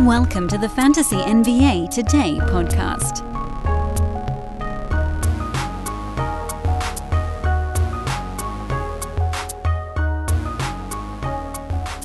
Welcome 0.00 0.48
to 0.48 0.58
the 0.58 0.68
Fantasy 0.68 1.14
NBA 1.14 1.88
Today 1.88 2.38
podcast. 2.40 3.18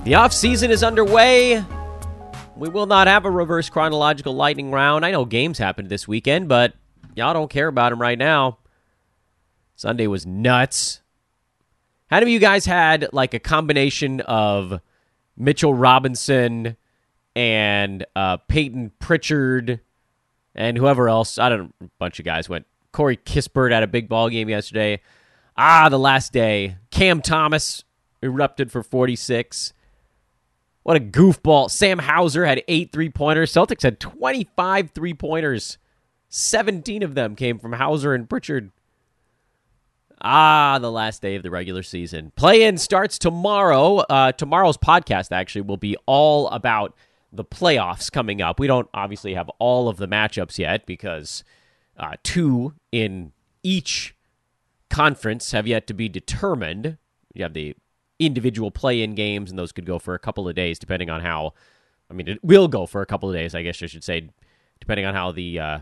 The 0.04 0.12
offseason 0.12 0.70
is 0.70 0.84
underway. 0.84 1.66
We 2.56 2.70
will 2.70 2.86
not 2.86 3.08
have 3.08 3.26
a 3.26 3.32
reverse 3.32 3.72
chronological 3.72 4.36
lightning 4.36 4.70
round. 4.70 5.04
I 5.04 5.10
know 5.10 5.26
games 5.26 5.58
happened 5.58 5.90
this 5.90 6.08
weekend, 6.08 6.48
but 6.48 6.76
y'all 7.16 7.34
don't 7.34 7.50
care 7.50 7.68
about 7.68 7.90
them 7.90 8.00
right 8.00 8.20
now. 8.20 8.60
Sunday 9.76 10.06
was 10.06 10.28
nuts. 10.28 11.02
How 12.12 12.18
many 12.18 12.30
of 12.30 12.34
you 12.34 12.40
guys 12.40 12.68
had 12.68 13.10
like 13.14 13.34
a 13.34 13.40
combination 13.40 14.22
of 14.22 14.80
Mitchell 15.36 15.74
Robinson 15.74 16.78
and 17.40 18.06
uh, 18.18 18.36
Payton 18.36 18.92
Pritchard 19.00 19.80
and 20.54 20.78
whoever 20.78 21.08
else? 21.08 21.38
I 21.38 21.48
don't 21.48 21.60
know. 21.60 21.86
A 21.86 21.90
bunch 21.98 22.20
of 22.20 22.26
guys 22.26 22.50
went. 22.50 22.66
Corey 22.92 23.16
Kispert 23.16 23.72
had 23.72 23.82
a 23.82 23.88
big 23.88 24.10
ball 24.10 24.28
game 24.28 24.50
yesterday. 24.50 25.00
Ah, 25.56 25.88
the 25.88 25.98
last 25.98 26.34
day. 26.34 26.76
Cam 26.92 27.22
Thomas 27.22 27.86
erupted 28.22 28.74
for 28.74 28.84
46. 28.84 29.72
What 30.84 30.98
a 30.98 31.00
goofball. 31.00 31.72
Sam 31.72 32.00
Hauser 32.00 32.46
had 32.46 32.62
eight 32.68 32.92
three 32.92 33.10
pointers. 33.10 33.54
Celtics 33.54 33.84
had 33.84 34.02
25 34.02 34.92
three 34.92 35.14
pointers. 35.14 35.78
17 36.28 37.04
of 37.04 37.16
them 37.16 37.38
came 37.38 37.58
from 37.58 37.72
Hauser 37.72 38.14
and 38.14 38.30
Pritchard. 38.30 38.72
Ah, 40.22 40.78
the 40.82 40.92
last 40.92 41.22
day 41.22 41.36
of 41.36 41.44
the 41.44 41.50
regular 41.50 41.84
season. 41.84 42.34
Play 42.36 42.64
in 42.64 42.78
starts 42.78 43.18
tomorrow. 43.18 44.00
Uh, 44.00 44.34
tomorrow's 44.34 44.76
podcast 44.76 45.32
actually 45.32 45.62
will 45.62 45.78
be 45.78 45.96
all 46.06 46.50
about 46.50 46.94
the 47.32 47.46
playoffs 47.46 48.12
coming 48.12 48.42
up. 48.42 48.60
We 48.60 48.68
don't 48.68 48.90
obviously 48.94 49.34
have 49.34 49.50
all 49.60 49.88
of 49.88 49.98
the 49.98 50.08
matchups 50.08 50.58
yet 50.58 50.86
because 50.86 51.44
uh, 51.98 52.14
two 52.24 52.74
in 52.92 53.32
each 53.64 54.16
conference 54.90 55.52
have 55.52 55.68
yet 55.68 55.88
to 55.88 55.94
be 55.94 56.10
determined. 56.10 56.98
You 57.34 57.44
have 57.44 57.54
the 57.54 57.76
individual 58.18 58.72
play 58.72 59.02
in 59.02 59.16
games, 59.16 59.50
and 59.50 59.60
those 59.60 59.72
could 59.72 59.86
go 59.86 60.00
for 60.00 60.14
a 60.14 60.20
couple 60.20 60.48
of 60.48 60.56
days, 60.56 60.80
depending 60.80 61.10
on 61.10 61.22
how. 61.22 61.54
I 62.10 62.16
mean, 62.16 62.28
it 62.28 62.44
will 62.44 62.68
go 62.68 62.88
for 62.88 63.02
a 63.02 63.06
couple 63.06 63.30
of 63.30 63.36
days, 63.36 63.54
I 63.54 63.62
guess 63.62 63.84
I 63.84 63.86
should 63.86 64.04
say, 64.04 64.30
depending 64.80 65.06
on 65.06 65.14
how 65.14 65.32
the 65.32 65.60
uh, 65.60 65.80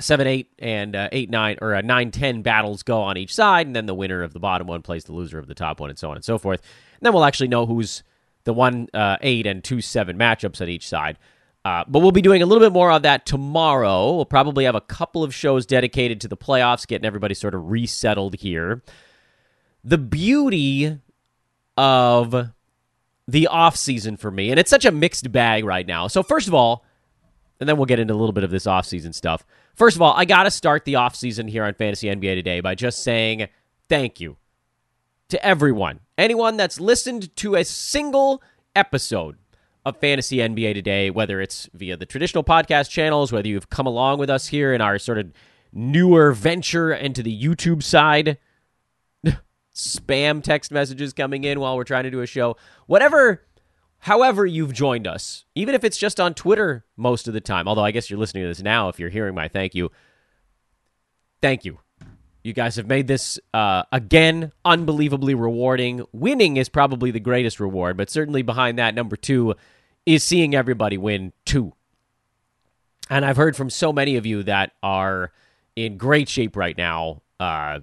seven, 0.00 0.26
eight, 0.26 0.50
and 0.58 0.96
uh, 0.96 1.10
eight, 1.12 1.28
nine, 1.28 1.58
or 1.60 1.74
uh, 1.74 1.82
nine, 1.82 2.10
ten 2.10 2.40
battles 2.40 2.82
go 2.82 3.02
on 3.02 3.18
each 3.18 3.34
side, 3.34 3.66
and 3.66 3.76
then 3.76 3.84
the 3.84 3.94
winner 3.94 4.22
of 4.22 4.32
the 4.32 4.40
bottom 4.40 4.66
one 4.66 4.80
plays 4.80 5.04
the 5.04 5.12
loser 5.12 5.38
of 5.38 5.46
the 5.46 5.54
top 5.54 5.78
one, 5.78 5.90
and 5.90 5.98
so 5.98 6.08
on 6.08 6.16
and 6.16 6.24
so 6.24 6.38
forth. 6.38 6.62
And 6.94 7.00
then 7.02 7.12
we'll 7.12 7.24
actually 7.24 7.48
know 7.48 7.66
who's 7.66 8.02
the 8.44 8.54
one, 8.54 8.88
uh, 8.94 9.16
eight, 9.20 9.46
and 9.46 9.62
two, 9.62 9.80
seven 9.80 10.18
matchups 10.18 10.60
on 10.60 10.68
each 10.68 10.88
side. 10.88 11.18
Uh, 11.64 11.82
but 11.88 12.00
we'll 12.00 12.12
be 12.12 12.22
doing 12.22 12.42
a 12.42 12.46
little 12.46 12.62
bit 12.62 12.72
more 12.72 12.90
of 12.90 13.02
that 13.02 13.24
tomorrow. 13.24 14.14
We'll 14.14 14.26
probably 14.26 14.64
have 14.64 14.74
a 14.74 14.82
couple 14.82 15.24
of 15.24 15.34
shows 15.34 15.64
dedicated 15.64 16.20
to 16.20 16.28
the 16.28 16.36
playoffs, 16.36 16.86
getting 16.86 17.06
everybody 17.06 17.34
sort 17.34 17.54
of 17.54 17.70
resettled 17.70 18.34
here. 18.36 18.82
The 19.82 19.96
beauty 19.96 20.98
of 21.78 22.50
the 23.26 23.46
off 23.46 23.76
season 23.76 24.18
for 24.18 24.30
me, 24.30 24.50
and 24.50 24.60
it's 24.60 24.70
such 24.70 24.84
a 24.84 24.90
mixed 24.90 25.32
bag 25.32 25.64
right 25.64 25.86
now. 25.86 26.06
So 26.06 26.22
first 26.22 26.48
of 26.48 26.54
all, 26.54 26.84
and 27.60 27.68
then 27.68 27.78
we'll 27.78 27.86
get 27.86 27.98
into 27.98 28.12
a 28.12 28.16
little 28.16 28.32
bit 28.32 28.44
of 28.44 28.50
this 28.50 28.66
off 28.66 28.84
season 28.84 29.14
stuff. 29.14 29.44
First 29.74 29.96
of 29.96 30.02
all, 30.02 30.12
I 30.14 30.26
got 30.26 30.42
to 30.42 30.50
start 30.50 30.84
the 30.84 30.96
off 30.96 31.16
season 31.16 31.48
here 31.48 31.64
on 31.64 31.72
Fantasy 31.74 32.08
NBA 32.08 32.34
today 32.34 32.60
by 32.60 32.74
just 32.74 33.02
saying 33.02 33.48
thank 33.88 34.20
you 34.20 34.36
to 35.34 35.44
everyone, 35.44 35.98
anyone 36.16 36.56
that's 36.56 36.78
listened 36.78 37.34
to 37.34 37.56
a 37.56 37.64
single 37.64 38.40
episode 38.76 39.36
of 39.84 39.96
Fantasy 39.96 40.36
NBA 40.36 40.74
today, 40.74 41.10
whether 41.10 41.40
it's 41.40 41.68
via 41.74 41.96
the 41.96 42.06
traditional 42.06 42.44
podcast 42.44 42.88
channels, 42.88 43.32
whether 43.32 43.48
you've 43.48 43.68
come 43.68 43.86
along 43.86 44.20
with 44.20 44.30
us 44.30 44.46
here 44.46 44.72
in 44.72 44.80
our 44.80 44.96
sort 44.96 45.18
of 45.18 45.32
newer 45.72 46.30
venture 46.32 46.94
into 46.94 47.20
the 47.20 47.36
YouTube 47.36 47.82
side 47.82 48.38
spam 49.74 50.40
text 50.40 50.70
messages 50.70 51.12
coming 51.12 51.42
in 51.42 51.58
while 51.58 51.76
we're 51.76 51.82
trying 51.82 52.04
to 52.04 52.12
do 52.12 52.20
a 52.20 52.26
show. 52.28 52.56
Whatever, 52.86 53.42
however, 53.98 54.46
you've 54.46 54.72
joined 54.72 55.08
us, 55.08 55.46
even 55.56 55.74
if 55.74 55.82
it's 55.82 55.98
just 55.98 56.20
on 56.20 56.34
Twitter 56.34 56.84
most 56.96 57.26
of 57.26 57.34
the 57.34 57.40
time, 57.40 57.66
although 57.66 57.84
I 57.84 57.90
guess 57.90 58.08
you're 58.08 58.20
listening 58.20 58.44
to 58.44 58.48
this 58.48 58.62
now 58.62 58.88
if 58.88 59.00
you're 59.00 59.10
hearing 59.10 59.34
my 59.34 59.48
thank 59.48 59.74
you. 59.74 59.90
Thank 61.42 61.64
you. 61.64 61.80
You 62.44 62.52
guys 62.52 62.76
have 62.76 62.86
made 62.86 63.08
this, 63.08 63.40
uh, 63.52 63.82
again, 63.90 64.52
unbelievably 64.64 65.34
rewarding. 65.34 66.04
Winning 66.12 66.56
is 66.56 66.68
probably 66.68 67.10
the 67.10 67.18
greatest 67.18 67.58
reward, 67.58 67.96
but 67.96 68.10
certainly 68.10 68.42
behind 68.42 68.78
that, 68.78 68.94
number 68.94 69.16
two 69.16 69.54
is 70.06 70.22
seeing 70.22 70.54
everybody 70.54 70.96
win 70.98 71.32
too. 71.44 71.72
And 73.10 73.24
I've 73.24 73.36
heard 73.36 73.56
from 73.56 73.70
so 73.70 73.92
many 73.92 74.16
of 74.16 74.24
you 74.24 74.42
that 74.44 74.72
are 74.82 75.32
in 75.74 75.96
great 75.96 76.28
shape 76.28 76.56
right 76.56 76.76
now. 76.76 77.22
Uh, 77.40 77.80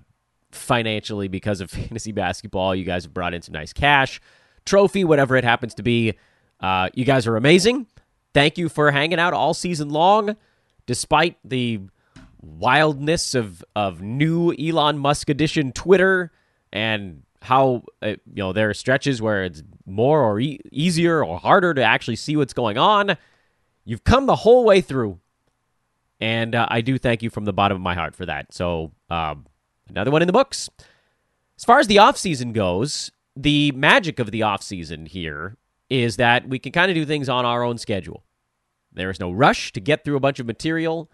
financially 0.52 1.28
because 1.28 1.62
of 1.62 1.70
fantasy 1.72 2.12
basketball. 2.12 2.76
You 2.76 2.84
guys 2.84 3.04
have 3.04 3.14
brought 3.14 3.34
in 3.34 3.42
some 3.42 3.54
nice 3.54 3.74
cash, 3.74 4.22
trophy, 4.66 5.04
whatever 5.04 5.36
it 5.36 5.44
happens 5.44 5.74
to 5.76 5.84
be. 5.84 6.14
Uh, 6.60 6.90
you 6.94 7.06
guys 7.06 7.26
are 7.28 7.36
amazing. 7.36 7.88
Thank 8.34 8.58
you 8.58 8.70
for 8.70 8.92
hanging 8.92 9.20
out 9.20 9.34
all 9.34 9.54
season 9.54 9.90
long, 9.90 10.36
despite 10.86 11.38
the 11.44 11.82
wildness 12.42 13.36
of 13.36 13.64
of 13.76 14.02
new 14.02 14.54
Elon 14.54 14.98
Musk 14.98 15.30
edition 15.30 15.72
Twitter 15.72 16.32
and 16.74 17.24
how 17.42 17.84
uh, 18.02 18.08
you 18.08 18.18
know 18.36 18.54
there 18.54 18.70
are 18.70 18.74
stretches 18.74 19.22
where 19.22 19.44
it's 19.44 19.64
more 19.86 20.22
or 20.24 20.40
e- 20.40 20.60
easier 20.72 21.24
or 21.24 21.40
harder 21.40 21.74
to 21.74 21.84
actually 21.84 22.16
see 22.16 22.36
what's 22.36 22.54
going 22.54 22.78
on. 22.78 23.18
You've 23.86 24.04
come 24.04 24.26
the 24.26 24.36
whole 24.36 24.64
way 24.64 24.82
through, 24.82 25.20
and 26.20 26.54
uh, 26.54 26.68
I 26.70 26.82
do 26.82 26.98
thank 26.98 27.24
you 27.24 27.30
from 27.30 27.46
the 27.46 27.54
bottom 27.54 27.76
of 27.76 27.82
my 27.82 27.96
heart 27.96 28.16
for 28.16 28.26
that. 28.28 28.54
So 28.54 28.92
um, 29.10 29.46
Another 29.92 30.12
one 30.12 30.22
in 30.22 30.28
the 30.28 30.34
books. 30.34 30.70
As 31.58 31.66
far 31.66 31.80
as 31.80 31.88
the 31.88 31.98
offseason 31.98 32.54
goes, 32.54 33.12
the 33.36 33.72
magic 33.74 34.20
of 34.20 34.32
the 34.32 34.40
offseason 34.40 35.08
here 35.08 35.58
is 35.90 36.16
that 36.16 36.48
we 36.48 36.60
can 36.60 36.72
kind 36.72 36.90
of 36.90 36.96
do 36.96 37.06
things 37.06 37.28
on 37.28 37.46
our 37.46 37.62
own 37.64 37.78
schedule. 37.78 38.24
There 38.94 39.10
is 39.10 39.20
no 39.20 39.32
rush 39.32 39.74
to 39.74 39.82
get 39.82 40.04
through 40.04 40.16
a 40.16 40.22
bunch 40.22 40.40
of 40.40 40.46
material. 40.46 41.12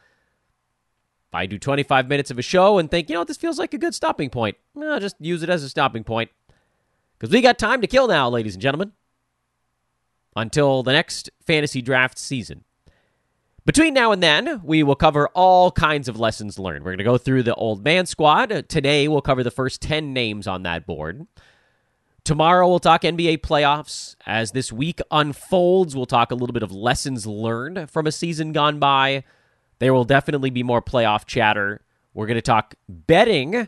If 1.30 1.36
I 1.36 1.46
do 1.46 1.60
25 1.60 2.08
minutes 2.08 2.32
of 2.32 2.40
a 2.40 2.42
show 2.42 2.78
and 2.78 2.90
think, 2.90 3.10
you 3.10 3.16
know 3.16 3.24
this 3.24 3.38
feels 3.38 3.60
like 3.60 3.74
a 3.74 3.78
good 3.78 3.94
stopping 3.94 4.30
point, 4.30 4.56
eh, 4.78 4.86
I'll 4.86 5.00
just 5.00 5.18
use 5.20 5.44
it 5.44 5.50
as 5.50 5.64
a 5.64 5.70
stopping 5.70 6.04
point. 6.04 6.32
Because 7.18 7.34
we 7.34 7.42
got 7.42 7.58
time 7.58 7.82
to 7.82 7.88
kill 7.88 8.08
now, 8.08 8.30
ladies 8.30 8.54
and 8.54 8.62
gentlemen. 8.62 8.94
Until 10.36 10.84
the 10.84 10.94
next 10.94 11.30
fantasy 11.46 11.82
draft 11.82 12.18
season. 12.18 12.64
Between 13.66 13.94
now 13.94 14.14
and 14.14 14.24
then, 14.24 14.62
we 14.64 14.82
will 14.84 14.96
cover 14.96 15.28
all 15.34 15.72
kinds 15.72 16.08
of 16.08 16.18
lessons 16.18 16.58
learned. 16.58 16.86
We're 16.86 16.92
going 16.92 17.00
to 17.00 17.04
go 17.04 17.18
through 17.18 17.44
the 17.44 17.56
old 17.56 17.84
man 17.84 18.06
squad. 18.06 18.70
Today, 18.70 19.10
we'll 19.10 19.22
cover 19.22 19.44
the 19.44 19.52
first 19.52 19.82
10 19.82 20.14
names 20.14 20.48
on 20.48 20.64
that 20.64 20.86
board. 20.86 21.28
Tomorrow, 22.24 22.66
we'll 22.70 22.80
talk 22.80 23.02
NBA 23.02 23.40
playoffs. 23.40 24.16
As 24.26 24.54
this 24.54 24.72
week 24.72 25.02
unfolds, 25.12 25.98
we'll 25.98 26.06
talk 26.06 26.32
a 26.32 26.36
little 26.36 26.54
bit 26.54 26.64
of 26.64 26.72
lessons 26.72 27.28
learned 27.28 27.90
from 27.90 28.08
a 28.08 28.12
season 28.14 28.54
gone 28.54 28.80
by. 28.80 29.26
There 29.80 29.94
will 29.94 30.04
definitely 30.04 30.50
be 30.50 30.64
more 30.64 30.82
playoff 30.82 31.26
chatter. 31.26 31.82
We're 32.14 32.28
going 32.28 32.36
to 32.36 32.42
talk 32.42 32.76
betting 32.88 33.68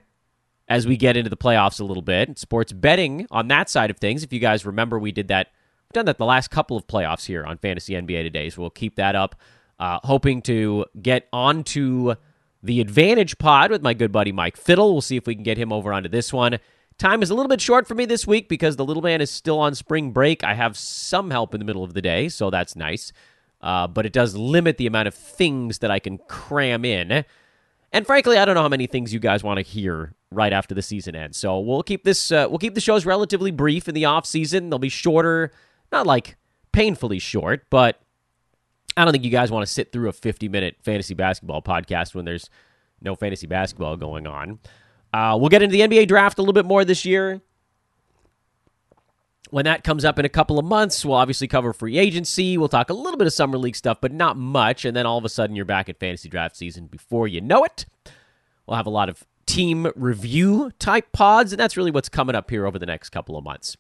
as 0.68 0.88
we 0.88 0.98
get 0.98 1.18
into 1.18 1.30
the 1.30 1.38
playoffs 1.38 1.80
a 1.80 1.84
little 1.84 2.04
bit. 2.04 2.38
Sports 2.38 2.72
betting 2.72 3.28
on 3.32 3.48
that 3.50 3.70
side 3.70 3.90
of 3.90 3.98
things. 3.98 4.24
If 4.24 4.32
you 4.32 4.40
guys 4.40 4.66
remember, 4.66 5.00
we 5.00 5.12
did 5.12 5.28
that. 5.28 5.48
We've 5.88 5.94
done 5.94 6.06
that 6.06 6.18
the 6.18 6.26
last 6.26 6.52
couple 6.52 6.78
of 6.78 6.88
playoffs 6.88 7.26
here 7.26 7.44
on 7.44 7.58
Fantasy 7.58 7.94
NBA 7.94 8.24
today, 8.24 8.50
so 8.50 8.62
we'll 8.62 8.70
keep 8.70 8.96
that 8.96 9.16
up. 9.16 9.36
Uh, 9.80 10.00
hoping 10.04 10.42
to 10.44 10.86
get 11.02 11.28
onto 11.34 12.16
the 12.62 12.82
Advantage 12.82 13.38
Pod 13.38 13.72
with 13.72 13.82
my 13.82 13.94
good 13.94 14.12
buddy 14.12 14.32
Mike 14.32 14.58
Fiddle. 14.58 14.92
We'll 14.92 15.02
see 15.02 15.18
if 15.18 15.26
we 15.26 15.34
can 15.34 15.44
get 15.44 15.58
him 15.58 15.72
over 15.72 15.94
onto 15.94 16.10
this 16.10 16.34
one. 16.34 16.60
Time 16.98 17.24
is 17.24 17.30
a 17.30 17.34
little 17.34 17.48
bit 17.48 17.62
short 17.62 17.88
for 17.88 17.96
me 17.96 18.06
this 18.06 18.28
week 18.28 18.50
because 18.50 18.76
the 18.76 18.84
little 18.84 19.02
man 19.02 19.22
is 19.22 19.32
still 19.32 19.58
on 19.60 19.74
spring 19.74 20.12
break. 20.12 20.44
I 20.44 20.54
have 20.54 20.78
some 20.78 21.32
help 21.32 21.54
in 21.54 21.60
the 21.60 21.66
middle 21.66 21.84
of 21.84 21.94
the 21.94 22.02
day, 22.02 22.28
so 22.28 22.50
that's 22.50 22.76
nice. 22.76 23.14
Uh, 23.62 23.88
but 23.88 24.06
it 24.06 24.14
does 24.14 24.36
limit 24.36 24.78
the 24.78 24.88
amount 24.88 25.08
of 25.08 25.14
things 25.14 25.80
that 25.80 25.92
I 25.92 26.00
can 26.00 26.18
cram 26.18 26.86
in. 26.86 27.26
And 27.92 28.06
frankly, 28.06 28.38
I 28.38 28.46
don't 28.46 28.56
know 28.56 28.62
how 28.62 28.70
many 28.70 28.88
things 28.88 29.14
you 29.14 29.20
guys 29.20 29.44
want 29.44 29.58
to 29.58 29.62
hear 29.64 30.14
right 30.32 30.54
after 30.54 30.76
the 30.76 30.82
season 30.82 31.16
ends. 31.16 31.38
So 31.38 31.60
we'll 31.60 31.84
keep 31.84 32.04
this 32.04 32.32
uh, 32.32 32.48
we'll 32.50 32.60
keep 32.60 32.76
the 32.76 32.82
shows 32.82 33.06
relatively 33.06 33.52
brief 33.52 33.88
in 33.88 33.96
the 33.96 34.06
off 34.06 34.26
season. 34.26 34.70
They'll 34.70 34.80
be 34.80 34.90
shorter, 34.90 35.52
not 35.92 36.06
like 36.06 36.38
painfully 36.72 37.20
short, 37.20 37.66
but 37.70 38.00
I 38.96 39.04
don't 39.04 39.12
think 39.12 39.24
you 39.24 39.32
guys 39.32 39.52
want 39.52 39.66
to 39.66 39.72
sit 39.72 39.92
through 39.92 40.10
a 40.10 40.14
50 40.14 40.50
minute 40.50 40.78
fantasy 40.82 41.14
basketball 41.14 41.62
podcast 41.62 42.14
when 42.14 42.26
there's 42.26 42.50
no 43.02 43.16
fantasy 43.16 43.48
basketball 43.48 43.98
going 43.98 44.28
on. 44.28 44.60
Uh, 45.14 45.36
we'll 45.40 45.50
get 45.50 45.64
into 45.64 45.74
the 45.74 45.82
NBA 45.82 46.08
draft 46.08 46.38
a 46.38 46.42
little 46.42 46.54
bit 46.54 46.66
more 46.66 46.86
this 46.86 47.06
year. 47.06 47.42
When 49.52 49.66
that 49.66 49.84
comes 49.84 50.06
up 50.06 50.20
in 50.20 50.26
a 50.26 50.30
couple 50.30 50.60
of 50.60 50.66
months, 50.66 51.04
we'll 51.04 51.16
obviously 51.16 51.48
cover 51.48 51.74
free 51.74 51.98
agency. 51.98 52.56
We'll 52.56 52.70
talk 52.70 52.92
a 52.92 52.94
little 52.94 53.18
bit 53.18 53.26
of 53.26 53.34
summer 53.34 53.58
league 53.58 53.76
stuff, 53.76 53.98
but 54.00 54.12
not 54.12 54.38
much. 54.38 54.86
And 54.86 54.96
then 54.96 55.08
all 55.08 55.18
of 55.18 55.26
a 55.26 55.30
sudden, 55.30 55.56
you're 55.56 55.66
back 55.66 55.90
at 55.90 56.00
fantasy 56.00 56.30
draft 56.30 56.56
season 56.56 56.86
before 56.86 57.28
you 57.28 57.42
know 57.42 57.64
it. 57.64 57.86
We'll 58.68 58.78
have 58.78 58.86
a 58.86 58.92
lot 58.92 59.10
of 59.10 59.26
team 59.48 59.88
review 59.96 60.72
type 60.78 61.12
pods, 61.12 61.52
and 61.52 61.60
that's 61.60 61.76
really 61.76 61.90
what's 61.90 62.10
coming 62.10 62.36
up 62.36 62.52
here 62.52 62.68
over 62.68 62.78
the 62.78 62.86
next 62.86 63.10
couple 63.10 63.36
of 63.36 63.44
months. 63.44 63.76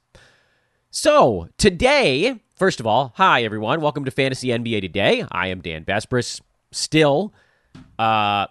So, 0.89 1.50
today, 1.60 2.39
first 2.56 2.80
of 2.80 2.88
all, 2.88 3.13
hi 3.18 3.44
everyone. 3.44 3.80
Welcome 3.80 4.06
to 4.06 4.12
Fantasy 4.12 4.48
NBA 4.48 4.81
Today. 4.81 5.24
I 5.31 5.48
am 5.48 5.62
Dan 5.62 5.86
Besbris. 5.86 6.42
Still, 6.71 7.31
uh, 8.00 8.48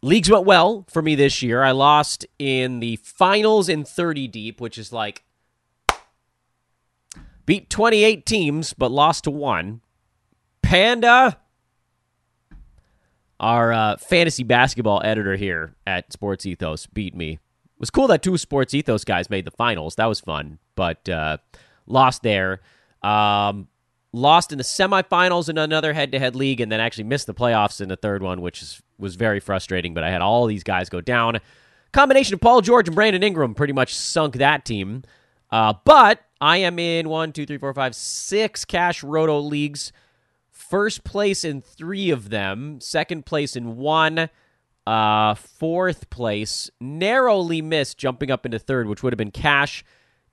leagues 0.00 0.30
went 0.30 0.44
well 0.44 0.86
for 0.88 1.02
me 1.02 1.16
this 1.16 1.42
year. 1.42 1.64
I 1.64 1.72
lost 1.72 2.24
in 2.38 2.78
the 2.78 2.94
finals 2.96 3.68
in 3.68 3.84
30 3.84 4.28
deep, 4.28 4.60
which 4.60 4.78
is 4.78 4.92
like 4.92 5.23
beat 7.46 7.70
28 7.70 8.26
teams, 8.26 8.72
but 8.72 8.90
lost 8.90 9.24
to 9.24 9.30
one. 9.30 9.80
Panda, 10.62 11.38
our 13.38 13.72
uh, 13.72 13.96
fantasy 13.98 14.42
basketball 14.42 15.02
editor 15.04 15.36
here 15.36 15.74
at 15.86 16.12
Sports 16.12 16.46
Ethos, 16.46 16.86
beat 16.86 17.14
me. 17.14 17.32
It 17.32 17.80
was 17.80 17.90
cool 17.90 18.06
that 18.08 18.22
two 18.22 18.38
Sports 18.38 18.72
Ethos 18.72 19.04
guys 19.04 19.28
made 19.28 19.44
the 19.44 19.50
finals. 19.50 19.96
That 19.96 20.06
was 20.06 20.20
fun 20.20 20.58
but 20.74 21.08
uh, 21.08 21.38
lost 21.86 22.22
there. 22.22 22.60
Um, 23.02 23.68
lost 24.12 24.52
in 24.52 24.58
the 24.58 24.64
semifinals 24.64 25.48
in 25.48 25.58
another 25.58 25.92
head-to-head 25.92 26.36
league, 26.36 26.60
and 26.60 26.70
then 26.70 26.80
actually 26.80 27.04
missed 27.04 27.26
the 27.26 27.34
playoffs 27.34 27.80
in 27.80 27.88
the 27.88 27.96
third 27.96 28.22
one, 28.22 28.40
which 28.40 28.62
is, 28.62 28.82
was 28.98 29.16
very 29.16 29.40
frustrating. 29.40 29.94
But 29.94 30.04
I 30.04 30.10
had 30.10 30.22
all 30.22 30.46
these 30.46 30.64
guys 30.64 30.88
go 30.88 31.00
down. 31.00 31.40
Combination 31.92 32.34
of 32.34 32.40
Paul 32.40 32.60
George 32.60 32.88
and 32.88 32.94
Brandon 32.94 33.22
Ingram 33.22 33.54
pretty 33.54 33.72
much 33.72 33.94
sunk 33.94 34.36
that 34.36 34.64
team. 34.64 35.02
Uh, 35.50 35.74
but 35.84 36.20
I 36.44 36.58
am 36.58 36.78
in 36.78 37.08
one, 37.08 37.32
two, 37.32 37.46
three, 37.46 37.56
four, 37.56 37.72
five, 37.72 37.94
six 37.94 38.66
cash 38.66 39.02
roto 39.02 39.40
leagues. 39.40 39.92
First 40.50 41.02
place 41.02 41.42
in 41.42 41.62
three 41.62 42.10
of 42.10 42.28
them. 42.28 42.82
Second 42.82 43.24
place 43.24 43.56
in 43.56 43.76
one. 43.76 44.28
Uh, 44.86 45.34
fourth 45.36 46.10
place 46.10 46.70
narrowly 46.82 47.62
missed 47.62 47.96
jumping 47.96 48.30
up 48.30 48.44
into 48.44 48.58
third, 48.58 48.88
which 48.88 49.02
would 49.02 49.14
have 49.14 49.16
been 49.16 49.30
cash 49.30 49.82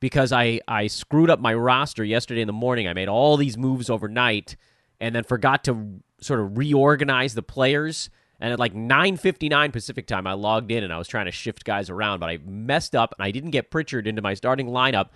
because 0.02 0.34
I, 0.34 0.60
I 0.68 0.88
screwed 0.88 1.30
up 1.30 1.40
my 1.40 1.54
roster 1.54 2.04
yesterday 2.04 2.42
in 2.42 2.48
the 2.48 2.52
morning. 2.52 2.90
I 2.90 2.94
made 2.94 3.08
all 3.08 3.38
these 3.38 3.58
moves 3.58 3.90
overnight 3.90 4.58
and 5.00 5.16
then 5.16 5.24
forgot 5.24 5.64
to 5.64 6.02
sort 6.20 6.42
of 6.42 6.58
reorganize 6.58 7.36
the 7.36 7.42
players. 7.42 8.10
And 8.42 8.52
at 8.52 8.60
like 8.60 8.74
9:59 8.74 9.72
Pacific 9.72 10.08
time, 10.08 10.28
I 10.28 10.34
logged 10.34 10.72
in 10.74 10.84
and 10.84 10.92
I 10.92 10.98
was 10.98 11.08
trying 11.08 11.28
to 11.28 11.32
shift 11.32 11.64
guys 11.64 11.90
around, 11.90 12.20
but 12.20 12.30
I 12.30 12.40
messed 12.46 12.98
up 12.98 13.16
and 13.18 13.26
I 13.26 13.32
didn't 13.32 13.52
get 13.52 13.72
Pritchard 13.72 14.08
into 14.08 14.22
my 14.22 14.34
starting 14.34 14.68
lineup. 14.68 15.12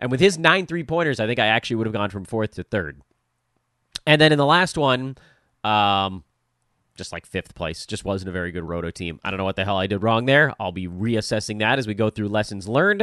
And 0.00 0.10
with 0.10 0.20
his 0.20 0.38
nine 0.38 0.66
three 0.66 0.84
pointers, 0.84 1.20
I 1.20 1.26
think 1.26 1.38
I 1.38 1.46
actually 1.46 1.76
would 1.76 1.86
have 1.86 1.94
gone 1.94 2.10
from 2.10 2.24
fourth 2.24 2.54
to 2.54 2.62
third. 2.62 3.02
And 4.06 4.20
then 4.20 4.32
in 4.32 4.38
the 4.38 4.46
last 4.46 4.78
one, 4.78 5.16
um, 5.62 6.24
just 6.96 7.12
like 7.12 7.26
fifth 7.26 7.54
place, 7.54 7.86
just 7.86 8.04
wasn't 8.04 8.28
a 8.28 8.32
very 8.32 8.50
good 8.50 8.64
roto 8.64 8.90
team. 8.90 9.20
I 9.22 9.30
don't 9.30 9.38
know 9.38 9.44
what 9.44 9.56
the 9.56 9.64
hell 9.64 9.76
I 9.76 9.86
did 9.86 10.02
wrong 10.02 10.26
there. 10.26 10.54
I'll 10.58 10.72
be 10.72 10.88
reassessing 10.88 11.58
that 11.60 11.78
as 11.78 11.86
we 11.86 11.94
go 11.94 12.10
through 12.10 12.28
lessons 12.28 12.68
learned. 12.68 13.02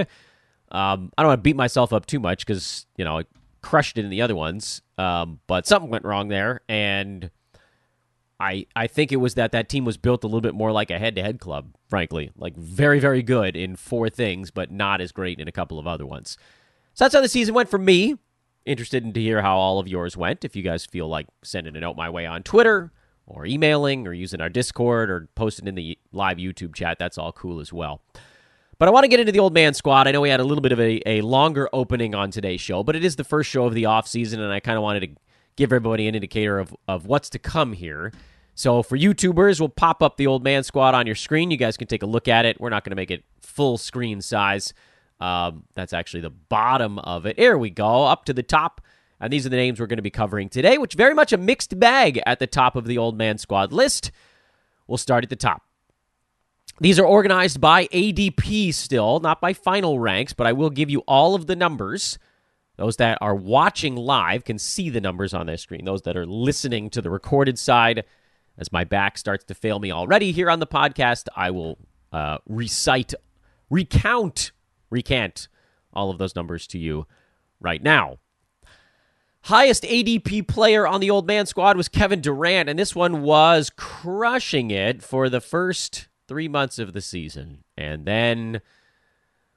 Um, 0.72 1.12
I 1.18 1.22
don't 1.22 1.30
want 1.30 1.40
to 1.40 1.44
beat 1.44 1.56
myself 1.56 1.94
up 1.94 2.06
too 2.06 2.20
much 2.20 2.46
because 2.46 2.86
you 2.98 3.06
know 3.06 3.20
I 3.20 3.24
crushed 3.62 3.98
it 3.98 4.06
in 4.06 4.12
the 4.12 4.22
other 4.22 4.36
ones, 4.36 4.82
um, 4.98 5.40
but 5.48 5.66
something 5.66 5.90
went 5.90 6.06
wrong 6.06 6.28
there, 6.28 6.62
and 6.68 7.30
I 8.40 8.66
I 8.76 8.88
think 8.88 9.12
it 9.12 9.18
was 9.18 9.36
that 9.36 9.52
that 9.54 9.70
team 9.70 9.86
was 9.86 9.98
built 9.98 10.24
a 10.24 10.28
little 10.28 10.42
bit 10.42 10.56
more 10.56 10.72
like 10.72 10.92
a 10.92 11.00
head-to-head 11.00 11.40
club, 11.40 11.74
frankly, 11.88 12.32
like 12.36 12.56
very 12.56 13.00
very 13.00 13.24
good 13.24 13.56
in 13.56 13.76
four 13.76 14.10
things, 14.10 14.52
but 14.52 14.72
not 14.72 15.00
as 15.00 15.12
great 15.12 15.40
in 15.40 15.48
a 15.48 15.52
couple 15.52 15.80
of 15.80 15.88
other 15.88 16.06
ones. 16.06 16.38
So 16.98 17.06
that's 17.06 17.14
how 17.14 17.22
the 17.22 17.30
season 17.30 17.54
went 17.54 17.70
for 17.70 17.78
me. 17.78 18.16
Interested 18.66 19.04
in 19.04 19.14
to 19.14 19.22
hear 19.22 19.44
how 19.44 19.56
all 19.56 19.78
of 19.78 19.88
yours 19.88 20.18
went. 20.18 20.44
If 20.44 20.56
you 20.56 20.64
guys 20.64 20.84
feel 20.84 21.08
like 21.08 21.28
sending 21.44 21.76
a 21.76 21.80
note 21.80 21.96
my 21.96 22.10
way 22.10 22.26
on 22.26 22.42
Twitter 22.42 22.92
or 23.28 23.46
emailing 23.46 24.08
or 24.08 24.14
using 24.14 24.42
our 24.42 24.50
Discord 24.50 25.12
or 25.12 25.30
posting 25.36 25.68
in 25.68 25.76
the 25.76 26.00
live 26.12 26.38
YouTube 26.38 26.74
chat, 26.74 26.98
that's 26.98 27.20
all 27.20 27.32
cool 27.32 27.60
as 27.60 27.72
well. 27.72 28.02
But 28.80 28.88
I 28.88 28.92
want 28.92 29.04
to 29.04 29.10
get 29.10 29.20
into 29.20 29.32
the 29.32 29.38
old 29.38 29.54
man 29.54 29.76
squad. 29.76 30.08
I 30.08 30.12
know 30.12 30.22
we 30.22 30.30
had 30.32 30.40
a 30.40 30.44
little 30.44 30.64
bit 30.64 30.72
of 30.72 30.80
a, 30.80 31.08
a 31.08 31.22
longer 31.22 31.70
opening 31.72 32.16
on 32.16 32.32
today's 32.32 32.62
show, 32.62 32.82
but 32.82 32.96
it 32.96 33.06
is 33.06 33.16
the 33.16 33.24
first 33.24 33.48
show 33.48 33.66
of 33.66 33.76
the 33.76 33.84
offseason, 33.84 34.40
and 34.40 34.52
I 34.52 34.60
kind 34.60 34.76
of 34.76 34.82
wanted 34.82 35.02
to 35.02 35.22
give 35.56 35.72
everybody 35.72 36.08
an 36.08 36.16
indicator 36.16 36.58
of, 36.58 36.76
of 36.88 37.06
what's 37.06 37.30
to 37.30 37.38
come 37.38 37.74
here. 37.74 38.12
So 38.56 38.82
for 38.82 38.98
YouTubers, 38.98 39.60
we'll 39.60 39.70
pop 39.70 40.02
up 40.02 40.18
the 40.18 40.26
old 40.26 40.44
man 40.44 40.64
squad 40.64 40.96
on 40.96 41.06
your 41.06 41.16
screen. 41.16 41.52
You 41.52 41.58
guys 41.58 41.78
can 41.78 41.88
take 41.88 42.02
a 42.02 42.08
look 42.08 42.28
at 42.28 42.48
it. 42.48 42.60
We're 42.60 42.72
not 42.72 42.84
going 42.84 42.90
to 42.90 42.96
make 42.96 43.12
it 43.12 43.24
full 43.40 43.78
screen 43.78 44.20
size. 44.20 44.74
Um, 45.20 45.64
that's 45.76 45.94
actually 45.94 46.22
the 46.22 46.30
bottom 46.30 47.00
of 47.00 47.26
it. 47.26 47.38
Here 47.38 47.58
we 47.58 47.70
go, 47.70 48.06
up 48.06 48.26
to 48.26 48.34
the 48.34 48.44
top. 48.44 48.82
And 49.20 49.34
these 49.34 49.46
are 49.46 49.50
the 49.50 49.56
names 49.56 49.80
we're 49.80 49.88
going 49.88 49.98
to 49.98 50.04
be 50.04 50.12
covering 50.12 50.48
today, 50.48 50.78
which 50.78 50.94
very 50.94 51.16
much 51.16 51.34
a 51.34 51.38
mixed 51.38 51.80
bag 51.80 52.22
at 52.26 52.40
the 52.40 52.48
top 52.48 52.76
of 52.76 52.86
the 52.86 52.98
old 52.98 53.18
man 53.18 53.38
squad 53.38 53.74
list. 53.74 54.12
We'll 54.88 54.98
start 54.98 55.24
at 55.24 55.30
the 55.30 55.36
top. 55.36 55.64
These 56.80 57.00
are 57.00 57.06
organized 57.06 57.60
by 57.60 57.88
ADP 57.88 58.74
still, 58.74 59.20
not 59.20 59.42
by 59.42 59.54
final 59.54 60.00
ranks, 60.00 60.34
but 60.34 60.46
I 60.46 60.54
will 60.54 60.70
give 60.70 60.92
you 60.92 61.00
all 61.08 61.34
of 61.34 61.48
the 61.48 61.56
numbers. 61.56 62.20
Those 62.76 62.98
that 62.98 63.18
are 63.20 63.34
watching 63.34 63.96
live 63.96 64.44
can 64.44 64.60
see 64.60 64.92
the 64.92 65.02
numbers 65.02 65.34
on 65.34 65.48
their 65.48 65.58
screen. 65.58 65.86
Those 65.86 66.04
that 66.04 66.16
are 66.16 66.28
listening 66.28 66.92
to 66.92 67.02
the 67.02 67.10
recorded 67.10 67.58
side, 67.58 68.06
as 68.60 68.72
my 68.72 68.84
back 68.84 69.18
starts 69.18 69.44
to 69.46 69.56
fail 69.56 69.80
me 69.80 69.92
already 69.92 70.32
here 70.32 70.52
on 70.52 70.60
the 70.60 70.68
podcast, 70.68 71.28
I 71.36 71.50
will 71.50 71.80
uh, 72.12 72.38
recite, 72.48 73.16
recount, 73.72 74.52
recant 74.90 75.48
all 75.94 76.10
of 76.10 76.18
those 76.18 76.36
numbers 76.36 76.68
to 76.68 76.78
you 76.78 77.08
right 77.60 77.82
now. 77.82 78.18
Highest 79.42 79.84
ADP 79.84 80.48
player 80.48 80.86
on 80.86 81.00
the 81.00 81.10
old 81.10 81.26
man 81.26 81.46
squad 81.46 81.78
was 81.78 81.88
Kevin 81.88 82.20
Durant, 82.20 82.68
and 82.68 82.78
this 82.78 82.96
one 82.96 83.22
was 83.22 83.70
crushing 83.70 84.72
it 84.72 85.02
for 85.02 85.30
the 85.30 85.40
first 85.40 86.08
three 86.28 86.50
months 86.50 86.80
of 86.80 86.92
the 86.92 87.02
season, 87.02 87.64
and 87.78 88.06
then 88.06 88.62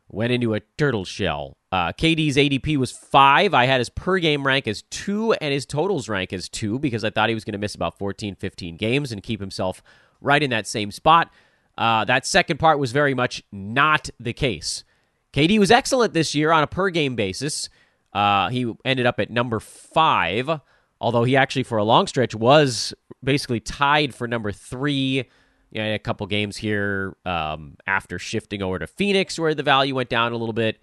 went 0.08 0.32
into 0.32 0.54
a 0.54 0.60
turtle 0.78 1.04
shell. 1.04 1.56
Uh, 1.72 1.92
KD's 1.92 2.36
ADP 2.36 2.76
was 2.76 2.92
five. 2.92 3.54
I 3.54 3.66
had 3.66 3.80
his 3.80 3.88
per 3.88 4.18
game 4.18 4.46
rank 4.46 4.66
as 4.66 4.82
two 4.82 5.32
and 5.34 5.52
his 5.52 5.66
totals 5.66 6.08
rank 6.08 6.32
as 6.32 6.48
two 6.48 6.78
because 6.78 7.04
I 7.04 7.10
thought 7.10 7.28
he 7.28 7.34
was 7.34 7.44
going 7.44 7.52
to 7.52 7.58
miss 7.58 7.74
about 7.74 7.98
14, 7.98 8.34
15 8.34 8.76
games 8.76 9.12
and 9.12 9.22
keep 9.22 9.40
himself 9.40 9.82
right 10.20 10.42
in 10.42 10.50
that 10.50 10.66
same 10.66 10.90
spot. 10.90 11.30
Uh, 11.78 12.04
that 12.04 12.26
second 12.26 12.58
part 12.58 12.78
was 12.78 12.92
very 12.92 13.14
much 13.14 13.42
not 13.52 14.10
the 14.18 14.32
case. 14.32 14.84
KD 15.32 15.58
was 15.58 15.70
excellent 15.70 16.12
this 16.12 16.34
year 16.34 16.50
on 16.50 16.62
a 16.62 16.66
per 16.66 16.90
game 16.90 17.16
basis. 17.16 17.68
Uh, 18.12 18.48
he 18.48 18.72
ended 18.84 19.06
up 19.06 19.20
at 19.20 19.30
number 19.30 19.60
five, 19.60 20.60
although 21.00 21.24
he 21.24 21.36
actually, 21.36 21.62
for 21.62 21.78
a 21.78 21.84
long 21.84 22.06
stretch, 22.06 22.34
was 22.34 22.92
basically 23.22 23.60
tied 23.60 24.14
for 24.14 24.26
number 24.26 24.50
three 24.50 25.28
you 25.70 25.80
know, 25.80 25.94
a 25.94 25.98
couple 25.98 26.26
games 26.26 26.56
here 26.56 27.16
um, 27.24 27.76
after 27.86 28.18
shifting 28.18 28.62
over 28.62 28.78
to 28.78 28.86
Phoenix 28.86 29.38
where 29.38 29.54
the 29.54 29.62
value 29.62 29.94
went 29.94 30.08
down 30.08 30.32
a 30.32 30.36
little 30.36 30.52
bit. 30.52 30.78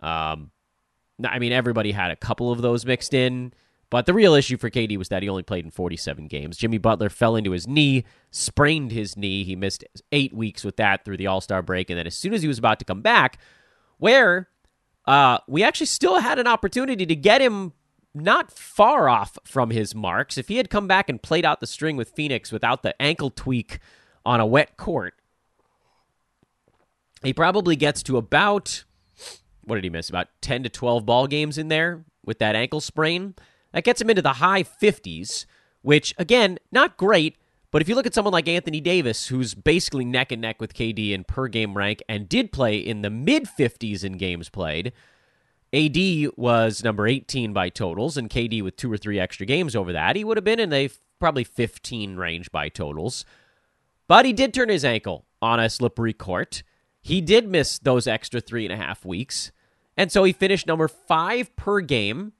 Um, 0.00 0.50
I 1.24 1.38
mean, 1.38 1.52
everybody 1.52 1.92
had 1.92 2.10
a 2.10 2.16
couple 2.16 2.50
of 2.50 2.60
those 2.62 2.84
mixed 2.84 3.14
in, 3.14 3.52
but 3.90 4.06
the 4.06 4.14
real 4.14 4.34
issue 4.34 4.56
for 4.56 4.70
KD 4.70 4.96
was 4.96 5.10
that 5.10 5.22
he 5.22 5.28
only 5.28 5.44
played 5.44 5.64
in 5.64 5.70
47 5.70 6.26
games. 6.26 6.56
Jimmy 6.56 6.78
Butler 6.78 7.08
fell 7.08 7.36
into 7.36 7.52
his 7.52 7.68
knee, 7.68 8.04
sprained 8.32 8.90
his 8.90 9.16
knee. 9.16 9.44
He 9.44 9.54
missed 9.54 9.84
eight 10.10 10.34
weeks 10.34 10.64
with 10.64 10.76
that 10.78 11.04
through 11.04 11.18
the 11.18 11.28
All 11.28 11.40
Star 11.40 11.62
break, 11.62 11.90
and 11.90 11.98
then 11.98 12.06
as 12.06 12.16
soon 12.16 12.34
as 12.34 12.42
he 12.42 12.48
was 12.48 12.58
about 12.58 12.80
to 12.80 12.84
come 12.84 13.02
back, 13.02 13.38
where 14.02 14.48
uh, 15.06 15.38
we 15.46 15.62
actually 15.62 15.86
still 15.86 16.18
had 16.18 16.40
an 16.40 16.48
opportunity 16.48 17.06
to 17.06 17.14
get 17.14 17.40
him 17.40 17.72
not 18.12 18.50
far 18.50 19.08
off 19.08 19.38
from 19.44 19.70
his 19.70 19.94
marks. 19.94 20.36
If 20.36 20.48
he 20.48 20.56
had 20.56 20.68
come 20.68 20.88
back 20.88 21.08
and 21.08 21.22
played 21.22 21.44
out 21.44 21.60
the 21.60 21.68
string 21.68 21.96
with 21.96 22.10
Phoenix 22.10 22.50
without 22.50 22.82
the 22.82 23.00
ankle 23.00 23.30
tweak 23.30 23.78
on 24.26 24.40
a 24.40 24.46
wet 24.46 24.76
court, 24.76 25.14
he 27.22 27.32
probably 27.32 27.76
gets 27.76 28.02
to 28.02 28.16
about 28.16 28.82
what 29.62 29.76
did 29.76 29.84
he 29.84 29.90
miss? 29.90 30.08
About 30.08 30.26
10 30.40 30.64
to 30.64 30.68
12 30.68 31.06
ball 31.06 31.28
games 31.28 31.56
in 31.56 31.68
there 31.68 32.04
with 32.24 32.40
that 32.40 32.56
ankle 32.56 32.80
sprain. 32.80 33.36
That 33.70 33.84
gets 33.84 34.00
him 34.00 34.10
into 34.10 34.20
the 34.20 34.34
high 34.34 34.64
50s, 34.64 35.46
which 35.82 36.12
again, 36.18 36.58
not 36.72 36.96
great, 36.96 37.36
but 37.72 37.82
if 37.82 37.88
you 37.88 37.94
look 37.94 38.06
at 38.06 38.14
someone 38.14 38.32
like 38.32 38.48
Anthony 38.48 38.80
Davis, 38.80 39.26
who's 39.26 39.54
basically 39.54 40.04
neck 40.04 40.30
and 40.30 40.42
neck 40.42 40.60
with 40.60 40.74
KD 40.74 41.10
in 41.10 41.24
per 41.24 41.48
game 41.48 41.74
rank 41.74 42.02
and 42.08 42.28
did 42.28 42.52
play 42.52 42.76
in 42.76 43.02
the 43.02 43.10
mid 43.10 43.46
50s 43.46 44.04
in 44.04 44.18
games 44.18 44.50
played, 44.50 44.92
AD 45.72 45.96
was 46.36 46.84
number 46.84 47.06
18 47.06 47.54
by 47.54 47.70
totals, 47.70 48.18
and 48.18 48.28
KD 48.28 48.62
with 48.62 48.76
two 48.76 48.92
or 48.92 48.98
three 48.98 49.18
extra 49.18 49.46
games 49.46 49.74
over 49.74 49.90
that, 49.92 50.16
he 50.16 50.22
would 50.22 50.36
have 50.36 50.44
been 50.44 50.60
in 50.60 50.72
a 50.72 50.90
probably 51.18 51.44
15 51.44 52.16
range 52.16 52.52
by 52.52 52.68
totals. 52.68 53.24
But 54.06 54.26
he 54.26 54.34
did 54.34 54.52
turn 54.52 54.68
his 54.68 54.84
ankle 54.84 55.24
on 55.40 55.58
a 55.58 55.70
slippery 55.70 56.12
court. 56.12 56.62
He 57.00 57.22
did 57.22 57.48
miss 57.48 57.78
those 57.78 58.06
extra 58.06 58.40
three 58.40 58.66
and 58.66 58.72
a 58.72 58.76
half 58.76 59.04
weeks. 59.04 59.50
And 59.96 60.12
so 60.12 60.24
he 60.24 60.32
finished 60.32 60.66
number 60.66 60.88
five 60.88 61.54
per 61.56 61.80
game. 61.80 62.32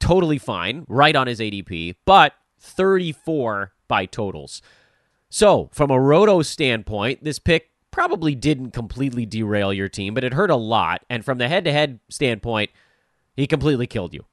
Totally 0.00 0.38
fine, 0.38 0.84
right 0.88 1.14
on 1.14 1.28
his 1.28 1.38
ADP, 1.38 1.94
but 2.04 2.34
34 2.60 3.72
by 3.88 4.06
totals. 4.06 4.62
So, 5.28 5.68
from 5.72 5.90
a 5.90 6.00
roto 6.00 6.42
standpoint, 6.42 7.24
this 7.24 7.38
pick 7.38 7.70
probably 7.90 8.34
didn't 8.34 8.70
completely 8.70 9.26
derail 9.26 9.72
your 9.72 9.88
team, 9.88 10.14
but 10.14 10.24
it 10.24 10.34
hurt 10.34 10.50
a 10.50 10.56
lot. 10.56 11.04
And 11.10 11.24
from 11.24 11.38
the 11.38 11.48
head 11.48 11.64
to 11.64 11.72
head 11.72 12.00
standpoint, 12.08 12.70
he 13.36 13.46
completely 13.46 13.86
killed 13.86 14.14
you. 14.14 14.24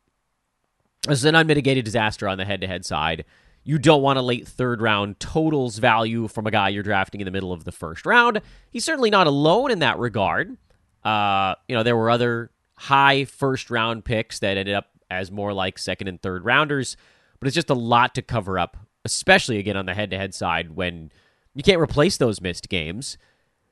This 1.08 1.20
is 1.20 1.26
an 1.26 1.36
unmitigated 1.36 1.86
disaster 1.86 2.28
on 2.28 2.38
the 2.38 2.46
head 2.46 2.62
to 2.62 2.68
head 2.68 2.86
side 2.86 3.26
you 3.64 3.78
don't 3.78 4.02
want 4.02 4.18
a 4.18 4.22
late 4.22 4.48
third 4.48 4.82
round 4.82 5.20
totals 5.20 5.78
value 5.78 6.28
from 6.28 6.48
a 6.48 6.52
guy 6.52 6.70
you're 6.70 6.84
drafting 6.84 7.22
in 7.22 7.26
the 7.26 7.32
middle 7.32 7.54
of 7.54 7.64
the 7.64 7.72
first 7.72 8.06
round. 8.06 8.42
He's 8.72 8.86
certainly 8.86 9.10
not 9.10 9.28
alone 9.28 9.72
in 9.72 9.80
that 9.80 10.00
regard. 10.00 10.58
Uh, 11.04 11.56
you 11.68 11.76
know, 11.76 11.84
there 11.84 11.98
were 11.98 12.10
other 12.10 12.52
high 12.76 13.26
first 13.26 13.70
round 13.70 14.04
picks 14.04 14.40
that 14.40 14.58
ended 14.58 14.74
up 14.74 14.88
as 15.10 15.32
more 15.32 15.54
like 15.54 15.78
second 15.78 16.08
and 16.08 16.22
third 16.22 16.46
rounders, 16.46 16.98
but 17.42 17.48
it's 17.48 17.56
just 17.56 17.72
a 17.72 17.74
lot 17.74 18.14
to 18.16 18.22
cover 18.22 18.60
up, 18.60 18.78
especially 19.04 19.58
again 19.58 19.76
on 19.76 19.88
the 19.88 19.96
head 19.96 20.12
to 20.12 20.18
head 20.18 20.34
side 20.34 20.76
when 20.76 21.12
you 21.56 21.64
can't 21.64 21.82
replace 21.82 22.18
those 22.18 22.40
missed 22.40 22.70
games. 22.70 23.18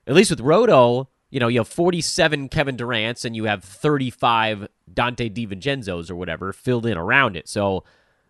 At 0.08 0.14
least 0.14 0.30
with 0.30 0.40
Roto, 0.40 1.08
you 1.30 1.38
know, 1.38 1.46
you 1.46 1.60
have 1.60 1.68
47 1.68 2.48
Kevin 2.48 2.76
Durant's 2.76 3.24
and 3.24 3.36
you 3.36 3.44
have 3.44 3.62
35 3.62 4.66
Donte 4.92 5.32
DiVincenzo's 5.32 6.10
or 6.10 6.16
whatever 6.16 6.52
filled 6.52 6.84
in 6.84 6.98
around 6.98 7.36
it. 7.36 7.48
So, 7.48 7.84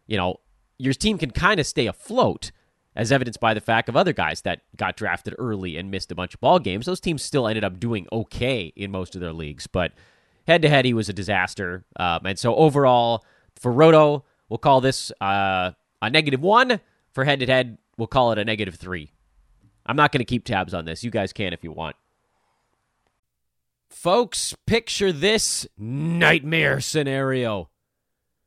you 0.06 0.18
know, 0.18 0.40
your 0.76 0.92
team 0.92 1.16
can 1.16 1.30
kind 1.30 1.58
of 1.58 1.66
stay 1.66 1.86
afloat, 1.86 2.52
as 2.94 3.10
evidenced 3.10 3.40
by 3.40 3.54
the 3.54 3.60
fact 3.60 3.88
of 3.88 3.96
other 3.96 4.12
guys 4.12 4.42
that 4.42 4.60
got 4.76 4.96
drafted 4.96 5.34
early 5.38 5.78
and 5.78 5.90
missed 5.90 6.12
a 6.12 6.14
bunch 6.14 6.34
of 6.34 6.40
ball 6.40 6.58
games. 6.58 6.84
Those 6.84 7.00
teams 7.00 7.22
still 7.22 7.48
ended 7.48 7.64
up 7.64 7.80
doing 7.80 8.06
okay 8.12 8.72
in 8.76 8.90
most 8.90 9.14
of 9.14 9.22
their 9.22 9.32
leagues, 9.32 9.66
but 9.66 9.92
head 10.46 10.60
to 10.62 10.68
head, 10.68 10.84
he 10.84 10.92
was 10.92 11.08
a 11.08 11.14
disaster. 11.14 11.84
Um, 11.96 12.26
and 12.26 12.38
so 12.38 12.54
overall, 12.56 13.24
for 13.56 13.72
Roto, 13.72 14.24
we'll 14.50 14.58
call 14.58 14.82
this 14.82 15.10
uh, 15.22 15.70
a 16.02 16.10
negative 16.10 16.42
one. 16.42 16.80
For 17.12 17.24
head 17.24 17.40
to 17.40 17.46
head, 17.46 17.78
we'll 17.96 18.06
call 18.06 18.32
it 18.32 18.38
a 18.38 18.44
negative 18.44 18.74
three. 18.74 19.12
I'm 19.86 19.96
not 19.96 20.12
going 20.12 20.20
to 20.20 20.26
keep 20.26 20.44
tabs 20.44 20.74
on 20.74 20.84
this. 20.84 21.02
You 21.02 21.10
guys 21.10 21.32
can 21.32 21.54
if 21.54 21.64
you 21.64 21.72
want. 21.72 21.96
Folks, 23.88 24.54
picture 24.66 25.10
this 25.10 25.66
nightmare 25.78 26.80
scenario. 26.80 27.70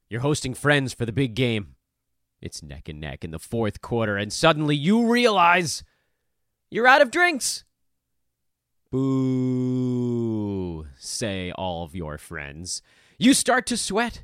You're 0.07 0.21
hosting 0.21 0.53
friends 0.53 0.93
for 0.93 1.05
the 1.05 1.11
big 1.11 1.33
game. 1.35 1.75
It's 2.39 2.61
neck 2.63 2.87
and 2.87 3.01
neck 3.01 3.23
in 3.23 3.31
the 3.31 3.39
fourth 3.39 3.81
quarter, 3.81 4.15
and 4.15 4.31
suddenly 4.31 4.75
you 4.75 5.09
realize 5.09 5.83
you're 6.69 6.87
out 6.87 7.01
of 7.01 7.11
drinks. 7.11 7.63
Boo, 8.91 10.85
say 10.97 11.51
all 11.51 11.83
of 11.83 11.95
your 11.95 12.17
friends. 12.17 12.81
You 13.17 13.33
start 13.33 13.65
to 13.67 13.77
sweat. 13.77 14.23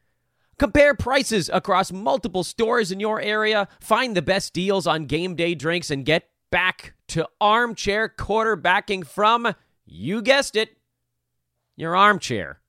Compare 0.61 0.93
prices 0.93 1.49
across 1.51 1.91
multiple 1.91 2.43
stores 2.43 2.91
in 2.91 2.99
your 2.99 3.19
area, 3.19 3.67
find 3.79 4.15
the 4.15 4.21
best 4.21 4.53
deals 4.53 4.85
on 4.85 5.07
game 5.07 5.33
day 5.33 5.55
drinks, 5.55 5.89
and 5.89 6.05
get 6.05 6.29
back 6.51 6.93
to 7.07 7.27
armchair 7.41 8.07
quarterbacking 8.07 9.03
from, 9.03 9.55
you 9.87 10.21
guessed 10.21 10.55
it, 10.55 10.77
your 11.75 11.95
armchair. 11.95 12.59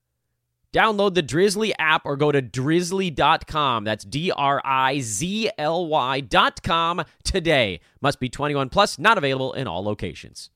Download 0.73 1.13
the 1.13 1.23
Drizly 1.23 1.73
app 1.79 2.07
or 2.07 2.17
go 2.17 2.33
to 2.33 2.41
drizly.com. 2.41 3.85
That's 3.85 4.07
D 4.07 4.33
R 4.35 4.63
I 4.65 5.01
Z 5.01 5.51
L 5.59 5.87
Y.com 5.87 7.05
today. 7.25 7.81
Must 8.01 8.19
be 8.19 8.31
21 8.31 8.71
plus, 8.71 8.99
not 8.99 9.19
available 9.19 9.53
in 9.53 9.67
all 9.67 9.85
locations. 9.85 10.49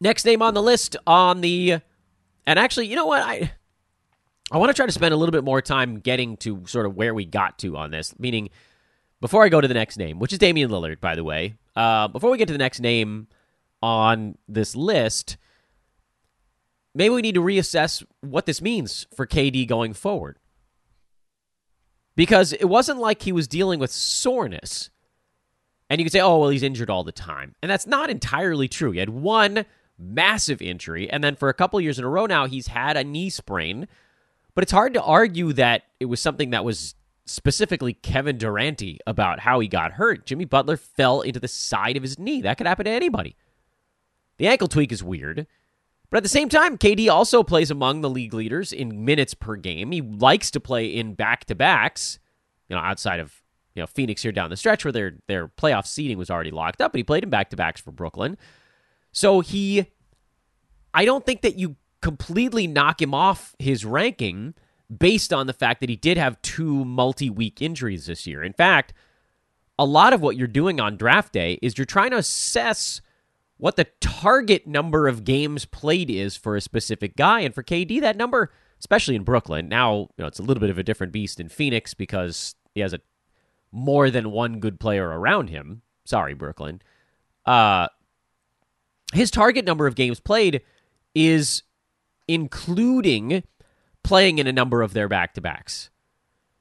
Next 0.00 0.24
name 0.24 0.42
on 0.42 0.54
the 0.54 0.62
list 0.62 0.94
on 1.08 1.40
the. 1.40 1.80
And 2.46 2.56
actually, 2.56 2.86
you 2.86 2.94
know 2.94 3.06
what? 3.06 3.24
I. 3.24 3.50
I 4.52 4.58
want 4.58 4.70
to 4.70 4.74
try 4.74 4.86
to 4.86 4.92
spend 4.92 5.14
a 5.14 5.16
little 5.16 5.32
bit 5.32 5.44
more 5.44 5.62
time 5.62 6.00
getting 6.00 6.36
to 6.38 6.62
sort 6.66 6.86
of 6.86 6.94
where 6.94 7.14
we 7.14 7.24
got 7.24 7.58
to 7.60 7.76
on 7.76 7.90
this, 7.90 8.18
meaning 8.18 8.50
before 9.20 9.42
I 9.42 9.48
go 9.48 9.60
to 9.60 9.68
the 9.68 9.74
next 9.74 9.96
name, 9.96 10.18
which 10.18 10.32
is 10.32 10.38
Damian 10.38 10.70
Lillard, 10.70 11.00
by 11.00 11.14
the 11.14 11.24
way. 11.24 11.54
Uh, 11.74 12.08
before 12.08 12.30
we 12.30 12.38
get 12.38 12.46
to 12.48 12.52
the 12.52 12.58
next 12.58 12.80
name 12.80 13.26
on 13.82 14.36
this 14.46 14.76
list, 14.76 15.38
maybe 16.94 17.14
we 17.14 17.22
need 17.22 17.34
to 17.34 17.42
reassess 17.42 18.04
what 18.20 18.46
this 18.46 18.60
means 18.60 19.06
for 19.14 19.26
KD 19.26 19.66
going 19.66 19.94
forward. 19.94 20.38
Because 22.16 22.52
it 22.52 22.66
wasn't 22.66 23.00
like 23.00 23.22
he 23.22 23.32
was 23.32 23.48
dealing 23.48 23.80
with 23.80 23.90
soreness. 23.90 24.90
And 25.90 26.00
you 26.00 26.04
could 26.04 26.12
say, 26.12 26.20
oh, 26.20 26.38
well, 26.38 26.50
he's 26.50 26.62
injured 26.62 26.90
all 26.90 27.02
the 27.02 27.10
time. 27.10 27.54
And 27.62 27.70
that's 27.70 27.86
not 27.86 28.10
entirely 28.10 28.68
true. 28.68 28.92
He 28.92 29.00
had 29.00 29.08
one 29.08 29.64
massive 29.98 30.60
injury, 30.60 31.08
and 31.10 31.22
then 31.22 31.36
for 31.36 31.48
a 31.48 31.54
couple 31.54 31.80
years 31.80 31.98
in 31.98 32.04
a 32.04 32.08
row 32.08 32.26
now, 32.26 32.46
he's 32.46 32.68
had 32.68 32.96
a 32.96 33.04
knee 33.04 33.30
sprain. 33.30 33.88
But 34.54 34.62
it's 34.62 34.72
hard 34.72 34.94
to 34.94 35.02
argue 35.02 35.52
that 35.54 35.82
it 35.98 36.06
was 36.06 36.20
something 36.20 36.50
that 36.50 36.64
was 36.64 36.94
specifically 37.26 37.94
Kevin 37.94 38.38
Duranty 38.38 38.98
about 39.06 39.40
how 39.40 39.60
he 39.60 39.68
got 39.68 39.92
hurt. 39.92 40.26
Jimmy 40.26 40.44
Butler 40.44 40.76
fell 40.76 41.22
into 41.22 41.40
the 41.40 41.48
side 41.48 41.96
of 41.96 42.02
his 42.02 42.18
knee. 42.18 42.42
That 42.42 42.58
could 42.58 42.66
happen 42.66 42.84
to 42.84 42.90
anybody. 42.90 43.36
The 44.36 44.46
ankle 44.46 44.68
tweak 44.68 44.92
is 44.92 45.02
weird. 45.02 45.46
But 46.10 46.18
at 46.18 46.22
the 46.22 46.28
same 46.28 46.48
time, 46.48 46.78
KD 46.78 47.10
also 47.10 47.42
plays 47.42 47.70
among 47.70 48.00
the 48.00 48.10
league 48.10 48.34
leaders 48.34 48.72
in 48.72 49.04
minutes 49.04 49.34
per 49.34 49.56
game. 49.56 49.90
He 49.90 50.00
likes 50.00 50.50
to 50.52 50.60
play 50.60 50.86
in 50.86 51.14
back 51.14 51.46
to 51.46 51.54
backs, 51.54 52.18
you 52.68 52.76
know, 52.76 52.82
outside 52.82 53.20
of 53.20 53.42
you 53.74 53.82
know 53.82 53.86
Phoenix 53.86 54.22
here 54.22 54.30
down 54.30 54.50
the 54.50 54.56
stretch 54.56 54.84
where 54.84 54.92
their 54.92 55.14
their 55.26 55.48
playoff 55.48 55.86
seeding 55.86 56.16
was 56.16 56.30
already 56.30 56.52
locked 56.52 56.80
up, 56.80 56.92
but 56.92 56.98
he 56.98 57.04
played 57.04 57.24
in 57.24 57.30
back 57.30 57.50
to 57.50 57.56
backs 57.56 57.80
for 57.80 57.90
Brooklyn. 57.90 58.36
So 59.10 59.40
he, 59.40 59.86
I 60.92 61.04
don't 61.04 61.24
think 61.26 61.42
that 61.42 61.56
you 61.58 61.76
completely 62.04 62.66
knock 62.66 63.00
him 63.00 63.14
off 63.14 63.56
his 63.58 63.82
ranking 63.82 64.52
based 64.94 65.32
on 65.32 65.46
the 65.46 65.54
fact 65.54 65.80
that 65.80 65.88
he 65.88 65.96
did 65.96 66.18
have 66.18 66.40
two 66.42 66.84
multi 66.84 67.30
week 67.30 67.62
injuries 67.62 68.04
this 68.04 68.26
year. 68.26 68.42
In 68.42 68.52
fact, 68.52 68.92
a 69.78 69.86
lot 69.86 70.12
of 70.12 70.20
what 70.20 70.36
you're 70.36 70.46
doing 70.46 70.78
on 70.80 70.98
draft 70.98 71.32
day 71.32 71.58
is 71.62 71.78
you're 71.78 71.86
trying 71.86 72.10
to 72.10 72.18
assess 72.18 73.00
what 73.56 73.76
the 73.76 73.86
target 74.02 74.66
number 74.66 75.08
of 75.08 75.24
games 75.24 75.64
played 75.64 76.10
is 76.10 76.36
for 76.36 76.56
a 76.56 76.60
specific 76.60 77.16
guy. 77.16 77.40
And 77.40 77.54
for 77.54 77.62
KD, 77.62 78.02
that 78.02 78.18
number, 78.18 78.52
especially 78.78 79.16
in 79.16 79.24
Brooklyn, 79.24 79.66
now 79.66 80.00
you 80.00 80.08
know 80.18 80.26
it's 80.26 80.38
a 80.38 80.42
little 80.42 80.60
bit 80.60 80.68
of 80.68 80.76
a 80.76 80.82
different 80.82 81.10
beast 81.10 81.40
in 81.40 81.48
Phoenix 81.48 81.94
because 81.94 82.54
he 82.74 82.82
has 82.82 82.92
a 82.92 83.00
more 83.72 84.10
than 84.10 84.30
one 84.30 84.60
good 84.60 84.78
player 84.78 85.08
around 85.08 85.48
him. 85.48 85.80
Sorry, 86.04 86.34
Brooklyn. 86.34 86.82
Uh, 87.46 87.88
his 89.14 89.30
target 89.30 89.64
number 89.64 89.86
of 89.86 89.94
games 89.94 90.20
played 90.20 90.60
is 91.14 91.62
including 92.28 93.42
playing 94.02 94.38
in 94.38 94.46
a 94.46 94.52
number 94.52 94.82
of 94.82 94.92
their 94.92 95.08
back 95.08 95.34
to 95.34 95.40
backs. 95.40 95.90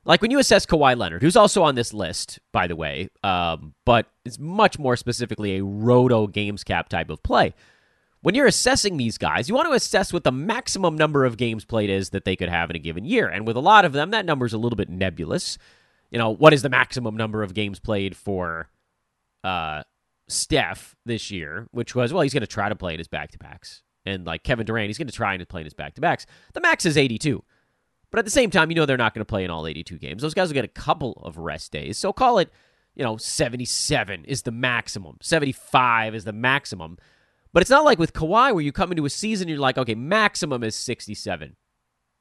Like 0.05 0.21
when 0.21 0.31
you 0.31 0.39
assess 0.39 0.65
Kawhi 0.65 0.97
Leonard, 0.97 1.21
who's 1.21 1.37
also 1.37 1.63
on 1.63 1.75
this 1.75 1.93
list, 1.93 2.39
by 2.51 2.67
the 2.67 2.75
way, 2.75 3.09
um, 3.23 3.73
but 3.85 4.07
it's 4.25 4.37
much 4.37 4.77
more 4.77 4.97
specifically 4.97 5.57
a 5.57 5.63
roto 5.63 6.27
games 6.27 6.63
cap 6.63 6.89
type 6.89 7.09
of 7.09 7.23
play. 7.23 7.53
When 8.21 8.35
you're 8.35 8.47
assessing 8.47 8.97
these 8.97 9.17
guys, 9.17 9.47
you 9.47 9.55
want 9.55 9.67
to 9.67 9.73
assess 9.73 10.11
what 10.11 10.23
the 10.23 10.31
maximum 10.31 10.95
number 10.95 11.25
of 11.25 11.37
games 11.37 11.65
played 11.65 11.89
is 11.89 12.09
that 12.11 12.25
they 12.25 12.35
could 12.35 12.49
have 12.49 12.69
in 12.69 12.75
a 12.75 12.79
given 12.79 13.05
year. 13.05 13.27
And 13.27 13.45
with 13.45 13.57
a 13.57 13.61
lot 13.61 13.85
of 13.85 13.93
them, 13.93 14.11
that 14.11 14.25
number 14.25 14.45
is 14.45 14.53
a 14.53 14.57
little 14.57 14.77
bit 14.77 14.89
nebulous. 14.89 15.57
You 16.09 16.19
know, 16.19 16.29
what 16.29 16.53
is 16.53 16.61
the 16.61 16.69
maximum 16.69 17.17
number 17.17 17.43
of 17.43 17.53
games 17.53 17.79
played 17.79 18.15
for 18.15 18.69
uh, 19.43 19.83
Steph 20.27 20.95
this 21.05 21.31
year? 21.31 21.67
Which 21.71 21.95
was, 21.95 22.13
well, 22.13 22.21
he's 22.23 22.33
going 22.33 22.41
to 22.41 22.47
try 22.47 22.69
to 22.69 22.75
play 22.75 22.93
in 22.93 22.99
his 22.99 23.09
back 23.09 23.31
to 23.31 23.37
backs. 23.37 23.82
And 24.05 24.25
like 24.25 24.43
Kevin 24.43 24.65
Durant, 24.65 24.87
he's 24.87 24.97
going 24.97 25.07
to 25.07 25.13
try 25.13 25.33
and 25.33 25.47
play 25.47 25.61
in 25.61 25.65
his 25.65 25.73
back 25.73 25.95
to 25.95 26.01
backs. 26.01 26.25
The 26.53 26.61
max 26.61 26.85
is 26.85 26.97
82. 26.97 27.43
But 28.11 28.19
at 28.19 28.25
the 28.25 28.31
same 28.31 28.51
time, 28.51 28.69
you 28.69 28.75
know 28.75 28.85
they're 28.85 28.97
not 28.97 29.13
going 29.13 29.21
to 29.21 29.29
play 29.29 29.43
in 29.43 29.49
all 29.49 29.65
82 29.65 29.97
games. 29.97 30.21
Those 30.21 30.33
guys 30.33 30.49
will 30.49 30.53
get 30.53 30.65
a 30.65 30.67
couple 30.67 31.21
of 31.23 31.37
rest 31.37 31.71
days. 31.71 31.97
So 31.97 32.13
call 32.13 32.37
it, 32.37 32.51
you 32.95 33.03
know, 33.03 33.17
77 33.17 34.25
is 34.25 34.43
the 34.43 34.51
maximum. 34.51 35.17
75 35.21 36.13
is 36.13 36.23
the 36.23 36.33
maximum. 36.33 36.97
But 37.53 37.61
it's 37.61 37.71
not 37.71 37.85
like 37.85 37.99
with 37.99 38.13
Kawhi 38.13 38.53
where 38.53 38.63
you 38.63 38.71
come 38.71 38.91
into 38.91 39.05
a 39.05 39.09
season 39.09 39.47
you're 39.47 39.57
like, 39.57 39.77
okay, 39.77 39.95
maximum 39.95 40.63
is 40.63 40.75
67. 40.75 41.55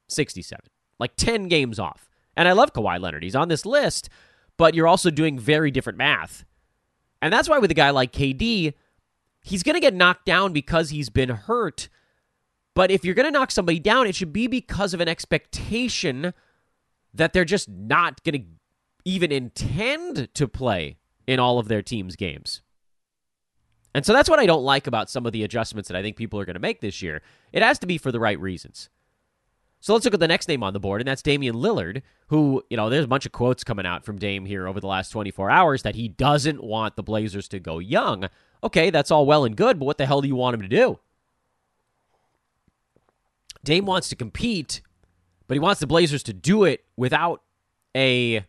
67. 0.08 0.64
Like 0.98 1.16
10 1.16 1.48
games 1.48 1.78
off. 1.78 2.08
And 2.36 2.48
I 2.48 2.52
love 2.52 2.72
Kawhi 2.72 3.00
Leonard. 3.00 3.22
He's 3.22 3.36
on 3.36 3.48
this 3.48 3.66
list, 3.66 4.08
but 4.56 4.74
you're 4.74 4.88
also 4.88 5.10
doing 5.10 5.38
very 5.38 5.70
different 5.70 5.98
math. 5.98 6.44
And 7.20 7.32
that's 7.32 7.48
why 7.48 7.58
with 7.58 7.70
a 7.70 7.74
guy 7.74 7.90
like 7.90 8.12
KD, 8.12 8.74
he's 9.42 9.62
going 9.62 9.74
to 9.74 9.80
get 9.80 9.94
knocked 9.94 10.24
down 10.24 10.52
because 10.52 10.90
he's 10.90 11.10
been 11.10 11.30
hurt 11.30 11.88
but 12.74 12.90
if 12.90 13.04
you're 13.04 13.14
going 13.14 13.26
to 13.26 13.38
knock 13.38 13.50
somebody 13.50 13.78
down, 13.78 14.06
it 14.06 14.14
should 14.14 14.32
be 14.32 14.46
because 14.46 14.94
of 14.94 15.00
an 15.00 15.08
expectation 15.08 16.32
that 17.12 17.32
they're 17.32 17.44
just 17.44 17.68
not 17.68 18.22
going 18.24 18.40
to 18.40 18.46
even 19.04 19.30
intend 19.30 20.32
to 20.34 20.48
play 20.48 20.96
in 21.26 21.38
all 21.38 21.58
of 21.58 21.68
their 21.68 21.82
team's 21.82 22.16
games. 22.16 22.62
And 23.94 24.06
so 24.06 24.14
that's 24.14 24.30
what 24.30 24.38
I 24.38 24.46
don't 24.46 24.64
like 24.64 24.86
about 24.86 25.10
some 25.10 25.26
of 25.26 25.32
the 25.32 25.44
adjustments 25.44 25.88
that 25.88 25.96
I 25.96 26.02
think 26.02 26.16
people 26.16 26.40
are 26.40 26.46
going 26.46 26.54
to 26.54 26.60
make 26.60 26.80
this 26.80 27.02
year. 27.02 27.20
It 27.52 27.62
has 27.62 27.78
to 27.80 27.86
be 27.86 27.98
for 27.98 28.10
the 28.10 28.20
right 28.20 28.40
reasons. 28.40 28.88
So 29.80 29.92
let's 29.92 30.04
look 30.04 30.14
at 30.14 30.20
the 30.20 30.28
next 30.28 30.48
name 30.48 30.62
on 30.62 30.72
the 30.72 30.80
board, 30.80 31.00
and 31.00 31.08
that's 31.08 31.22
Damian 31.22 31.56
Lillard, 31.56 32.02
who, 32.28 32.62
you 32.70 32.76
know, 32.76 32.88
there's 32.88 33.04
a 33.04 33.08
bunch 33.08 33.26
of 33.26 33.32
quotes 33.32 33.64
coming 33.64 33.84
out 33.84 34.04
from 34.04 34.16
Dame 34.16 34.46
here 34.46 34.68
over 34.68 34.80
the 34.80 34.86
last 34.86 35.10
24 35.10 35.50
hours 35.50 35.82
that 35.82 35.96
he 35.96 36.08
doesn't 36.08 36.62
want 36.62 36.94
the 36.94 37.02
Blazers 37.02 37.48
to 37.48 37.58
go 37.58 37.80
young. 37.80 38.28
Okay, 38.64 38.90
that's 38.90 39.10
all 39.10 39.26
well 39.26 39.44
and 39.44 39.56
good, 39.56 39.78
but 39.78 39.86
what 39.86 39.98
the 39.98 40.06
hell 40.06 40.20
do 40.20 40.28
you 40.28 40.36
want 40.36 40.54
him 40.54 40.62
to 40.62 40.68
do? 40.68 40.98
Dame 43.64 43.86
wants 43.86 44.08
to 44.08 44.16
compete, 44.16 44.82
but 45.46 45.54
he 45.54 45.60
wants 45.60 45.80
the 45.80 45.86
Blazers 45.86 46.22
to 46.24 46.32
do 46.32 46.64
it 46.64 46.84
without 46.96 47.42
a 47.96 48.44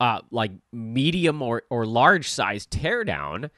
uh, 0.00 0.20
like 0.30 0.52
medium 0.72 1.42
or, 1.42 1.62
or 1.70 1.86
large 1.86 2.28
size 2.28 2.66
teardown, 2.66 3.50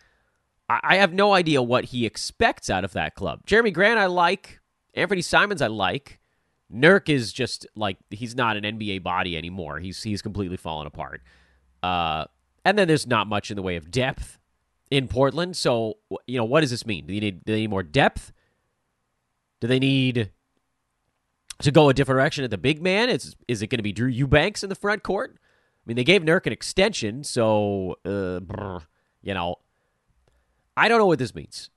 I, 0.69 0.81
I 0.83 0.97
have 0.97 1.13
no 1.13 1.35
idea 1.35 1.63
what 1.63 1.87
he 1.87 2.07
expects 2.07 2.71
out 2.71 2.85
of 2.85 2.93
that 2.93 3.15
club. 3.15 3.45
Jerami 3.47 3.73
Grant, 3.73 3.99
I 3.99 4.07
like. 4.07 4.61
Anfernee 4.97 5.25
Simons, 5.25 5.63
I 5.63 5.67
like. 5.69 6.19
Nurk 6.73 7.09
is 7.09 7.33
just 7.33 7.67
like 7.75 7.97
he's 8.11 8.35
not 8.35 8.57
an 8.57 8.65
NBA 8.65 9.03
body 9.03 9.37
anymore. 9.37 9.79
He's 9.79 10.03
he's 10.03 10.21
completely 10.21 10.59
fallen 10.59 10.87
apart. 10.87 11.23
Uh, 11.83 12.27
and 12.69 12.79
then 12.79 12.87
there's 12.87 13.07
not 13.07 13.27
much 13.27 13.51
in 13.51 13.57
the 13.57 13.63
way 13.63 13.77
of 13.77 13.91
depth 13.91 14.39
in 14.91 15.09
Portland. 15.09 15.57
So 15.57 15.99
you 16.27 16.37
know, 16.37 16.45
what 16.45 16.61
does 16.61 16.71
this 16.71 16.85
mean? 16.85 17.07
Do 17.07 17.15
they 17.15 17.21
need 17.21 17.45
do 17.45 17.53
they 17.53 17.61
need 17.61 17.71
more 17.71 17.83
depth? 17.83 18.33
Do 19.61 19.67
they 19.67 19.79
need 19.79 20.31
to 21.63 21.71
go 21.73 21.89
a 21.89 21.95
different 21.95 22.19
direction 22.19 22.45
at 22.45 22.51
the 22.51 22.59
big 22.59 22.83
man? 22.83 23.09
Is 23.09 23.37
is 23.49 23.63
it 23.63 23.69
going 23.69 23.79
to 23.79 23.83
be 23.83 23.93
Drew 23.93 24.09
Eubanks 24.09 24.63
in 24.63 24.69
the 24.69 24.75
front 24.75 25.03
court? 25.03 25.39
I 25.39 25.83
mean, 25.87 25.97
they 25.97 26.05
gave 26.05 26.23
Nurk 26.23 26.47
an 26.47 26.53
extension, 26.53 27.25
so 27.25 27.97
uh, 28.05 28.41
brr, 28.41 28.81
you 29.23 29.33
know, 29.33 29.57
I 30.77 30.89
don't 30.89 30.99
know 30.99 31.07
what 31.07 31.19
this 31.19 31.35
means. 31.35 31.71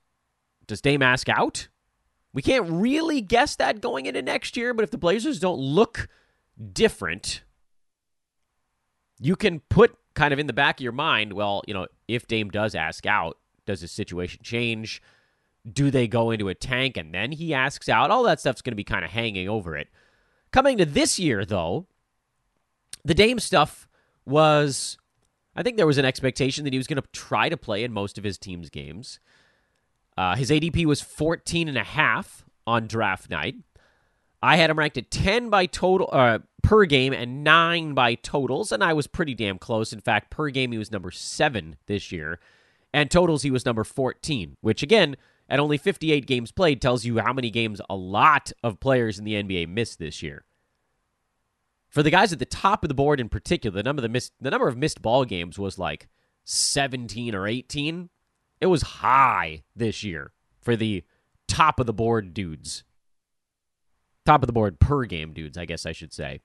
Does 0.66 0.82
Dame 0.82 1.00
ask 1.00 1.30
out? 1.30 1.68
We 2.34 2.42
can't 2.42 2.68
really 2.68 3.22
guess 3.22 3.56
that 3.56 3.80
going 3.80 4.04
into 4.04 4.20
next 4.20 4.56
year, 4.56 4.74
but 4.74 4.82
if 4.82 4.90
the 4.90 4.98
Blazers 4.98 5.40
don't 5.40 5.58
look 5.58 6.08
different, 6.72 7.42
you 9.18 9.34
can 9.36 9.60
put 9.60 9.96
kind 10.14 10.32
of 10.32 10.38
in 10.38 10.46
the 10.46 10.52
back 10.52 10.78
of 10.78 10.84
your 10.84 10.92
mind, 10.92 11.32
well, 11.32 11.62
you 11.66 11.74
know, 11.74 11.86
if 12.08 12.26
Dame 12.26 12.50
does 12.50 12.74
ask 12.74 13.06
out, 13.06 13.38
does 13.66 13.80
his 13.80 13.92
situation 13.92 14.40
change? 14.42 15.02
Do 15.70 15.90
they 15.90 16.08
go 16.08 16.30
into 16.30 16.48
a 16.48 16.54
tank 16.54 16.96
and 16.96 17.14
then 17.14 17.32
he 17.32 17.54
asks 17.54 17.88
out? 17.88 18.10
All 18.10 18.24
that 18.24 18.40
stuff's 18.40 18.62
going 18.62 18.72
to 18.72 18.76
be 18.76 18.84
kind 18.84 19.04
of 19.04 19.10
hanging 19.10 19.48
over 19.48 19.76
it. 19.76 19.88
Coming 20.50 20.78
to 20.78 20.84
this 20.84 21.18
year, 21.18 21.44
though, 21.44 21.86
the 23.04 23.14
Dame 23.14 23.38
stuff 23.38 23.88
was, 24.26 24.98
I 25.56 25.62
think 25.62 25.76
there 25.76 25.86
was 25.86 25.98
an 25.98 26.04
expectation 26.04 26.64
that 26.64 26.72
he 26.72 26.78
was 26.78 26.86
going 26.86 27.00
to 27.00 27.08
try 27.12 27.48
to 27.48 27.56
play 27.56 27.84
in 27.84 27.92
most 27.92 28.18
of 28.18 28.24
his 28.24 28.38
team's 28.38 28.70
games. 28.70 29.20
Uh, 30.16 30.36
his 30.36 30.50
ADP 30.50 30.84
was 30.84 31.00
14 31.00 31.68
and 31.68 31.78
a 31.78 31.84
half 31.84 32.44
on 32.66 32.86
draft 32.86 33.30
night. 33.30 33.56
I 34.42 34.56
had 34.56 34.70
him 34.70 34.78
ranked 34.78 34.98
at 34.98 35.10
10 35.10 35.50
by 35.50 35.66
total 35.66 36.08
uh, 36.12 36.40
per 36.62 36.84
game 36.84 37.12
and 37.12 37.44
9 37.44 37.94
by 37.94 38.16
totals, 38.16 38.72
and 38.72 38.82
I 38.82 38.92
was 38.92 39.06
pretty 39.06 39.34
damn 39.34 39.58
close. 39.58 39.92
In 39.92 40.00
fact, 40.00 40.30
per 40.30 40.50
game 40.50 40.72
he 40.72 40.78
was 40.78 40.90
number 40.90 41.10
7 41.10 41.76
this 41.86 42.10
year, 42.10 42.40
and 42.92 43.10
totals 43.10 43.42
he 43.42 43.50
was 43.50 43.64
number 43.64 43.84
14, 43.84 44.56
which 44.60 44.82
again, 44.82 45.16
at 45.48 45.60
only 45.60 45.76
58 45.76 46.26
games 46.26 46.50
played 46.50 46.80
tells 46.80 47.04
you 47.04 47.18
how 47.18 47.32
many 47.32 47.50
games 47.50 47.80
a 47.88 47.94
lot 47.94 48.52
of 48.62 48.80
players 48.80 49.18
in 49.18 49.24
the 49.24 49.34
NBA 49.34 49.68
missed 49.68 49.98
this 49.98 50.22
year. 50.22 50.44
For 51.88 52.02
the 52.02 52.10
guys 52.10 52.32
at 52.32 52.38
the 52.38 52.46
top 52.46 52.82
of 52.84 52.88
the 52.88 52.94
board 52.94 53.20
in 53.20 53.28
particular, 53.28 53.74
the 53.74 53.82
number 53.82 54.00
of 54.00 54.04
the 54.04 54.08
missed 54.08 54.32
the 54.40 54.50
number 54.50 54.66
of 54.66 54.78
missed 54.78 55.02
ball 55.02 55.26
games 55.26 55.58
was 55.58 55.78
like 55.78 56.08
17 56.44 57.34
or 57.34 57.46
18. 57.46 58.08
It 58.62 58.66
was 58.66 58.82
high 58.82 59.62
this 59.76 60.02
year 60.02 60.32
for 60.58 60.74
the 60.74 61.04
top 61.48 61.78
of 61.78 61.84
the 61.86 61.92
board 61.92 62.32
dudes. 62.32 62.82
Top 64.24 64.42
of 64.42 64.46
the 64.46 64.52
board 64.52 64.78
per 64.78 65.04
game 65.04 65.32
dudes, 65.32 65.58
I 65.58 65.64
guess 65.64 65.86
I 65.86 65.92
should 65.92 66.12
say. 66.12 66.40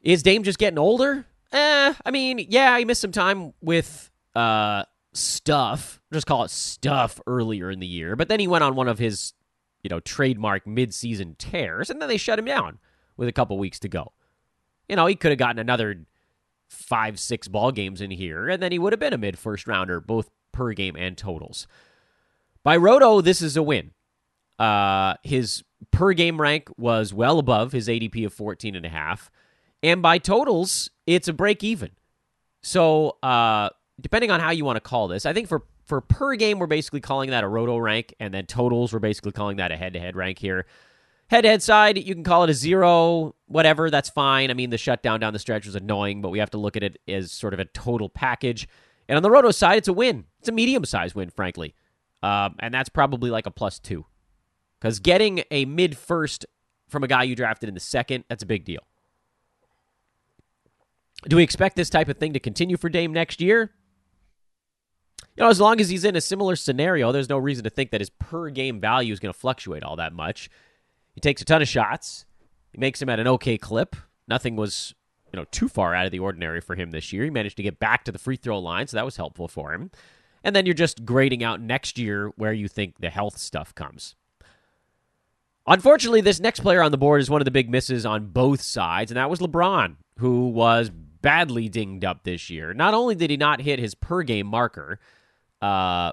Is 0.00 0.22
Dame 0.22 0.42
just 0.42 0.58
getting 0.58 0.78
older? 0.78 1.26
Eh, 1.52 1.94
I 2.04 2.10
mean, 2.10 2.46
yeah, 2.50 2.78
he 2.78 2.84
missed 2.84 3.00
some 3.00 3.12
time 3.12 3.54
with 3.60 4.10
uh 4.34 4.84
stuff. 5.12 6.00
Just 6.12 6.26
call 6.26 6.44
it 6.44 6.50
stuff 6.50 7.20
earlier 7.26 7.70
in 7.70 7.80
the 7.80 7.86
year, 7.86 8.16
but 8.16 8.28
then 8.28 8.40
he 8.40 8.46
went 8.46 8.64
on 8.64 8.74
one 8.74 8.88
of 8.88 8.98
his, 8.98 9.32
you 9.82 9.88
know, 9.88 10.00
trademark 10.00 10.66
mid-season 10.66 11.36
tears 11.38 11.90
and 11.90 12.00
then 12.00 12.08
they 12.08 12.16
shut 12.16 12.38
him 12.38 12.44
down 12.44 12.78
with 13.16 13.28
a 13.28 13.32
couple 13.32 13.58
weeks 13.58 13.78
to 13.80 13.88
go. 13.88 14.12
You 14.88 14.96
know, 14.96 15.06
he 15.06 15.14
could 15.14 15.30
have 15.30 15.38
gotten 15.38 15.58
another 15.58 16.06
5 16.68 17.18
6 17.18 17.48
ball 17.48 17.72
games 17.72 18.00
in 18.00 18.10
here 18.10 18.48
and 18.48 18.62
then 18.62 18.72
he 18.72 18.78
would 18.78 18.92
have 18.92 19.00
been 19.00 19.12
a 19.12 19.18
mid 19.18 19.38
first 19.38 19.66
rounder 19.66 20.00
both 20.00 20.30
per 20.52 20.72
game 20.72 20.96
and 20.96 21.16
totals. 21.16 21.66
By 22.62 22.76
Roto, 22.76 23.20
this 23.20 23.40
is 23.40 23.56
a 23.56 23.62
win. 23.62 23.92
Uh, 24.58 25.14
his 25.22 25.62
per 25.90 26.12
game 26.12 26.40
rank 26.40 26.68
was 26.76 27.12
well 27.12 27.38
above 27.38 27.72
his 27.72 27.88
ADP 27.88 28.26
of 28.26 28.32
14 28.32 28.74
and 28.74 28.86
a 28.86 28.88
half. 28.88 29.30
And 29.82 30.02
by 30.02 30.18
totals, 30.18 30.90
it's 31.06 31.28
a 31.28 31.32
break 31.32 31.62
even. 31.62 31.90
So, 32.62 33.16
uh, 33.22 33.70
depending 34.00 34.30
on 34.30 34.40
how 34.40 34.50
you 34.50 34.64
want 34.64 34.76
to 34.76 34.80
call 34.80 35.08
this, 35.08 35.24
I 35.24 35.32
think 35.32 35.48
for, 35.48 35.62
for 35.84 36.00
per 36.00 36.34
game, 36.34 36.58
we're 36.58 36.66
basically 36.66 37.00
calling 37.00 37.30
that 37.30 37.44
a 37.44 37.48
roto 37.48 37.78
rank. 37.78 38.14
And 38.18 38.34
then 38.34 38.46
totals, 38.46 38.92
we're 38.92 38.98
basically 38.98 39.32
calling 39.32 39.58
that 39.58 39.70
a 39.70 39.76
head 39.76 39.92
to 39.92 40.00
head 40.00 40.16
rank 40.16 40.38
here. 40.38 40.66
Head 41.30 41.42
to 41.42 41.48
head 41.48 41.62
side, 41.62 41.98
you 41.98 42.14
can 42.14 42.24
call 42.24 42.44
it 42.44 42.50
a 42.50 42.54
zero, 42.54 43.34
whatever, 43.46 43.90
that's 43.90 44.08
fine. 44.08 44.50
I 44.50 44.54
mean, 44.54 44.70
the 44.70 44.78
shutdown 44.78 45.20
down 45.20 45.34
the 45.34 45.38
stretch 45.38 45.66
was 45.66 45.74
annoying, 45.74 46.22
but 46.22 46.30
we 46.30 46.38
have 46.38 46.50
to 46.50 46.58
look 46.58 46.74
at 46.74 46.82
it 46.82 46.98
as 47.06 47.30
sort 47.30 47.52
of 47.52 47.60
a 47.60 47.66
total 47.66 48.08
package. 48.08 48.66
And 49.08 49.16
on 49.16 49.22
the 49.22 49.30
roto 49.30 49.50
side, 49.50 49.76
it's 49.76 49.88
a 49.88 49.92
win. 49.92 50.24
It's 50.40 50.48
a 50.48 50.52
medium 50.52 50.86
sized 50.86 51.14
win, 51.14 51.28
frankly. 51.28 51.74
Um, 52.22 52.56
and 52.60 52.72
that's 52.72 52.88
probably 52.88 53.30
like 53.30 53.46
a 53.46 53.50
plus 53.50 53.78
two. 53.78 54.06
Because 54.80 55.00
getting 55.00 55.42
a 55.50 55.64
mid 55.64 55.96
first 55.96 56.46
from 56.88 57.04
a 57.04 57.08
guy 57.08 57.24
you 57.24 57.34
drafted 57.34 57.68
in 57.68 57.74
the 57.74 57.80
second, 57.80 58.24
that's 58.28 58.42
a 58.42 58.46
big 58.46 58.64
deal. 58.64 58.82
Do 61.26 61.36
we 61.36 61.42
expect 61.42 61.76
this 61.76 61.90
type 61.90 62.08
of 62.08 62.16
thing 62.18 62.32
to 62.34 62.40
continue 62.40 62.76
for 62.76 62.88
Dame 62.88 63.12
next 63.12 63.40
year? 63.40 63.72
You 65.36 65.44
know, 65.44 65.50
as 65.50 65.60
long 65.60 65.80
as 65.80 65.88
he's 65.88 66.04
in 66.04 66.16
a 66.16 66.20
similar 66.20 66.56
scenario, 66.56 67.12
there's 67.12 67.28
no 67.28 67.38
reason 67.38 67.64
to 67.64 67.70
think 67.70 67.90
that 67.90 68.00
his 68.00 68.10
per 68.10 68.50
game 68.50 68.80
value 68.80 69.12
is 69.12 69.20
going 69.20 69.32
to 69.32 69.38
fluctuate 69.38 69.82
all 69.82 69.96
that 69.96 70.12
much. 70.12 70.48
He 71.14 71.20
takes 71.20 71.42
a 71.42 71.44
ton 71.44 71.62
of 71.62 71.68
shots. 71.68 72.24
He 72.72 72.78
makes 72.78 73.00
them 73.00 73.08
at 73.08 73.20
an 73.20 73.26
okay 73.28 73.58
clip. 73.58 73.96
Nothing 74.28 74.56
was, 74.56 74.94
you 75.32 75.38
know, 75.38 75.46
too 75.50 75.68
far 75.68 75.94
out 75.94 76.06
of 76.06 76.12
the 76.12 76.18
ordinary 76.18 76.60
for 76.60 76.76
him 76.76 76.90
this 76.90 77.12
year. 77.12 77.24
He 77.24 77.30
managed 77.30 77.56
to 77.56 77.62
get 77.62 77.80
back 77.80 78.04
to 78.04 78.12
the 78.12 78.18
free 78.18 78.36
throw 78.36 78.58
line, 78.58 78.86
so 78.86 78.96
that 78.96 79.04
was 79.04 79.16
helpful 79.16 79.48
for 79.48 79.72
him. 79.72 79.90
And 80.44 80.54
then 80.54 80.66
you're 80.66 80.74
just 80.74 81.04
grading 81.04 81.42
out 81.42 81.60
next 81.60 81.98
year 81.98 82.28
where 82.36 82.52
you 82.52 82.68
think 82.68 82.98
the 82.98 83.10
health 83.10 83.38
stuff 83.38 83.74
comes. 83.74 84.14
Unfortunately, 85.70 86.22
this 86.22 86.40
next 86.40 86.60
player 86.60 86.82
on 86.82 86.90
the 86.92 86.96
board 86.96 87.20
is 87.20 87.28
one 87.28 87.42
of 87.42 87.44
the 87.44 87.50
big 87.50 87.68
misses 87.68 88.06
on 88.06 88.28
both 88.28 88.62
sides, 88.62 89.10
and 89.10 89.18
that 89.18 89.28
was 89.28 89.38
LeBron, 89.38 89.96
who 90.16 90.48
was 90.48 90.88
badly 90.90 91.68
dinged 91.68 92.06
up 92.06 92.24
this 92.24 92.48
year. 92.48 92.72
Not 92.72 92.94
only 92.94 93.14
did 93.14 93.28
he 93.28 93.36
not 93.36 93.60
hit 93.60 93.78
his 93.78 93.94
per 93.94 94.22
game 94.22 94.46
marker, 94.46 94.98
uh, 95.60 96.12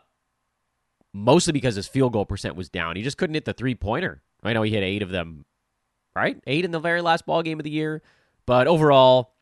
mostly 1.13 1.53
because 1.53 1.75
his 1.75 1.87
field 1.87 2.11
goal 2.11 2.25
percent 2.25 2.57
was 2.57 2.67
down, 2.67 2.97
he 2.97 3.01
just 3.01 3.17
couldn't 3.17 3.35
hit 3.35 3.45
the 3.45 3.53
three 3.53 3.75
pointer. 3.75 4.21
I 4.43 4.51
know 4.51 4.61
he 4.61 4.71
hit 4.71 4.83
eight 4.83 5.01
of 5.01 5.09
them, 5.09 5.45
right? 6.13 6.37
Eight 6.45 6.65
in 6.65 6.71
the 6.71 6.79
very 6.79 7.01
last 7.01 7.25
ball 7.25 7.41
game 7.41 7.57
of 7.57 7.63
the 7.63 7.69
year, 7.69 8.01
but 8.45 8.67
overall, 8.67 9.35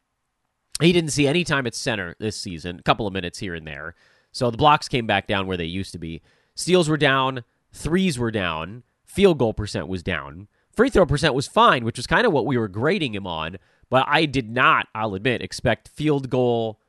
he 0.79 0.93
didn't 0.93 1.11
see 1.11 1.27
any 1.27 1.43
time 1.43 1.65
at 1.65 1.73
center 1.73 2.15
this 2.19 2.37
season. 2.39 2.77
A 2.77 2.83
couple 2.83 3.07
of 3.07 3.13
minutes 3.13 3.39
here 3.39 3.55
and 3.55 3.65
there, 3.65 3.95
so 4.31 4.51
the 4.51 4.57
blocks 4.57 4.87
came 4.87 5.07
back 5.07 5.25
down 5.25 5.47
where 5.47 5.57
they 5.57 5.65
used 5.65 5.93
to 5.93 5.99
be. 5.99 6.21
Steals 6.53 6.87
were 6.87 6.97
down, 6.97 7.43
threes 7.71 8.19
were 8.19 8.31
down. 8.31 8.83
Field 9.13 9.37
goal 9.37 9.53
percent 9.53 9.87
was 9.87 10.01
down. 10.01 10.47
Free 10.71 10.89
throw 10.89 11.05
percent 11.05 11.35
was 11.35 11.47
fine, 11.47 11.85
which 11.85 11.97
was 11.97 12.07
kind 12.07 12.25
of 12.25 12.33
what 12.33 12.47
we 12.47 12.57
were 12.57 12.67
grading 12.67 13.13
him 13.13 13.27
on. 13.27 13.57
But 13.91 14.05
I 14.07 14.25
did 14.25 14.49
not, 14.49 14.87
I'll 14.95 15.13
admit, 15.13 15.43
expect 15.43 15.87
field 15.87 16.31
goal 16.31 16.79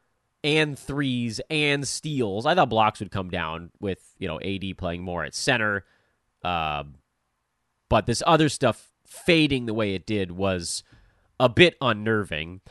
and 0.42 0.78
threes 0.78 1.38
and 1.50 1.86
steals. 1.86 2.46
I 2.46 2.54
thought 2.54 2.70
blocks 2.70 3.00
would 3.00 3.10
come 3.10 3.28
down 3.28 3.72
with 3.78 4.14
you 4.18 4.26
know 4.26 4.40
AD 4.40 4.78
playing 4.78 5.02
more 5.02 5.22
at 5.22 5.34
center. 5.34 5.84
Uh, 6.42 6.84
but 7.90 8.06
this 8.06 8.22
other 8.26 8.48
stuff 8.48 8.90
fading 9.06 9.66
the 9.66 9.74
way 9.74 9.94
it 9.94 10.06
did 10.06 10.30
was 10.32 10.82
a 11.38 11.50
bit 11.50 11.76
unnerving. 11.82 12.62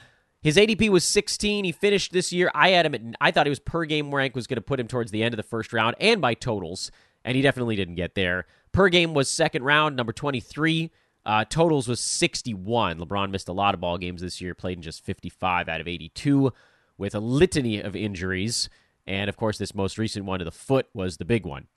His 0.41 0.57
ADP 0.57 0.89
was 0.89 1.05
16. 1.05 1.63
He 1.63 1.71
finished 1.71 2.11
this 2.11 2.33
year. 2.33 2.51
I 2.55 2.69
had 2.69 2.87
him 2.87 2.95
at, 2.95 3.01
I 3.21 3.29
thought 3.29 3.45
he 3.45 3.51
was 3.51 3.59
per 3.59 3.85
game 3.85 4.13
rank 4.13 4.35
was 4.35 4.47
going 4.47 4.57
to 4.57 4.61
put 4.61 4.79
him 4.79 4.87
towards 4.87 5.11
the 5.11 5.21
end 5.21 5.33
of 5.33 5.37
the 5.37 5.43
first 5.43 5.73
round 5.73 5.95
and 5.99 6.21
by 6.21 6.33
totals, 6.33 6.89
and 7.23 7.35
he 7.35 7.43
definitely 7.43 7.75
didn't 7.75 7.95
get 7.95 8.15
there. 8.15 8.47
Per 8.73 8.89
game 8.89 9.13
was 9.13 9.29
second 9.29 9.63
round, 9.63 9.95
number 9.95 10.11
23. 10.11 10.91
Uh, 11.25 11.45
totals 11.45 11.87
was 11.87 12.01
61. 12.01 12.99
LeBron 12.99 13.31
missed 13.31 13.47
a 13.47 13.53
lot 13.53 13.73
of 13.73 13.79
ball 13.79 13.97
games 13.97 14.21
this 14.21 14.41
year, 14.41 14.53
played 14.53 14.77
in 14.77 14.81
just 14.81 15.05
55 15.05 15.69
out 15.69 15.79
of 15.79 15.87
82 15.87 16.51
with 16.97 17.15
a 17.15 17.19
litany 17.19 17.79
of 17.79 17.95
injuries. 17.95 18.69
And 19.05 19.29
of 19.29 19.37
course, 19.37 19.57
this 19.57 19.75
most 19.75 19.97
recent 19.97 20.25
one 20.25 20.39
to 20.39 20.45
the 20.45 20.51
foot 20.51 20.87
was 20.93 21.17
the 21.17 21.25
big 21.25 21.45
one. 21.45 21.67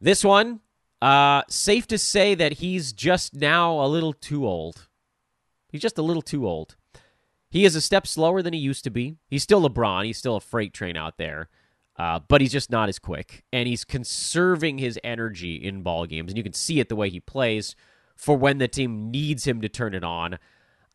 This 0.00 0.22
one, 0.22 0.60
uh, 1.00 1.42
safe 1.48 1.86
to 1.88 1.98
say 1.98 2.34
that 2.34 2.54
he's 2.54 2.92
just 2.92 3.34
now 3.34 3.80
a 3.80 3.88
little 3.88 4.12
too 4.12 4.46
old. 4.46 4.88
He's 5.70 5.80
just 5.80 5.98
a 5.98 6.02
little 6.02 6.22
too 6.22 6.46
old. 6.46 6.76
He 7.50 7.64
is 7.64 7.74
a 7.74 7.80
step 7.80 8.06
slower 8.06 8.42
than 8.42 8.52
he 8.52 8.60
used 8.60 8.84
to 8.84 8.90
be. 8.90 9.16
He's 9.28 9.42
still 9.42 9.66
LeBron. 9.66 10.04
He's 10.04 10.18
still 10.18 10.36
a 10.36 10.40
freight 10.40 10.74
train 10.74 10.96
out 10.96 11.16
there. 11.16 11.48
Uh, 11.98 12.20
but 12.28 12.42
he's 12.42 12.52
just 12.52 12.70
not 12.70 12.90
as 12.90 12.98
quick, 12.98 13.42
and 13.52 13.66
he's 13.66 13.84
conserving 13.84 14.76
his 14.76 14.98
energy 15.02 15.56
in 15.56 15.82
ball 15.82 16.04
games, 16.04 16.30
and 16.30 16.36
you 16.36 16.44
can 16.44 16.52
see 16.52 16.78
it 16.78 16.90
the 16.90 16.96
way 16.96 17.08
he 17.08 17.20
plays 17.20 17.74
for 18.14 18.36
when 18.36 18.58
the 18.58 18.68
team 18.68 19.10
needs 19.10 19.46
him 19.46 19.62
to 19.62 19.68
turn 19.68 19.94
it 19.94 20.04
on. 20.04 20.38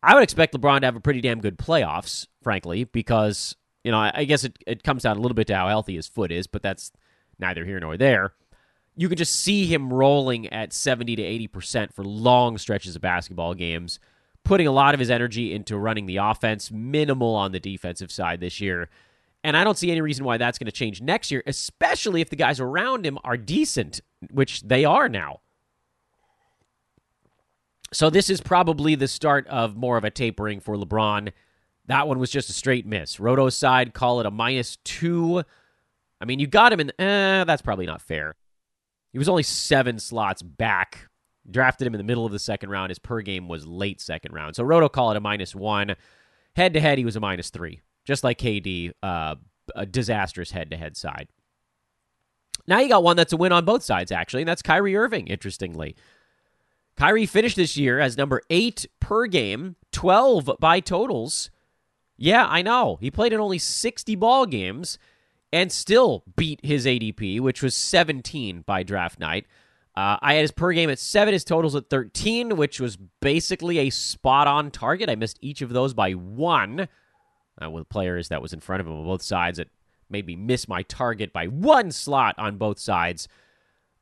I 0.02 0.14
would 0.14 0.22
expect 0.22 0.54
LeBron 0.54 0.80
to 0.80 0.86
have 0.86 0.96
a 0.96 1.00
pretty 1.00 1.20
damn 1.20 1.40
good 1.40 1.58
playoffs, 1.58 2.26
frankly, 2.42 2.84
because 2.84 3.56
you 3.82 3.90
know 3.90 3.98
I 3.98 4.24
guess 4.24 4.44
it, 4.44 4.56
it 4.64 4.84
comes 4.84 5.02
down 5.02 5.16
a 5.16 5.20
little 5.20 5.34
bit 5.34 5.48
to 5.48 5.56
how 5.56 5.68
healthy 5.68 5.96
his 5.96 6.06
foot 6.06 6.30
is, 6.30 6.46
but 6.46 6.62
that's 6.62 6.92
neither 7.38 7.64
here 7.64 7.80
nor 7.80 7.96
there. 7.96 8.34
You 8.94 9.08
can 9.08 9.18
just 9.18 9.34
see 9.34 9.66
him 9.66 9.92
rolling 9.92 10.52
at 10.52 10.72
seventy 10.72 11.16
to 11.16 11.22
eighty 11.22 11.48
percent 11.48 11.92
for 11.92 12.04
long 12.04 12.58
stretches 12.58 12.94
of 12.94 13.02
basketball 13.02 13.54
games, 13.54 13.98
putting 14.44 14.68
a 14.68 14.72
lot 14.72 14.94
of 14.94 15.00
his 15.00 15.10
energy 15.10 15.52
into 15.52 15.76
running 15.76 16.06
the 16.06 16.18
offense, 16.18 16.70
minimal 16.70 17.34
on 17.34 17.50
the 17.50 17.60
defensive 17.60 18.12
side 18.12 18.38
this 18.40 18.60
year. 18.60 18.88
And 19.44 19.56
I 19.56 19.64
don't 19.64 19.76
see 19.76 19.90
any 19.90 20.00
reason 20.00 20.24
why 20.24 20.36
that's 20.36 20.58
going 20.58 20.66
to 20.66 20.72
change 20.72 21.00
next 21.00 21.30
year, 21.30 21.42
especially 21.46 22.20
if 22.20 22.30
the 22.30 22.36
guys 22.36 22.60
around 22.60 23.04
him 23.04 23.18
are 23.24 23.36
decent, 23.36 24.00
which 24.30 24.62
they 24.62 24.84
are 24.84 25.08
now. 25.08 25.40
So 27.92 28.08
this 28.08 28.30
is 28.30 28.40
probably 28.40 28.94
the 28.94 29.08
start 29.08 29.46
of 29.48 29.76
more 29.76 29.96
of 29.96 30.04
a 30.04 30.10
tapering 30.10 30.60
for 30.60 30.76
LeBron. 30.76 31.32
That 31.86 32.08
one 32.08 32.18
was 32.18 32.30
just 32.30 32.48
a 32.48 32.52
straight 32.52 32.86
miss. 32.86 33.20
Roto's 33.20 33.56
side, 33.56 33.92
call 33.92 34.20
it 34.20 34.26
a 34.26 34.30
minus 34.30 34.76
two. 34.84 35.42
I 36.20 36.24
mean, 36.24 36.38
you 36.38 36.46
got 36.46 36.72
him 36.72 36.80
in. 36.80 36.92
Eh, 36.98 37.44
that's 37.44 37.62
probably 37.62 37.86
not 37.86 38.00
fair. 38.00 38.36
He 39.12 39.18
was 39.18 39.28
only 39.28 39.42
seven 39.42 39.98
slots 39.98 40.40
back. 40.40 41.08
Drafted 41.50 41.86
him 41.86 41.94
in 41.94 41.98
the 41.98 42.04
middle 42.04 42.24
of 42.24 42.32
the 42.32 42.38
second 42.38 42.70
round. 42.70 42.90
His 42.90 43.00
per 43.00 43.20
game 43.20 43.48
was 43.48 43.66
late 43.66 44.00
second 44.00 44.32
round. 44.32 44.54
So 44.54 44.62
Roto 44.62 44.88
call 44.88 45.10
it 45.10 45.16
a 45.16 45.20
minus 45.20 45.54
one. 45.54 45.96
Head 46.54 46.72
to 46.74 46.80
head, 46.80 46.98
he 46.98 47.04
was 47.04 47.16
a 47.16 47.20
minus 47.20 47.50
three, 47.50 47.80
just 48.04 48.24
like 48.24 48.38
KD. 48.38 48.92
Uh, 49.02 49.36
a 49.74 49.86
disastrous 49.86 50.50
head 50.50 50.70
to 50.70 50.76
head 50.76 50.96
side. 50.96 51.28
Now 52.66 52.80
you 52.80 52.88
got 52.88 53.02
one 53.02 53.16
that's 53.16 53.32
a 53.32 53.36
win 53.36 53.52
on 53.52 53.64
both 53.64 53.82
sides, 53.82 54.12
actually, 54.12 54.42
and 54.42 54.48
that's 54.48 54.62
Kyrie 54.62 54.96
Irving, 54.96 55.26
interestingly. 55.26 55.96
Kyrie 56.96 57.26
finished 57.26 57.56
this 57.56 57.76
year 57.76 57.98
as 57.98 58.16
number 58.16 58.42
eight 58.50 58.86
per 59.00 59.26
game, 59.26 59.76
12 59.92 60.50
by 60.60 60.78
totals. 60.80 61.50
Yeah, 62.16 62.46
I 62.46 62.62
know. 62.62 62.98
He 63.00 63.10
played 63.10 63.32
in 63.32 63.40
only 63.40 63.58
60 63.58 64.14
ball 64.16 64.46
games 64.46 64.98
and 65.52 65.72
still 65.72 66.22
beat 66.36 66.64
his 66.64 66.86
ADP, 66.86 67.40
which 67.40 67.62
was 67.62 67.76
17 67.76 68.62
by 68.62 68.82
draft 68.82 69.18
night. 69.18 69.46
Uh, 69.96 70.16
I 70.22 70.34
had 70.34 70.42
his 70.42 70.52
per 70.52 70.72
game 70.72 70.88
at 70.88 70.98
seven, 70.98 71.32
his 71.32 71.44
totals 71.44 71.74
at 71.74 71.90
13, 71.90 72.56
which 72.56 72.80
was 72.80 72.96
basically 73.20 73.78
a 73.78 73.90
spot 73.90 74.46
on 74.46 74.70
target. 74.70 75.10
I 75.10 75.16
missed 75.16 75.38
each 75.40 75.62
of 75.62 75.70
those 75.70 75.92
by 75.94 76.12
one 76.12 76.88
uh, 77.60 77.70
with 77.70 77.88
players 77.88 78.28
that 78.28 78.42
was 78.42 78.52
in 78.52 78.60
front 78.60 78.80
of 78.80 78.86
him 78.86 78.94
on 78.94 79.04
both 79.04 79.22
sides. 79.22 79.58
It 79.58 79.70
made 80.08 80.26
me 80.26 80.36
miss 80.36 80.68
my 80.68 80.82
target 80.82 81.32
by 81.32 81.46
one 81.46 81.90
slot 81.90 82.34
on 82.38 82.56
both 82.58 82.78
sides. 82.78 83.28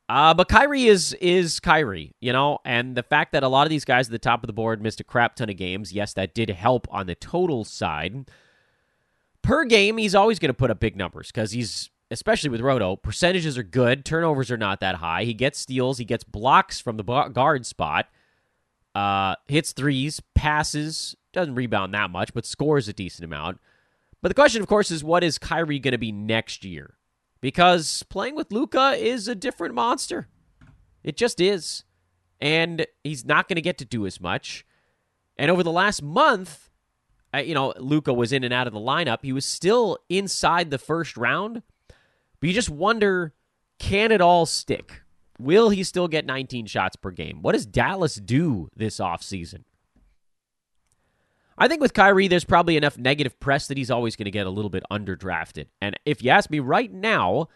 Uh, 0.09 0.33
but 0.33 0.49
Kyrie 0.49 0.87
is 0.87 1.13
is 1.21 1.61
Kyrie, 1.61 2.13
you 2.19 2.33
know, 2.33 2.59
and 2.65 2.97
the 2.97 3.03
fact 3.03 3.31
that 3.31 3.43
a 3.43 3.47
lot 3.47 3.65
of 3.65 3.69
these 3.69 3.85
guys 3.85 4.07
at 4.07 4.11
the 4.11 4.19
top 4.19 4.43
of 4.43 4.47
the 4.47 4.53
board 4.53 4.81
missed 4.81 4.99
a 4.99 5.05
crap 5.05 5.37
ton 5.37 5.49
of 5.49 5.55
games, 5.55 5.93
yes, 5.93 6.13
that 6.13 6.33
did 6.33 6.49
help 6.49 6.85
on 6.91 7.07
the 7.07 7.15
total 7.15 7.63
side. 7.63 8.29
Per 9.41 9.63
game, 9.63 9.97
he's 9.97 10.13
always 10.13 10.37
going 10.37 10.49
to 10.49 10.53
put 10.53 10.69
up 10.69 10.81
big 10.81 10.97
numbers 10.97 11.31
because 11.31 11.53
he's, 11.53 11.89
especially 12.11 12.49
with 12.49 12.59
Roto, 12.59 12.97
percentages 12.97 13.57
are 13.57 13.63
good, 13.63 14.03
turnovers 14.03 14.51
are 14.51 14.57
not 14.57 14.81
that 14.81 14.95
high. 14.95 15.23
He 15.23 15.33
gets 15.33 15.59
steals, 15.59 15.97
he 15.97 16.03
gets 16.03 16.25
blocks 16.25 16.81
from 16.81 16.97
the 16.97 17.03
guard 17.03 17.65
spot, 17.65 18.07
uh, 18.93 19.35
hits 19.47 19.71
threes, 19.71 20.21
passes, 20.35 21.15
doesn't 21.33 21.55
rebound 21.55 21.93
that 21.93 22.09
much, 22.09 22.33
but 22.33 22.45
scores 22.45 22.87
a 22.87 22.93
decent 22.93 23.25
amount. 23.25 23.59
But 24.21 24.29
the 24.29 24.35
question, 24.35 24.61
of 24.61 24.67
course, 24.67 24.91
is 24.91 25.03
what 25.03 25.23
is 25.23 25.37
Kyrie 25.37 25.79
going 25.79 25.93
to 25.93 25.97
be 25.97 26.11
next 26.11 26.63
year? 26.63 26.97
because 27.41 28.03
playing 28.03 28.35
with 28.35 28.51
Luka 28.51 28.91
is 28.91 29.27
a 29.27 29.35
different 29.35 29.75
monster. 29.75 30.29
It 31.03 31.17
just 31.17 31.41
is. 31.41 31.83
And 32.39 32.85
he's 33.03 33.25
not 33.25 33.47
going 33.47 33.55
to 33.55 33.61
get 33.61 33.79
to 33.79 33.85
do 33.85 34.05
as 34.05 34.21
much. 34.21 34.65
And 35.37 35.51
over 35.51 35.63
the 35.63 35.71
last 35.71 36.01
month, 36.01 36.69
uh, 37.33 37.39
you 37.39 37.53
know, 37.53 37.73
Luka 37.77 38.13
was 38.13 38.31
in 38.31 38.43
and 38.43 38.53
out 38.53 38.67
of 38.67 38.73
the 38.73 38.79
lineup. 38.79 39.19
He 39.23 39.33
was 39.33 39.45
still 39.45 39.97
inside 40.09 40.69
the 40.69 40.77
first 40.77 41.17
round. 41.17 41.63
But 42.39 42.47
you 42.47 42.53
just 42.53 42.69
wonder 42.69 43.33
can 43.79 44.11
it 44.11 44.21
all 44.21 44.45
stick? 44.45 45.01
Will 45.39 45.69
he 45.69 45.83
still 45.83 46.07
get 46.07 46.23
19 46.23 46.67
shots 46.67 46.95
per 46.95 47.09
game? 47.09 47.41
What 47.41 47.53
does 47.53 47.65
Dallas 47.65 48.15
do 48.15 48.69
this 48.75 48.99
offseason? 48.99 49.63
I 51.61 51.67
think 51.67 51.79
with 51.79 51.93
Kyrie, 51.93 52.27
there's 52.27 52.43
probably 52.43 52.75
enough 52.75 52.97
negative 52.97 53.39
press 53.39 53.67
that 53.67 53.77
he's 53.77 53.91
always 53.91 54.15
going 54.15 54.25
to 54.25 54.31
get 54.31 54.47
a 54.47 54.49
little 54.49 54.71
bit 54.71 54.81
underdrafted. 54.89 55.67
And 55.79 55.95
if 56.05 56.23
you 56.23 56.31
ask 56.31 56.49
me 56.49 56.57
right 56.57 56.91
now, 56.91 57.49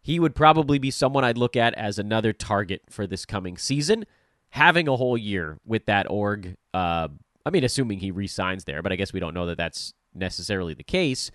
he 0.00 0.18
would 0.18 0.34
probably 0.34 0.78
be 0.78 0.90
someone 0.90 1.24
I'd 1.24 1.36
look 1.36 1.56
at 1.56 1.74
as 1.74 1.98
another 1.98 2.32
target 2.32 2.80
for 2.88 3.06
this 3.06 3.26
coming 3.26 3.58
season. 3.58 4.06
Having 4.48 4.88
a 4.88 4.96
whole 4.96 5.18
year 5.18 5.58
with 5.66 5.84
that 5.84 6.10
org, 6.10 6.56
uh, 6.72 7.08
I 7.44 7.50
mean, 7.50 7.62
assuming 7.62 7.98
he 7.98 8.10
resigns 8.10 8.64
there, 8.64 8.80
but 8.80 8.92
I 8.92 8.96
guess 8.96 9.12
we 9.12 9.20
don't 9.20 9.34
know 9.34 9.44
that 9.44 9.58
that's 9.58 9.92
necessarily 10.14 10.72
the 10.72 10.82
case. 10.82 11.30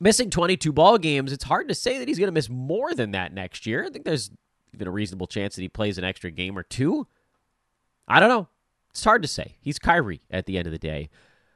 Missing 0.00 0.30
22 0.30 0.72
ball 0.72 0.98
games, 0.98 1.32
it's 1.32 1.44
hard 1.44 1.68
to 1.68 1.76
say 1.76 2.00
that 2.00 2.08
he's 2.08 2.18
going 2.18 2.26
to 2.26 2.32
miss 2.32 2.50
more 2.50 2.92
than 2.92 3.12
that 3.12 3.32
next 3.32 3.66
year. 3.66 3.84
I 3.84 3.90
think 3.90 4.04
there's 4.04 4.32
even 4.74 4.88
a 4.88 4.90
reasonable 4.90 5.28
chance 5.28 5.54
that 5.54 5.62
he 5.62 5.68
plays 5.68 5.96
an 5.96 6.02
extra 6.02 6.32
game 6.32 6.58
or 6.58 6.64
two. 6.64 7.06
I 8.08 8.18
don't 8.18 8.28
know. 8.28 8.48
It's 8.90 9.04
hard 9.04 9.22
to 9.22 9.28
say. 9.28 9.56
He's 9.60 9.78
Kyrie 9.78 10.22
at 10.30 10.46
the 10.46 10.58
end 10.58 10.66
of 10.66 10.72
the 10.72 10.78
day, 10.78 11.10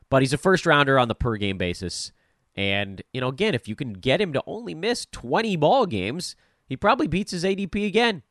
but 0.09 0.23
he's 0.23 0.33
a 0.33 0.39
first 0.39 0.67
rounder 0.67 0.99
on 0.99 1.09
the 1.09 1.15
per 1.15 1.37
game 1.37 1.59
basis. 1.59 2.13
And, 2.57 3.03
you 3.13 3.21
know, 3.21 3.29
again, 3.29 3.55
if 3.55 3.67
you 3.69 3.75
can 3.75 3.95
get 3.95 4.21
him 4.21 4.33
to 4.33 4.43
only 4.47 4.75
miss 4.75 5.07
20 5.11 5.57
ball 5.57 5.87
games, 5.87 6.37
he 6.67 6.77
probably 6.77 7.09
beats 7.09 7.33
his 7.33 7.45
ADP 7.45 7.87
again. 7.87 8.23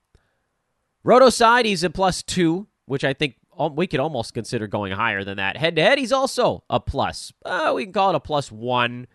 Roto 1.03 1.29
side, 1.29 1.65
he's 1.65 1.83
a 1.83 1.89
plus 1.89 2.23
two, 2.23 2.67
which 2.85 3.03
I 3.03 3.13
think 3.13 3.35
we 3.73 3.87
could 3.87 3.99
almost 3.99 4.33
consider 4.33 4.67
going 4.67 4.93
higher 4.93 5.23
than 5.23 5.37
that. 5.37 5.57
Head 5.57 5.75
to 5.75 5.81
head, 5.81 5.97
he's 5.97 6.13
also 6.13 6.63
a 6.69 6.79
plus. 6.79 7.33
Uh, 7.43 7.73
we 7.75 7.83
can 7.83 7.93
call 7.93 8.11
it 8.11 8.15
a 8.15 8.21
plus 8.21 8.51
one 8.51 9.07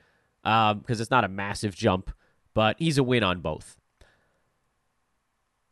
because 0.43 0.73
um, 0.73 0.85
it's 0.89 1.11
not 1.11 1.25
a 1.25 1.29
massive 1.29 1.75
jump, 1.75 2.11
but 2.53 2.77
he's 2.79 2.99
a 2.99 3.03
win 3.03 3.23
on 3.23 3.41
both. 3.41 3.78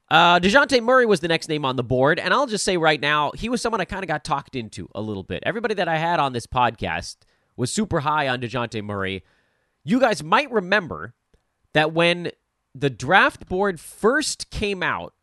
Uh, 0.09 0.39
DeJounte 0.39 0.83
Murray 0.83 1.05
was 1.05 1.21
the 1.21 1.29
next 1.29 1.49
name 1.49 1.65
on 1.65 1.77
the 1.77 1.83
board, 1.83 2.21
and 2.21 2.33
I'll 2.33 2.47
just 2.47 2.65
say 2.65 2.77
right 2.77 3.01
now, 3.01 3.33
he 3.33 3.49
was 3.49 3.61
someone 3.61 3.81
I 3.81 3.85
kind 3.85 4.05
of 4.05 4.09
got 4.09 4.23
talked 4.23 4.55
into 4.55 4.89
a 4.95 5.01
little 5.01 5.25
bit. 5.25 5.43
Everybody 5.45 5.75
that 5.75 5.89
I 5.89 5.97
had 5.99 6.21
on 6.21 6.33
this 6.33 6.47
podcast 6.47 7.17
was 7.57 7.73
super 7.73 8.01
high 8.01 8.29
on 8.29 8.41
DeJounte 8.41 8.83
Murray. 8.85 9.25
You 9.83 9.99
guys 9.99 10.23
might 10.23 10.51
remember 10.51 11.15
that 11.73 11.93
when 11.93 12.31
the 12.75 12.91
draft 12.91 13.49
board 13.49 13.81
first 13.81 14.51
came 14.51 14.83
out, 14.83 15.15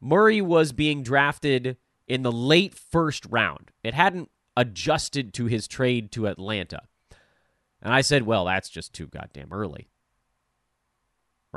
Murray 0.00 0.40
was 0.40 0.72
being 0.72 1.02
drafted 1.02 1.76
in 2.08 2.22
the 2.22 2.32
late 2.32 2.74
first 2.74 3.24
round. 3.30 3.70
It 3.84 3.94
hadn't 3.94 4.30
adjusted 4.56 5.32
to 5.34 5.46
his 5.46 5.68
trade 5.68 6.10
to 6.12 6.26
Atlanta. 6.26 6.82
And 7.80 7.92
I 7.94 8.00
said, 8.00 8.24
well, 8.24 8.46
that's 8.46 8.68
just 8.68 8.92
too 8.92 9.06
goddamn 9.06 9.52
early 9.52 9.88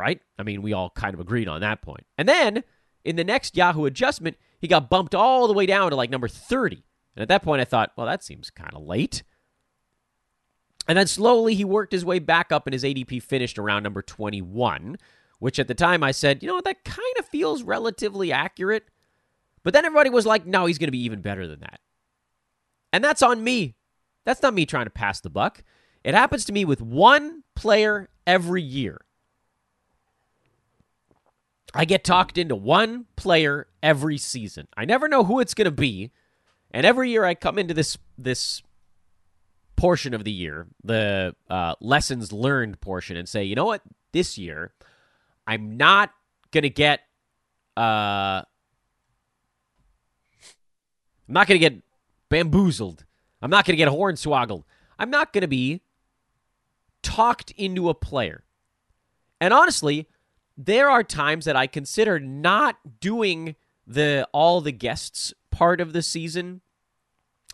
right? 0.01 0.19
I 0.39 0.43
mean, 0.43 0.63
we 0.63 0.73
all 0.73 0.89
kind 0.89 1.13
of 1.13 1.19
agreed 1.19 1.47
on 1.47 1.61
that 1.61 1.83
point. 1.83 2.05
And 2.17 2.27
then 2.27 2.63
in 3.05 3.15
the 3.15 3.23
next 3.23 3.55
Yahoo 3.55 3.85
adjustment, 3.85 4.35
he 4.59 4.67
got 4.67 4.89
bumped 4.89 5.13
all 5.13 5.47
the 5.47 5.53
way 5.53 5.67
down 5.67 5.91
to 5.91 5.95
like 5.95 6.09
number 6.09 6.27
30. 6.27 6.83
And 7.15 7.21
at 7.21 7.27
that 7.27 7.43
point, 7.43 7.61
I 7.61 7.65
thought, 7.65 7.91
well, 7.95 8.07
that 8.07 8.23
seems 8.23 8.49
kind 8.49 8.73
of 8.73 8.81
late. 8.81 9.21
And 10.87 10.97
then 10.97 11.05
slowly 11.05 11.53
he 11.53 11.63
worked 11.63 11.91
his 11.91 12.03
way 12.03 12.17
back 12.17 12.51
up, 12.51 12.65
and 12.65 12.73
his 12.73 12.83
ADP 12.83 13.21
finished 13.21 13.59
around 13.59 13.83
number 13.83 14.01
21, 14.01 14.97
which 15.37 15.59
at 15.59 15.67
the 15.67 15.75
time 15.75 16.03
I 16.03 16.11
said, 16.11 16.41
you 16.41 16.49
know 16.49 16.61
that 16.61 16.83
kind 16.83 17.15
of 17.19 17.25
feels 17.25 17.61
relatively 17.61 18.31
accurate. 18.31 18.85
But 19.63 19.73
then 19.73 19.85
everybody 19.85 20.09
was 20.09 20.25
like, 20.25 20.47
no, 20.47 20.65
he's 20.65 20.79
going 20.79 20.87
to 20.87 20.91
be 20.91 21.03
even 21.03 21.21
better 21.21 21.45
than 21.45 21.59
that. 21.59 21.79
And 22.91 23.03
that's 23.03 23.21
on 23.21 23.43
me. 23.43 23.75
That's 24.25 24.41
not 24.41 24.55
me 24.55 24.65
trying 24.65 24.85
to 24.85 24.91
pass 24.91 25.21
the 25.21 25.29
buck. 25.29 25.63
It 26.03 26.15
happens 26.15 26.45
to 26.45 26.53
me 26.53 26.65
with 26.65 26.81
one 26.81 27.43
player 27.55 28.09
every 28.25 28.63
year. 28.63 29.01
I 31.73 31.85
get 31.85 32.03
talked 32.03 32.37
into 32.37 32.55
one 32.55 33.05
player 33.15 33.67
every 33.81 34.17
season. 34.17 34.67
I 34.75 34.85
never 34.85 35.07
know 35.07 35.23
who 35.23 35.39
it's 35.39 35.53
going 35.53 35.65
to 35.65 35.71
be, 35.71 36.11
and 36.71 36.85
every 36.85 37.09
year 37.09 37.23
I 37.23 37.35
come 37.35 37.57
into 37.57 37.73
this 37.73 37.97
this 38.17 38.61
portion 39.75 40.13
of 40.13 40.23
the 40.23 40.31
year, 40.31 40.67
the 40.83 41.35
uh, 41.49 41.75
lessons 41.79 42.31
learned 42.31 42.79
portion, 42.81 43.17
and 43.17 43.27
say, 43.27 43.43
you 43.43 43.55
know 43.55 43.65
what, 43.65 43.81
this 44.11 44.37
year 44.37 44.73
I'm 45.47 45.77
not 45.77 46.11
going 46.51 46.63
to 46.63 46.69
get. 46.69 47.01
Uh, 47.75 48.43
I'm 51.27 51.33
not 51.33 51.47
going 51.47 51.59
to 51.59 51.69
get 51.69 51.81
bamboozled. 52.29 53.05
I'm 53.41 53.49
not 53.49 53.65
going 53.65 53.73
to 53.73 53.77
get 53.77 53.87
hornswoggled. 53.87 54.63
I'm 54.99 55.09
not 55.09 55.33
going 55.33 55.41
to 55.41 55.47
be 55.47 55.81
talked 57.01 57.51
into 57.51 57.89
a 57.89 57.93
player. 57.93 58.43
And 59.39 59.53
honestly, 59.53 60.07
there 60.65 60.89
are 60.89 61.03
times 61.03 61.45
that 61.45 61.55
I 61.55 61.67
consider 61.67 62.19
not 62.19 62.99
doing 62.99 63.55
the 63.87 64.27
all 64.31 64.61
the 64.61 64.71
guests 64.71 65.33
part 65.49 65.81
of 65.81 65.93
the 65.93 66.01
season 66.01 66.61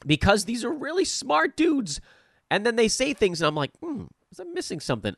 because 0.05 0.45
these 0.45 0.63
are 0.63 0.71
really 0.71 1.05
smart 1.05 1.55
dudes. 1.55 2.01
And 2.49 2.65
then 2.65 2.75
they 2.75 2.87
say 2.87 3.13
things, 3.13 3.41
and 3.41 3.47
I'm 3.47 3.55
like, 3.55 3.71
hmm, 3.79 4.05
was 4.29 4.39
I 4.39 4.43
missing 4.45 4.79
something? 4.79 5.15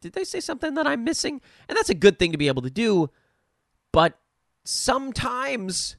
Did 0.00 0.12
they 0.12 0.24
say 0.24 0.40
something 0.40 0.74
that 0.74 0.86
I'm 0.86 1.04
missing? 1.04 1.40
And 1.68 1.76
that's 1.76 1.90
a 1.90 1.94
good 1.94 2.18
thing 2.18 2.32
to 2.32 2.38
be 2.38 2.48
able 2.48 2.62
to 2.62 2.70
do. 2.70 3.10
But 3.92 4.18
sometimes, 4.64 5.96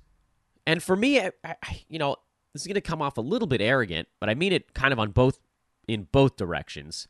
and 0.68 0.82
for 0.84 0.96
me, 0.96 1.20
I, 1.20 1.32
I, 1.44 1.82
you 1.88 1.98
know, 1.98 2.18
this 2.54 2.64
is 2.64 2.68
going 2.68 2.76
to 2.76 2.82
come 2.82 3.02
off 3.02 3.18
a 3.18 3.22
little 3.22 3.48
bit 3.48 3.62
arrogant, 3.62 4.08
but 4.20 4.30
I 4.30 4.36
mean 4.36 4.54
it 4.54 4.74
kind 4.74 4.94
of 4.94 5.00
on 5.00 5.12
both 5.12 5.40
in 5.88 6.08
both 6.12 6.36
directions. 6.36 7.08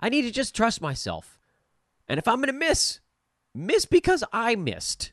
I 0.00 0.08
need 0.08 0.22
to 0.22 0.30
just 0.30 0.54
trust 0.54 0.80
myself. 0.80 1.38
And 2.08 2.18
if 2.18 2.28
I'm 2.28 2.36
going 2.36 2.46
to 2.46 2.52
miss, 2.52 3.00
Miss 3.56 3.86
because 3.86 4.22
I 4.32 4.54
missed. 4.54 5.12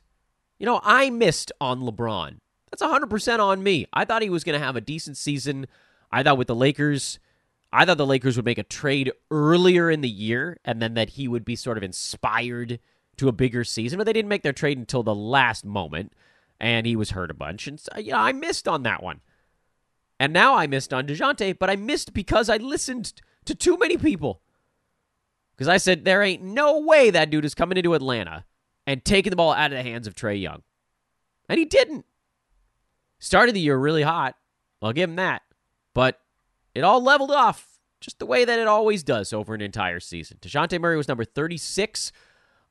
You 0.58 0.66
know, 0.66 0.80
I 0.82 1.10
missed 1.10 1.50
on 1.60 1.80
LeBron. 1.80 2.38
That's 2.70 2.82
100% 2.82 3.38
on 3.38 3.62
me. 3.62 3.86
I 3.92 4.04
thought 4.04 4.22
he 4.22 4.30
was 4.30 4.44
going 4.44 4.58
to 4.58 4.64
have 4.64 4.76
a 4.76 4.80
decent 4.80 5.16
season. 5.16 5.66
I 6.10 6.22
thought 6.22 6.38
with 6.38 6.48
the 6.48 6.54
Lakers, 6.54 7.18
I 7.72 7.84
thought 7.84 7.98
the 7.98 8.06
Lakers 8.06 8.36
would 8.36 8.44
make 8.44 8.58
a 8.58 8.64
trade 8.64 9.12
earlier 9.30 9.90
in 9.90 10.00
the 10.00 10.08
year 10.08 10.58
and 10.64 10.80
then 10.80 10.94
that 10.94 11.10
he 11.10 11.26
would 11.26 11.44
be 11.44 11.56
sort 11.56 11.76
of 11.76 11.82
inspired 11.82 12.78
to 13.16 13.28
a 13.28 13.32
bigger 13.32 13.64
season, 13.64 13.96
but 13.96 14.04
they 14.04 14.12
didn't 14.12 14.28
make 14.28 14.42
their 14.42 14.52
trade 14.52 14.78
until 14.78 15.02
the 15.02 15.14
last 15.14 15.64
moment 15.64 16.12
and 16.60 16.86
he 16.86 16.96
was 16.96 17.10
hurt 17.10 17.30
a 17.30 17.34
bunch. 17.34 17.66
And 17.66 17.78
so, 17.80 17.98
you 17.98 18.12
know, 18.12 18.18
I 18.18 18.32
missed 18.32 18.68
on 18.68 18.82
that 18.84 19.02
one. 19.02 19.20
And 20.20 20.32
now 20.32 20.54
I 20.54 20.66
missed 20.66 20.94
on 20.94 21.06
DeJounte, 21.06 21.58
but 21.58 21.70
I 21.70 21.76
missed 21.76 22.14
because 22.14 22.48
I 22.48 22.56
listened 22.56 23.12
to 23.44 23.54
too 23.54 23.76
many 23.76 23.96
people. 23.96 24.40
Because 25.56 25.68
I 25.68 25.76
said, 25.76 26.04
there 26.04 26.22
ain't 26.22 26.42
no 26.42 26.80
way 26.80 27.10
that 27.10 27.30
dude 27.30 27.44
is 27.44 27.54
coming 27.54 27.78
into 27.78 27.94
Atlanta 27.94 28.44
and 28.86 29.04
taking 29.04 29.30
the 29.30 29.36
ball 29.36 29.52
out 29.52 29.72
of 29.72 29.78
the 29.78 29.82
hands 29.82 30.06
of 30.06 30.14
Trae 30.14 30.40
Young. 30.40 30.62
And 31.48 31.58
he 31.58 31.64
didn't. 31.64 32.04
Started 33.18 33.54
the 33.54 33.60
year 33.60 33.76
really 33.76 34.02
hot. 34.02 34.36
I'll 34.82 34.92
give 34.92 35.08
him 35.08 35.16
that. 35.16 35.42
But 35.94 36.20
it 36.74 36.82
all 36.82 37.02
leveled 37.02 37.30
off 37.30 37.78
just 38.00 38.18
the 38.18 38.26
way 38.26 38.44
that 38.44 38.58
it 38.58 38.66
always 38.66 39.02
does 39.02 39.32
over 39.32 39.54
an 39.54 39.60
entire 39.60 40.00
season. 40.00 40.38
DeJounte 40.42 40.80
Murray 40.80 40.96
was 40.96 41.08
number 41.08 41.24
36 41.24 42.12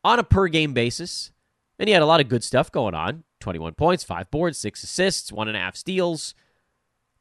on 0.04 0.20
a 0.20 0.24
per 0.24 0.48
game 0.48 0.74
basis. 0.74 1.32
And 1.80 1.88
he 1.88 1.94
had 1.94 2.04
a 2.04 2.08
lot 2.08 2.22
of 2.22 2.30
good 2.30 2.44
stuff 2.44 2.72
going 2.72 2.94
on 2.94 3.24
21 3.40 3.74
points, 3.74 4.04
five 4.04 4.30
boards, 4.30 4.58
six 4.58 4.84
assists, 4.84 5.32
one 5.32 5.48
and 5.48 5.58
a 5.58 5.60
half 5.60 5.76
steals. 5.76 6.36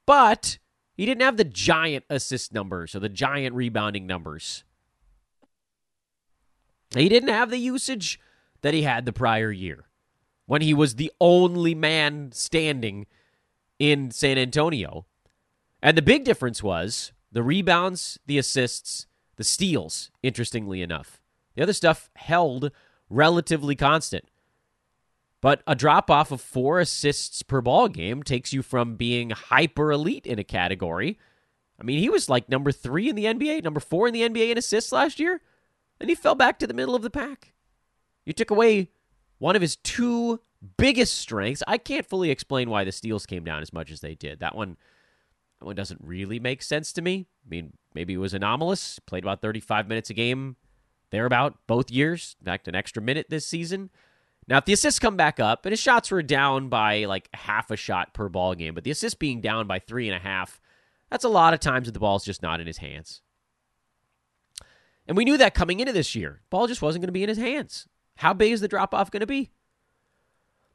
But 0.07 0.59
he 0.94 1.07
didn't 1.07 1.22
have 1.22 1.37
the 1.37 1.44
giant 1.44 2.05
assist 2.11 2.53
numbers 2.53 2.94
or 2.94 3.01
the 3.01 3.09
giant 3.09 3.55
rebounding 3.55 4.07
numbers. 4.07 4.64
He 6.95 7.09
didn't 7.09 7.31
have 7.31 7.51
the 7.51 7.59
usage 7.59 8.21
that 8.61 8.75
he 8.75 8.83
had 8.83 9.05
the 9.07 9.13
prior 9.13 9.51
year 9.51 9.85
when 10.47 10.63
he 10.63 10.75
was 10.75 10.97
the 10.97 11.13
only 11.21 11.75
man 11.75 12.31
standing 12.33 13.07
in 13.79 14.11
San 14.11 14.39
Antonio. 14.39 15.07
And 15.83 15.97
the 15.97 16.03
big 16.03 16.25
difference 16.25 16.63
was 16.63 17.13
the 17.31 17.43
rebounds, 17.43 18.19
the 18.27 18.39
assists, 18.39 19.07
the 19.37 19.45
steals, 19.45 20.11
interestingly 20.23 20.83
enough. 20.83 21.21
The 21.55 21.63
other 21.63 21.73
stuff 21.73 22.11
held 22.17 22.71
relatively 23.09 23.75
constant. 23.75 24.25
But 25.41 25.63
a 25.67 25.75
drop 25.75 26.11
off 26.11 26.31
of 26.31 26.41
four 26.41 26.79
assists 26.79 27.43
per 27.43 27.61
ball 27.61 27.89
game 27.89 28.23
takes 28.23 28.53
you 28.53 28.63
from 28.63 28.95
being 28.95 29.31
hyper 29.31 29.91
elite 29.91 30.27
in 30.27 30.39
a 30.39 30.45
category. 30.45 31.19
I 31.81 31.83
mean, 31.83 31.99
he 31.99 32.09
was 32.09 32.29
like 32.29 32.49
number 32.49 32.71
three 32.71 33.09
in 33.09 33.17
the 33.17 33.25
NBA, 33.25 33.65
number 33.65 33.81
four 33.81 34.07
in 34.07 34.15
the 34.15 34.23
NBA 34.23 34.53
in 34.53 34.59
assists 34.59 34.93
last 34.93 35.19
year, 35.19 35.41
and 36.03 36.11
he 36.11 36.17
fell 36.17 36.35
back 36.35 36.59
to 36.59 36.67
the 36.67 36.75
middle 36.75 36.97
of 36.97 37.03
the 37.03 37.11
pack. 37.11 37.53
You 38.27 38.33
took 38.33 38.51
away 38.51 38.91
one 39.38 39.55
of 39.57 39.62
his 39.62 39.77
two 39.77 40.41
biggest 40.77 41.17
strengths. 41.17 41.62
I 41.67 41.79
can't 41.79 42.05
fully 42.05 42.31
explain 42.31 42.69
why 42.69 42.83
the 42.85 42.93
steals 42.93 43.25
came 43.25 43.45
down 43.45 43.62
as 43.62 43.73
much 43.73 43.91
as 43.91 44.01
they 44.01 44.17
did. 44.17 44.41
That 44.41 44.57
one, 44.57 44.77
that 45.61 45.67
one 45.67 45.77
doesn't 45.77 46.01
really 46.03 46.41
make 46.41 46.61
sense 46.61 46.93
to 46.95 47.03
me. 47.03 47.29
I 47.47 47.49
mean, 47.49 47.73
maybe 47.95 48.15
it 48.15 48.19
was 48.19 48.35
anomalous. 48.35 48.99
Played 48.99 49.25
about 49.25 49.41
35 49.41 49.88
minutes 49.88 50.11
a 50.11 50.15
game, 50.15 50.57
thereabout 51.11 51.57
both 51.69 51.88
years. 51.88 52.35
In 52.41 52.47
fact, 52.47 52.67
an 52.67 52.75
extra 52.75 53.01
minute 53.01 53.27
this 53.31 53.47
season. 53.47 53.91
Now, 54.49 54.59
if 54.59 54.65
the 54.65 54.73
assists 54.73 54.99
come 54.99 55.17
back 55.17 55.38
up, 55.38 55.65
and 55.65 55.73
his 55.73 55.79
shots 55.79 56.11
were 56.11 56.23
down 56.23 56.69
by 56.69 57.05
like 57.05 57.29
half 57.33 57.71
a 57.71 57.77
shot 57.77 58.12
per 58.12 58.29
ball 58.29 58.57
game, 58.57 58.75
but 58.75 58.83
the 58.83 58.91
assists 58.91 59.17
being 59.17 59.41
down 59.41 59.69
by 59.69 59.79
three 59.79 60.09
and 60.09 60.17
a 60.17 60.21
half, 60.21 60.61
that's 61.11 61.25
a 61.25 61.29
lot 61.29 61.55
of 61.55 61.61
times 61.61 61.87
that 61.87 61.93
the 61.93 62.01
ball's 62.01 62.25
just 62.25 62.43
not 62.43 62.61
in 62.61 62.67
his 62.67 62.79
hands. 62.79 63.23
And 65.07 65.17
we 65.17 65.25
knew 65.25 65.37
that 65.37 65.55
coming 65.55 65.81
into 65.81 65.93
this 65.93 66.15
year. 66.15 66.43
Ball 66.51 66.67
just 66.67 66.83
wasn't 66.83 67.03
going 67.03 67.09
to 67.09 67.12
be 67.12 67.23
in 67.23 67.29
his 67.29 67.38
hands. 67.38 67.88
How 68.17 68.33
big 68.33 68.53
is 68.53 68.61
the 68.61 68.69
drop 68.69 68.95
off 68.95 69.11
going 69.11 69.21
to 69.21 69.27
be? 69.27 69.51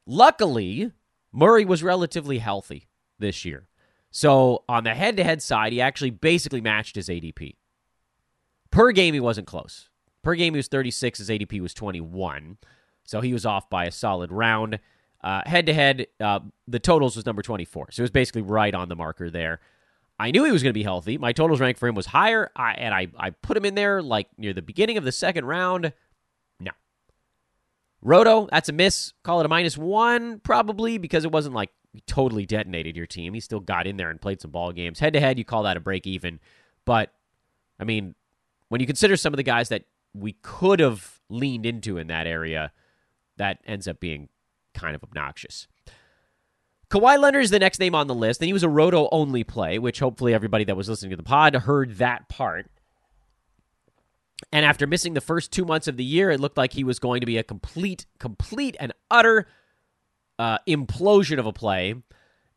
Luckily, 0.06 0.92
Murray 1.32 1.66
was 1.66 1.84
relatively 1.84 2.40
healthy 2.40 2.88
this 3.20 3.46
year. 3.46 3.68
So 4.12 4.63
on 4.68 4.84
the 4.84 4.96
head 4.96 5.18
to 5.18 5.24
head 5.24 5.42
side, 5.42 5.74
he 5.74 5.82
actually 5.82 6.10
basically 6.10 6.62
matched 6.62 6.96
his 6.96 7.10
ADP. 7.10 7.56
Per 8.72 8.92
game, 8.92 9.13
he 9.13 9.20
wasn't 9.20 9.48
close. 9.48 9.90
Per 10.24 10.36
game, 10.36 10.54
he 10.54 10.58
was 10.58 10.68
36. 10.68 11.20
His 11.20 11.30
ADP 11.30 11.62
was 11.62 11.74
21. 11.74 12.58
So 13.04 13.22
he 13.22 13.34
was 13.34 13.46
off 13.46 13.70
by 13.70 13.86
a 13.86 13.92
solid 13.92 14.32
round. 14.32 14.80
Head 15.24 15.66
to 15.68 15.74
head, 15.74 16.08
the 16.20 16.80
totals 16.80 17.16
was 17.16 17.26
number 17.26 17.42
24. 17.42 17.92
So 17.92 18.02
it 18.02 18.04
was 18.04 18.12
basically 18.12 18.42
right 18.42 18.74
on 18.74 18.90
the 18.90 18.96
marker 18.96 19.30
there. 19.30 19.60
I 20.20 20.32
knew 20.32 20.44
he 20.44 20.52
was 20.52 20.64
going 20.64 20.72
to 20.72 20.78
be 20.78 20.84
healthy. 20.84 21.18
My 21.18 21.32
totals 21.32 21.60
rank 21.60 21.78
for 21.78 21.88
him 21.88 21.96
was 21.96 22.08
higher, 22.08 22.50
I, 22.56 22.74
and 22.74 22.94
I, 22.94 23.08
I 23.18 23.30
put 23.30 23.56
him 23.56 23.66
in 23.66 23.76
there 23.76 24.02
like 24.02 24.28
near 24.38 24.54
the 24.54 24.62
beginning 24.62 24.98
of 24.98 25.04
the 25.04 25.12
second 25.12 25.46
round. 25.46 25.94
No. 26.60 26.72
Roto, 28.02 28.48
that's 28.52 28.70
a 28.70 28.74
miss. 28.74 29.14
Call 29.24 29.40
it 29.40 29.46
a 29.46 29.50
minus 29.50 29.78
one, 29.78 30.40
probably, 30.40 30.98
because 30.98 31.24
it 31.24 31.32
wasn't 31.32 31.54
like 31.54 31.70
totally 32.08 32.46
detonated 32.46 32.96
your 32.96 33.06
team. 33.06 33.34
He 33.34 33.40
still 33.40 33.60
got 33.60 33.86
in 33.86 33.98
there 33.98 34.10
and 34.10 34.20
played 34.20 34.42
some 34.42 34.52
ball 34.52 34.72
games. 34.72 35.00
Head 35.00 35.14
to 35.14 35.20
head, 35.20 35.38
you 35.38 35.46
call 35.46 35.64
that 35.64 35.78
a 35.78 35.80
break 35.80 36.08
even. 36.08 36.40
But, 36.84 37.14
I 37.80 37.84
mean, 37.84 38.16
when 38.70 38.82
you 38.82 38.88
consider 38.88 39.18
some 39.18 39.34
of 39.34 39.38
the 39.38 39.44
guys 39.44 39.70
that 39.70 39.84
we 40.14 40.34
could 40.42 40.80
have 40.80 41.20
leaned 41.30 41.66
into 41.66 41.98
in 41.98 42.08
that 42.08 42.26
area, 42.26 42.72
that 43.38 43.60
ends 43.68 43.88
up 43.88 44.00
being 44.00 44.30
kind 44.74 44.96
of 44.96 45.04
obnoxious. 45.04 45.68
Kawhi 46.89 47.19
Leonard 47.19 47.43
is 47.43 47.50
the 47.50 47.60
next 47.60 47.80
name 47.80 47.95
on 47.95 48.08
the 48.08 48.15
list, 48.15 48.39
and 48.41 48.47
he 48.47 48.54
was 48.54 48.63
a 48.63 48.69
roto 48.69 49.10
only 49.12 49.43
play, 49.43 49.78
which 49.78 50.00
hopefully 50.00 50.34
everybody 50.34 50.63
that 50.63 50.78
was 50.78 50.88
listening 50.88 51.12
to 51.12 51.17
the 51.17 51.23
pod 51.23 51.54
heard 51.54 51.97
that 51.97 52.30
part. 52.30 52.69
And 54.52 54.65
after 54.65 54.88
missing 54.88 55.13
the 55.13 55.21
first 55.21 55.52
two 55.52 55.65
months 55.65 55.88
of 55.88 55.97
the 55.97 56.04
year, 56.04 56.30
it 56.30 56.39
looked 56.39 56.58
like 56.58 56.73
he 56.73 56.84
was 56.84 57.00
going 57.00 57.19
to 57.21 57.26
be 57.26 57.38
a 57.38 57.43
complete, 57.43 58.06
complete, 58.19 58.78
and 58.80 58.93
utter 59.12 59.47
uh, 60.39 60.60
implosion 60.67 61.39
of 61.39 61.45
a 61.45 61.54
play. 61.54 61.95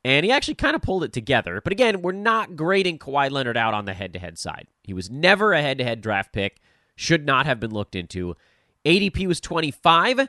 And 0.05 0.25
he 0.25 0.31
actually 0.31 0.55
kind 0.55 0.77
of 0.77 0.83
pulled 0.83 1.05
it 1.05 1.13
together. 1.13 1.61
But 1.63 1.73
again, 1.73 2.01
we're 2.01 2.13
not 2.13 2.55
grading 2.57 2.99
Kawhi 3.01 3.31
Leonard 3.31 3.57
out 3.57 3.75
on 3.75 3.85
the 3.85 3.95
head 3.95 4.13
to 4.13 4.19
head 4.19 4.39
side. 4.39 4.67
He 4.83 4.95
was 4.95 5.11
never 5.11 5.53
a 5.53 5.61
head 5.61 5.79
to 5.79 5.85
head 5.85 6.01
draft 6.01 6.33
pick, 6.33 6.61
should 6.95 7.27
not 7.27 7.47
have 7.47 7.61
been 7.61 7.73
looked 7.73 7.95
into. 7.95 8.37
ADP 8.85 9.27
was 9.27 9.41
25 9.41 10.29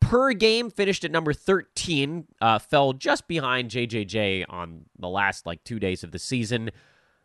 per 0.00 0.32
game 0.32 0.70
finished 0.70 1.04
at 1.04 1.10
number 1.10 1.32
13 1.32 2.26
uh, 2.40 2.58
fell 2.58 2.92
just 2.92 3.28
behind 3.28 3.70
jjj 3.70 4.44
on 4.48 4.84
the 4.98 5.08
last 5.08 5.46
like 5.46 5.62
two 5.64 5.78
days 5.78 6.02
of 6.02 6.12
the 6.12 6.18
season. 6.18 6.70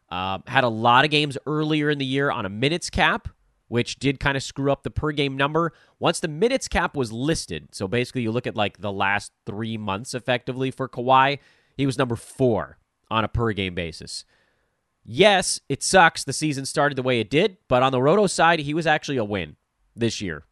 Uh, 0.10 0.40
had 0.48 0.64
a 0.64 0.70
lot 0.70 1.06
of 1.06 1.12
games 1.12 1.38
earlier 1.48 1.90
in 1.90 1.98
the 1.98 2.06
year 2.06 2.30
on 2.30 2.46
a 2.46 2.50
minutes 2.50 2.90
cap 2.90 3.30
which 3.70 3.96
did 3.96 4.20
kind 4.20 4.38
of 4.38 4.44
screw 4.44 4.72
up 4.72 4.84
the 4.84 4.92
per 4.92 5.12
game 5.12 5.36
number. 5.36 5.72
Once 5.98 6.20
the 6.20 6.28
minutes 6.28 6.68
cap 6.68 6.96
was 6.96 7.12
listed 7.12 7.70
so 7.72 7.88
basically 7.88 8.22
you 8.22 8.32
look 8.32 8.48
at 8.48 8.56
like 8.56 8.80
the 8.80 8.92
last 8.92 9.32
three 9.46 9.78
months 9.78 10.14
effectively 10.14 10.70
for 10.70 10.90
Kawhi 10.90 11.40
he 11.78 11.86
was 11.86 11.98
number 11.98 12.16
four 12.16 12.78
on 13.10 13.24
a 13.24 13.28
per 13.28 13.54
game 13.54 13.76
basis. 13.76 14.26
Yes 15.04 15.60
it 15.70 15.82
sucks 15.84 16.24
the 16.24 16.34
season 16.34 16.66
started 16.66 16.96
the 16.96 17.04
way 17.04 17.20
it 17.20 17.30
did 17.30 17.58
but 17.68 17.82
on 17.82 17.92
the 17.92 18.02
roto 18.02 18.28
side 18.28 18.60
he 18.60 18.74
was 18.74 18.86
actually 18.86 19.18
a 19.18 19.24
win 19.24 19.56
this 19.96 20.22
year 20.22 20.44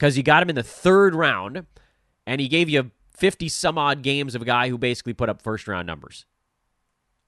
because 0.00 0.16
you 0.16 0.22
got 0.22 0.42
him 0.42 0.48
in 0.48 0.54
the 0.54 0.62
third 0.62 1.14
round 1.14 1.66
and 2.26 2.40
he 2.40 2.48
gave 2.48 2.70
you 2.70 2.90
50 3.10 3.50
some 3.50 3.76
odd 3.76 4.00
games 4.00 4.34
of 4.34 4.40
a 4.40 4.46
guy 4.46 4.70
who 4.70 4.78
basically 4.78 5.12
put 5.12 5.28
up 5.28 5.42
first 5.42 5.68
round 5.68 5.86
numbers. 5.86 6.24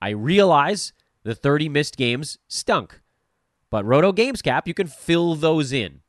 I 0.01 0.09
realize 0.09 0.91
the 1.21 1.35
30 1.35 1.69
missed 1.69 1.97
games 1.97 2.39
stunk, 2.47 2.99
but 3.69 3.85
Roto 3.85 4.11
Games 4.11 4.41
Cap, 4.41 4.67
you 4.67 4.73
can 4.73 4.87
fill 4.87 5.35
those 5.35 5.71
in. 5.71 6.01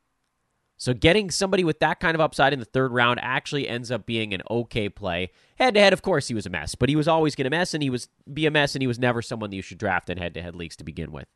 So 0.78 0.94
getting 0.94 1.30
somebody 1.30 1.64
with 1.64 1.80
that 1.80 2.00
kind 2.00 2.14
of 2.14 2.20
upside 2.22 2.54
in 2.54 2.58
the 2.58 2.64
third 2.64 2.92
round 2.92 3.20
actually 3.22 3.68
ends 3.68 3.90
up 3.90 4.06
being 4.06 4.32
an 4.32 4.40
okay 4.50 4.88
play. 4.88 5.30
Head 5.56 5.74
to 5.74 5.80
head, 5.80 5.92
of 5.92 6.00
course, 6.00 6.28
he 6.28 6.34
was 6.34 6.46
a 6.46 6.50
mess, 6.50 6.74
but 6.74 6.88
he 6.88 6.96
was 6.96 7.06
always 7.06 7.34
going 7.34 7.44
to 7.44 7.50
mess, 7.50 7.74
and 7.74 7.82
he 7.82 7.90
was 7.90 8.08
be 8.32 8.46
a 8.46 8.50
mess, 8.50 8.74
and 8.74 8.82
he 8.82 8.88
was 8.88 8.98
never 8.98 9.22
someone 9.22 9.50
that 9.50 9.56
you 9.56 9.62
should 9.62 9.78
draft 9.78 10.10
in 10.10 10.18
head 10.18 10.34
to 10.34 10.42
head 10.42 10.56
leagues 10.56 10.76
to 10.76 10.84
begin 10.84 11.12
with. 11.12 11.28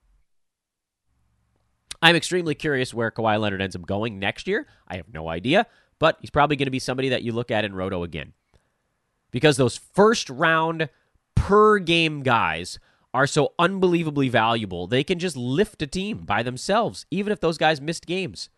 I'm 2.00 2.16
extremely 2.16 2.54
curious 2.54 2.94
where 2.94 3.10
Kawhi 3.10 3.40
Leonard 3.40 3.62
ends 3.62 3.76
up 3.76 3.86
going 3.86 4.18
next 4.18 4.46
year. 4.46 4.66
I 4.86 4.96
have 4.96 5.12
no 5.12 5.28
idea, 5.28 5.66
but 5.98 6.16
he's 6.20 6.30
probably 6.30 6.56
going 6.56 6.66
to 6.66 6.70
be 6.70 6.78
somebody 6.78 7.08
that 7.08 7.22
you 7.22 7.32
look 7.32 7.50
at 7.50 7.64
in 7.64 7.74
Roto 7.74 8.02
again. 8.02 8.32
Because 9.30 9.56
those 9.56 9.76
first 9.76 10.30
round 10.30 10.88
per 11.34 11.78
game 11.78 12.22
guys 12.22 12.78
are 13.12 13.26
so 13.26 13.52
unbelievably 13.58 14.28
valuable. 14.28 14.86
They 14.86 15.02
can 15.02 15.18
just 15.18 15.36
lift 15.36 15.82
a 15.82 15.86
team 15.86 16.18
by 16.18 16.42
themselves, 16.42 17.06
even 17.10 17.32
if 17.32 17.40
those 17.40 17.58
guys 17.58 17.80
missed 17.80 18.06
games. 18.06 18.48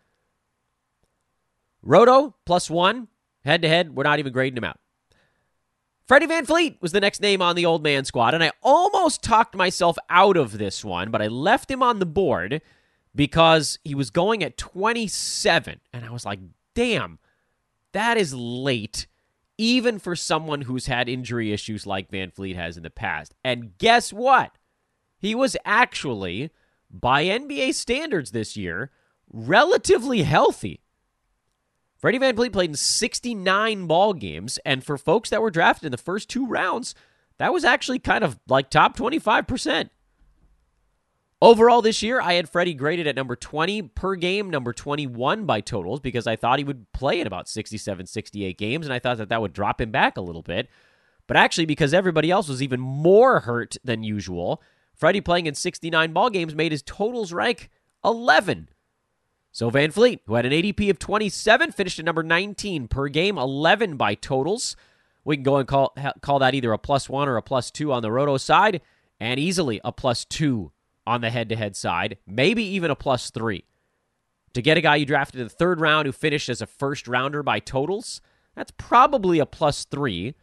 Roto, 1.83 2.35
plus 2.45 2.69
one, 2.69 3.09
head 3.45 3.63
to 3.63 3.69
head, 3.69 3.95
we're 3.97 4.05
not 4.05 4.19
even 4.19 4.33
grading 4.33 4.59
him 4.59 4.65
out. 4.65 4.79
Freddie 6.07 6.27
VanVleet 6.27 6.83
was 6.83 6.93
the 6.93 7.01
next 7.01 7.23
name 7.23 7.41
on 7.41 7.55
the 7.55 7.65
old 7.65 7.83
man 7.83 8.05
squad, 8.05 8.35
and 8.35 8.43
I 8.43 8.51
almost 8.63 9.23
talked 9.23 9.55
myself 9.55 9.97
out 10.11 10.37
of 10.37 10.59
this 10.59 10.85
one, 10.85 11.11
but 11.11 11.23
I 11.23 11.29
left 11.29 11.71
him 11.71 11.83
on 11.83 12.01
the 12.01 12.07
board 12.07 12.61
because 13.15 13.79
he 13.85 13.95
was 13.95 14.11
going 14.11 14.43
at 14.43 14.57
27. 14.57 15.81
And 15.93 16.05
I 16.05 16.11
was 16.11 16.25
like, 16.25 16.41
damn, 16.75 17.19
that 17.93 18.17
is 18.17 18.35
late, 18.35 19.07
even 19.59 19.99
for 19.99 20.15
someone 20.15 20.63
who's 20.63 20.87
had 20.87 21.09
injury 21.09 21.53
issues 21.53 21.87
like 21.87 22.11
VanVleet 22.11 22.57
has 22.57 22.77
in 22.77 22.83
the 22.83 22.91
past. 22.91 23.35
And 23.45 23.77
guess 23.79 24.13
what? 24.13 24.53
He 25.19 25.35
was 25.35 25.57
actually, 25.65 26.51
by 26.91 27.25
NBA 27.25 27.75
standards 27.75 28.31
this 28.31 28.57
year, 28.57 28.91
relatively 29.33 30.23
healthy. 30.23 30.81
Freddie 31.99 32.19
VanVleet 32.19 32.53
played 32.53 32.71
in 32.71 32.77
69 32.77 33.87
ball 33.87 34.15
games, 34.15 34.59
and 34.65 34.83
for 34.83 34.97
folks 34.97 35.29
that 35.29 35.43
were 35.43 35.51
drafted 35.51 35.85
in 35.87 35.93
the 35.93 35.99
first 35.99 36.31
two 36.31 36.47
rounds, 36.47 36.95
that 37.37 37.53
was 37.53 37.65
actually 37.65 37.99
kind 37.99 38.25
of 38.25 38.39
like 38.49 38.71
top 38.71 38.97
25%. 38.97 39.91
Overall 41.43 41.81
this 41.81 42.03
year, 42.03 42.21
I 42.21 42.35
had 42.35 42.51
Freddie 42.51 42.75
graded 42.75 43.07
at 43.07 43.17
number 43.17 43.35
20 43.35 43.83
per 43.83 44.15
game, 44.15 44.51
number 44.51 44.75
21 44.75 45.47
by 45.47 45.63
totals, 45.63 46.01
because 46.01 46.27
I 46.27 46.37
thought 46.37 46.59
he 46.59 46.65
would 46.65 46.93
play 46.93 47.19
in 47.19 47.27
about 47.27 47.49
67, 47.49 48.07
68 48.07 48.59
games, 48.59 48.87
and 48.87 48.93
I 48.93 48.99
thought 48.99 49.17
that 49.17 49.31
that 49.31 49.41
would 49.41 49.55
drop 49.55 49.81
him 49.81 49.91
back 49.91 50.19
a 50.19 50.23
little 50.23 50.43
bit. 50.43 50.69
But 51.27 51.39
actually, 51.39 51.65
because 51.65 51.95
everybody 51.95 52.31
else 52.31 52.49
was 52.49 52.63
even 52.63 52.79
more 52.79 53.41
hurt 53.41 53.79
than 53.83 54.03
usual, 54.03 54.63
Freddie 54.95 55.23
playing 55.23 55.47
in 55.47 55.55
69 55.55 56.13
ball 56.13 56.29
games 56.29 56.55
made 56.55 56.73
his 56.73 56.83
totals 56.83 57.33
rank 57.33 57.71
11. 58.05 58.69
So 59.51 59.71
VanVleet, 59.71 60.21
who 60.27 60.35
had 60.35 60.45
an 60.45 60.53
ADP 60.53 60.91
of 60.91 60.99
27, 60.99 61.73
finished 61.73 61.99
at 61.99 62.05
number 62.05 62.23
19 62.23 62.87
per 62.87 63.09
game, 63.09 63.39
11 63.39 63.97
by 63.97 64.15
totals. 64.15 64.77
We 65.25 65.37
can 65.37 65.43
go 65.43 65.57
and 65.57 65.67
call 65.67 65.95
call 66.21 66.39
that 66.41 66.55
either 66.55 66.73
a 66.73 66.79
plus 66.79 67.09
one 67.09 67.29
or 67.29 67.39
a 67.39 67.43
plus 67.43 67.71
two 67.71 67.93
on 67.93 68.03
the 68.03 68.13
roto 68.13 68.37
side, 68.37 68.83
and 69.19 69.41
easily 69.41 69.81
a 69.83 69.91
plus 69.91 70.27
two 70.27 70.73
on 71.11 71.21
the 71.21 71.31
head 71.31 71.49
to 71.49 71.57
head 71.57 71.75
side, 71.75 72.19
maybe 72.27 72.63
even 72.63 72.91
a 72.91 72.95
plus 72.95 73.31
three. 73.31 73.65
To 74.55 74.63
get 74.63 74.77
a 74.77 74.81
guy 74.81 74.97
you 74.97 75.07
drafted 75.07 75.41
in 75.41 75.47
the 75.47 75.53
third 75.53 75.81
round 75.81 76.07
who 76.07 76.13
finished 76.13 76.49
as 76.49 76.63
a 76.63 76.67
first 76.67 77.09
rounder 77.09 77.43
by 77.43 77.59
totals, 77.59 78.21
that's 78.55 78.73
probably 78.79 79.41
a 79.41 79.47
plus 79.47 79.85
three. 79.85 80.35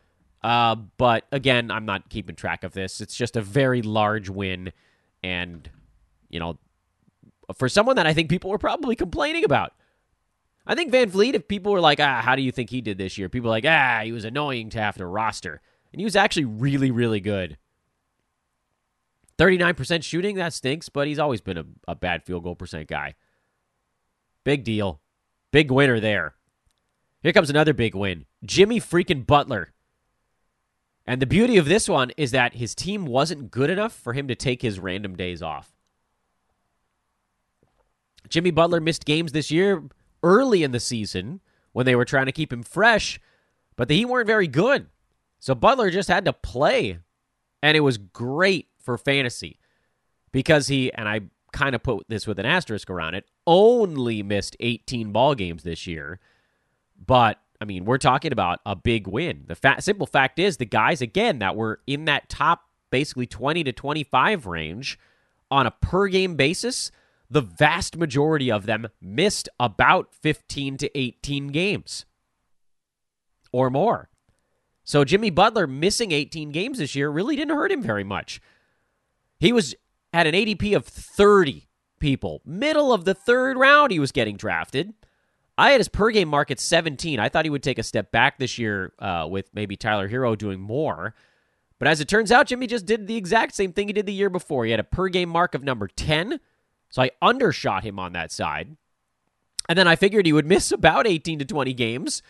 Uh, 0.44 0.76
but 0.76 1.26
again, 1.32 1.72
I'm 1.72 1.86
not 1.86 2.10
keeping 2.10 2.36
track 2.36 2.64
of 2.64 2.74
this. 2.74 3.02
It's 3.02 3.16
just 3.16 3.36
a 3.36 3.42
very 3.42 3.82
large 3.82 4.30
win. 4.30 4.72
And, 5.24 5.70
you 6.30 6.40
know, 6.40 6.58
for 7.58 7.70
someone 7.70 7.96
that 7.96 8.08
I 8.08 8.14
think 8.14 8.30
people 8.30 8.50
were 8.50 8.58
probably 8.58 8.96
complaining 8.96 9.46
about. 9.46 9.74
I 10.66 10.76
think 10.76 10.92
VanVleet, 10.92 11.34
if 11.34 11.48
people 11.48 11.72
were 11.72 11.80
like, 11.80 12.02
ah, 12.02 12.22
how 12.22 12.36
do 12.36 12.42
you 12.42 12.52
think 12.52 12.70
he 12.70 12.82
did 12.82 12.98
this 12.98 13.18
year? 13.18 13.30
People 13.30 13.50
like, 13.50 13.66
ah, 13.66 14.02
he 14.04 14.12
was 14.12 14.26
annoying 14.26 14.70
to 14.72 14.80
have 14.80 14.98
to 14.98 15.06
roster. 15.06 15.62
And 15.94 16.02
he 16.02 16.06
was 16.06 16.18
actually 16.18 16.46
really, 16.46 16.92
really 16.92 17.22
good. 17.22 17.58
39% 19.38 20.04
shooting, 20.04 20.36
that 20.36 20.54
stinks, 20.54 20.90
but 20.90 21.08
he's 21.08 21.20
always 21.20 21.42
been 21.42 21.58
a, 21.58 21.66
a 21.88 21.96
bad 21.96 22.24
field 22.24 22.44
goal 22.44 22.56
percent 22.56 22.88
guy. 22.88 23.16
Big 24.44 24.64
deal. 24.64 25.02
Big 25.52 25.72
winner 25.72 26.00
there. 26.00 26.36
Here 27.22 27.34
comes 27.34 27.50
another 27.50 27.74
big 27.74 27.96
win 27.96 28.26
Jimmy 28.46 28.80
freaking 28.80 29.26
Butler. 29.26 29.74
And 31.06 31.22
the 31.22 31.26
beauty 31.26 31.58
of 31.58 31.66
this 31.66 31.88
one 31.88 32.12
is 32.18 32.32
that 32.32 32.56
his 32.56 32.76
team 32.76 33.06
wasn't 33.06 33.52
good 33.52 33.70
enough 33.70 33.94
for 33.94 34.14
him 34.14 34.28
to 34.28 34.36
take 34.36 34.62
his 34.62 34.80
random 34.80 35.16
days 35.16 35.42
off. 35.42 35.72
Jimmy 38.30 38.52
Butler 38.52 38.82
missed 38.82 39.06
games 39.06 39.32
this 39.32 39.50
year 39.50 39.84
early 40.22 40.64
in 40.64 40.72
the 40.72 40.80
season 40.82 41.40
when 41.72 41.86
they 41.86 41.96
were 41.96 42.06
trying 42.06 42.26
to 42.26 42.34
keep 42.34 42.52
him 42.52 42.64
fresh, 42.64 43.22
but 43.78 43.90
he 43.90 44.04
weren't 44.04 44.28
very 44.28 44.48
good. 44.48 44.88
So 45.40 45.56
Butler 45.56 45.90
just 45.90 46.10
had 46.10 46.26
to 46.26 46.34
play. 46.34 47.00
And 47.64 47.78
it 47.78 47.82
was 47.82 47.98
great 47.98 48.68
for 48.88 48.98
fantasy 48.98 49.60
because 50.32 50.70
he, 50.70 50.94
and 50.94 51.10
I 51.10 51.20
kind 51.52 51.76
of 51.76 51.84
put 51.84 52.06
this 52.08 52.26
with 52.26 52.40
an 52.40 52.46
asterisk 52.46 52.90
around 52.90 53.16
it, 53.16 53.26
only 53.46 54.24
missed 54.24 54.56
18 54.62 55.12
ball 55.12 55.36
games 55.36 55.64
this 55.64 55.86
year. 55.86 56.22
But 57.06 57.38
I 57.60 57.66
mean, 57.66 57.84
we're 57.84 57.98
talking 57.98 58.32
about 58.32 58.62
a 58.66 58.78
big 58.78 59.06
win. 59.06 59.44
The 59.46 59.56
fa- 59.56 59.82
simple 59.82 60.08
fact 60.08 60.40
is, 60.40 60.56
the 60.56 60.66
guys, 60.66 61.02
again, 61.02 61.40
that 61.40 61.58
were 61.58 61.82
in 61.86 62.06
that 62.06 62.30
top 62.30 62.62
basically 62.90 63.28
20 63.28 63.66
to 63.66 63.74
25 63.74 64.46
range 64.46 64.98
on 65.52 65.68
a 65.68 65.72
per 65.72 66.08
game 66.08 66.36
basis, 66.36 66.90
the 67.30 67.42
vast 67.42 67.98
majority 67.98 68.50
of 68.50 68.68
them 68.68 68.88
missed 69.02 69.50
about 69.60 70.14
15 70.14 70.78
to 70.78 70.98
18 70.98 71.48
games 71.48 72.06
or 73.52 73.70
more. 73.70 74.08
So 74.86 75.04
Jimmy 75.04 75.30
Butler 75.30 75.68
missing 75.68 76.14
18 76.14 76.52
games 76.52 76.78
this 76.78 76.96
year 76.96 77.10
really 77.10 77.36
didn't 77.36 77.58
hurt 77.58 77.74
him 77.74 77.82
very 77.82 78.06
much. 78.06 78.40
He 79.40 79.54
was 79.54 79.76
at 80.14 80.28
an 80.28 80.34
ADP 80.34 80.76
of 80.76 80.86
30 80.86 81.68
people. 82.00 82.42
Middle 82.46 82.94
of 82.94 83.06
the 83.06 83.14
third 83.14 83.58
round, 83.58 83.92
he 83.92 84.00
was 84.00 84.12
getting 84.12 84.38
drafted. 84.38 84.94
I 85.58 85.72
had 85.72 85.80
his 85.80 85.90
per 85.90 86.12
game 86.12 86.28
mark 86.28 86.52
at 86.52 86.60
17. 86.60 87.20
I 87.20 87.30
thought 87.30 87.46
he 87.46 87.50
would 87.50 87.64
take 87.64 87.80
a 87.80 87.84
step 87.84 88.12
back 88.12 88.38
this 88.38 88.58
year 88.58 88.94
uh, 89.00 89.28
with 89.30 89.50
maybe 89.54 89.76
Tyler 89.76 90.08
Herro 90.08 90.38
doing 90.38 90.60
more. 90.60 91.16
But 91.80 91.88
as 91.88 92.00
it 92.00 92.08
turns 92.08 92.32
out, 92.32 92.48
Jimmy 92.48 92.68
just 92.68 92.86
did 92.86 93.08
the 93.08 93.16
exact 93.16 93.56
same 93.56 93.74
thing 93.74 93.88
he 93.88 93.94
did 93.94 94.06
the 94.06 94.14
year 94.14 94.30
before. 94.30 94.66
He 94.66 94.72
had 94.72 94.80
a 94.80 94.84
per 94.84 95.10
game 95.10 95.30
mark 95.30 95.56
of 95.56 95.64
number 95.64 95.88
10. 95.88 96.40
So 96.90 97.02
I 97.02 97.12
undershot 97.22 97.84
him 97.84 98.00
on 98.00 98.14
that 98.14 98.32
side. 98.32 98.78
And 99.70 99.78
then 99.78 99.88
I 99.88 99.96
figured 99.96 100.26
he 100.26 100.34
would 100.34 100.46
miss 100.48 100.72
about 100.72 101.08
18 101.08 101.40
to 101.40 101.46
20 101.46 101.74
games. 101.74 102.22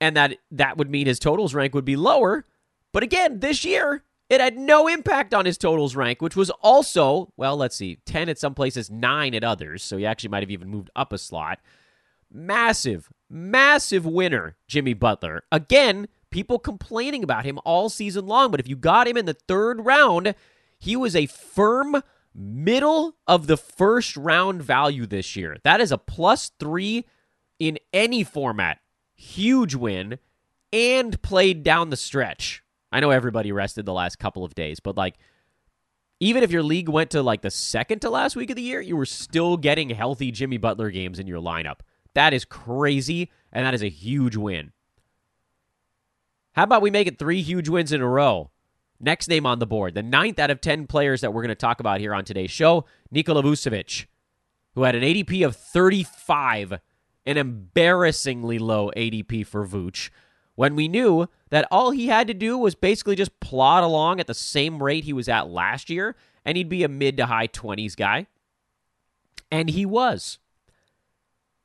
And 0.00 0.16
that 0.16 0.38
that 0.50 0.76
would 0.76 0.90
mean 0.90 1.06
his 1.06 1.18
totals 1.18 1.54
rank 1.54 1.74
would 1.74 1.84
be 1.84 1.96
lower. 1.96 2.44
But 2.92 3.02
again, 3.02 3.40
this 3.40 3.64
year, 3.64 4.04
it 4.28 4.40
had 4.40 4.58
no 4.58 4.88
impact 4.88 5.32
on 5.32 5.46
his 5.46 5.56
totals 5.56 5.96
rank, 5.96 6.20
which 6.20 6.36
was 6.36 6.50
also, 6.50 7.32
well, 7.36 7.56
let's 7.56 7.76
see, 7.76 7.98
10 8.04 8.28
at 8.28 8.38
some 8.38 8.54
places, 8.54 8.90
9 8.90 9.34
at 9.34 9.44
others. 9.44 9.82
So 9.82 9.96
he 9.96 10.04
actually 10.06 10.30
might 10.30 10.42
have 10.42 10.50
even 10.50 10.68
moved 10.68 10.90
up 10.94 11.12
a 11.12 11.18
slot. 11.18 11.60
Massive, 12.30 13.10
massive 13.30 14.04
winner, 14.04 14.56
Jimmy 14.66 14.92
Butler. 14.92 15.44
Again, 15.50 16.08
people 16.30 16.58
complaining 16.58 17.24
about 17.24 17.46
him 17.46 17.58
all 17.64 17.88
season 17.88 18.26
long, 18.26 18.50
but 18.50 18.60
if 18.60 18.68
you 18.68 18.76
got 18.76 19.08
him 19.08 19.16
in 19.16 19.24
the 19.24 19.34
third 19.34 19.84
round, 19.86 20.34
he 20.78 20.94
was 20.94 21.16
a 21.16 21.26
firm 21.26 22.02
middle 22.34 23.16
of 23.26 23.46
the 23.46 23.56
first 23.56 24.16
round 24.16 24.62
value 24.62 25.06
this 25.06 25.36
year. 25.36 25.56
That 25.64 25.80
is 25.80 25.90
a 25.90 25.98
plus 25.98 26.50
three 26.60 27.06
in 27.58 27.78
any 27.92 28.24
format. 28.24 28.78
Huge 29.14 29.74
win 29.74 30.18
and 30.72 31.20
played 31.22 31.62
down 31.62 31.90
the 31.90 31.96
stretch. 31.96 32.62
I 32.90 33.00
know 33.00 33.10
everybody 33.10 33.52
rested 33.52 33.86
the 33.86 33.92
last 33.92 34.18
couple 34.18 34.44
of 34.44 34.54
days, 34.54 34.80
but 34.80 34.96
like, 34.96 35.16
even 36.20 36.42
if 36.42 36.50
your 36.50 36.62
league 36.62 36.88
went 36.88 37.10
to 37.10 37.22
like 37.22 37.42
the 37.42 37.50
second 37.50 38.00
to 38.00 38.10
last 38.10 38.34
week 38.34 38.50
of 38.50 38.56
the 38.56 38.62
year, 38.62 38.80
you 38.80 38.96
were 38.96 39.06
still 39.06 39.56
getting 39.56 39.90
healthy 39.90 40.30
Jimmy 40.30 40.56
Butler 40.56 40.90
games 40.90 41.18
in 41.18 41.26
your 41.26 41.40
lineup. 41.40 41.80
That 42.14 42.32
is 42.34 42.44
crazy, 42.44 43.30
and 43.52 43.64
that 43.64 43.74
is 43.74 43.82
a 43.82 43.88
huge 43.88 44.36
win. 44.36 44.72
How 46.52 46.64
about 46.64 46.82
we 46.82 46.90
make 46.90 47.06
it 47.06 47.18
three 47.18 47.42
huge 47.42 47.68
wins 47.68 47.92
in 47.92 48.00
a 48.00 48.08
row? 48.08 48.50
Next 48.98 49.28
name 49.28 49.46
on 49.46 49.60
the 49.60 49.66
board, 49.66 49.94
the 49.94 50.02
ninth 50.02 50.40
out 50.40 50.50
of 50.50 50.60
10 50.60 50.88
players 50.88 51.20
that 51.20 51.32
we're 51.32 51.42
going 51.42 51.50
to 51.50 51.54
talk 51.54 51.78
about 51.78 52.00
here 52.00 52.12
on 52.12 52.24
today's 52.24 52.50
show, 52.50 52.84
Nikola 53.12 53.44
Vucevic, 53.44 54.06
who 54.74 54.82
had 54.82 54.96
an 54.96 55.04
ADP 55.04 55.46
of 55.46 55.54
35, 55.54 56.80
an 57.24 57.36
embarrassingly 57.36 58.58
low 58.58 58.90
ADP 58.96 59.46
for 59.46 59.64
Vooch, 59.64 60.10
when 60.58 60.74
we 60.74 60.88
knew 60.88 61.28
that 61.50 61.68
all 61.70 61.92
he 61.92 62.08
had 62.08 62.26
to 62.26 62.34
do 62.34 62.58
was 62.58 62.74
basically 62.74 63.14
just 63.14 63.38
plod 63.38 63.84
along 63.84 64.18
at 64.18 64.26
the 64.26 64.34
same 64.34 64.82
rate 64.82 65.04
he 65.04 65.12
was 65.12 65.28
at 65.28 65.48
last 65.48 65.88
year, 65.88 66.16
and 66.44 66.56
he'd 66.56 66.68
be 66.68 66.82
a 66.82 66.88
mid 66.88 67.16
to 67.16 67.26
high 67.26 67.46
20s 67.46 67.94
guy. 67.94 68.26
And 69.52 69.70
he 69.70 69.86
was. 69.86 70.40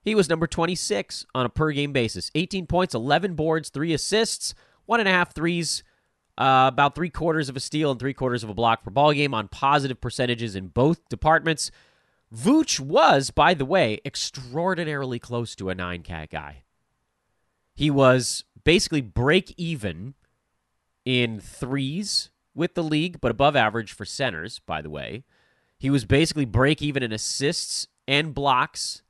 He 0.04 0.14
was 0.14 0.30
number 0.30 0.46
26 0.46 1.26
on 1.34 1.44
a 1.44 1.50
per 1.50 1.72
game 1.72 1.92
basis 1.92 2.30
18 2.36 2.68
points, 2.68 2.94
11 2.94 3.34
boards, 3.34 3.70
three 3.70 3.94
assists, 3.94 4.54
one 4.86 5.00
and 5.00 5.10
a 5.10 5.12
half 5.12 5.34
threes, 5.34 5.84
uh, 6.38 6.70
about 6.72 6.94
three 6.94 7.10
quarters 7.10 7.50
of 7.50 7.56
a 7.56 7.60
steal 7.60 7.90
and 7.90 8.00
three 8.00 8.14
quarters 8.14 8.44
of 8.44 8.52
a 8.52 8.54
block 8.54 8.84
per 8.84 8.92
ball 8.92 9.12
game 9.12 9.34
on 9.34 9.48
positive 9.48 10.00
percentages 10.00 10.56
in 10.56 10.68
both 10.68 11.10
departments. 11.10 11.72
Vooch 12.32 12.80
was, 12.80 13.32
by 13.32 13.56
the 13.56 13.66
way, 13.66 14.00
extraordinarily 14.06 15.18
close 15.18 15.56
to 15.56 15.70
a 15.70 15.76
nine 15.76 16.04
cat 16.04 16.30
guy. 16.30 16.62
He 17.74 17.90
was 17.90 18.44
basically 18.64 19.02
break 19.02 19.54
even 19.58 20.14
in 21.06 21.40
threes 21.40 22.30
with 22.56 22.76
the 22.76 22.84
league, 22.84 23.20
but 23.20 23.32
above 23.32 23.56
average 23.56 23.94
for 23.94 24.06
centers, 24.06 24.60
by 24.60 24.82
the 24.82 24.90
way. 24.90 25.24
He 25.78 25.90
was 25.90 26.06
basically 26.06 26.46
break 26.46 26.82
even 26.82 27.04
in 27.04 27.12
assists 27.12 27.88
and 28.08 28.34
blocks 28.34 29.02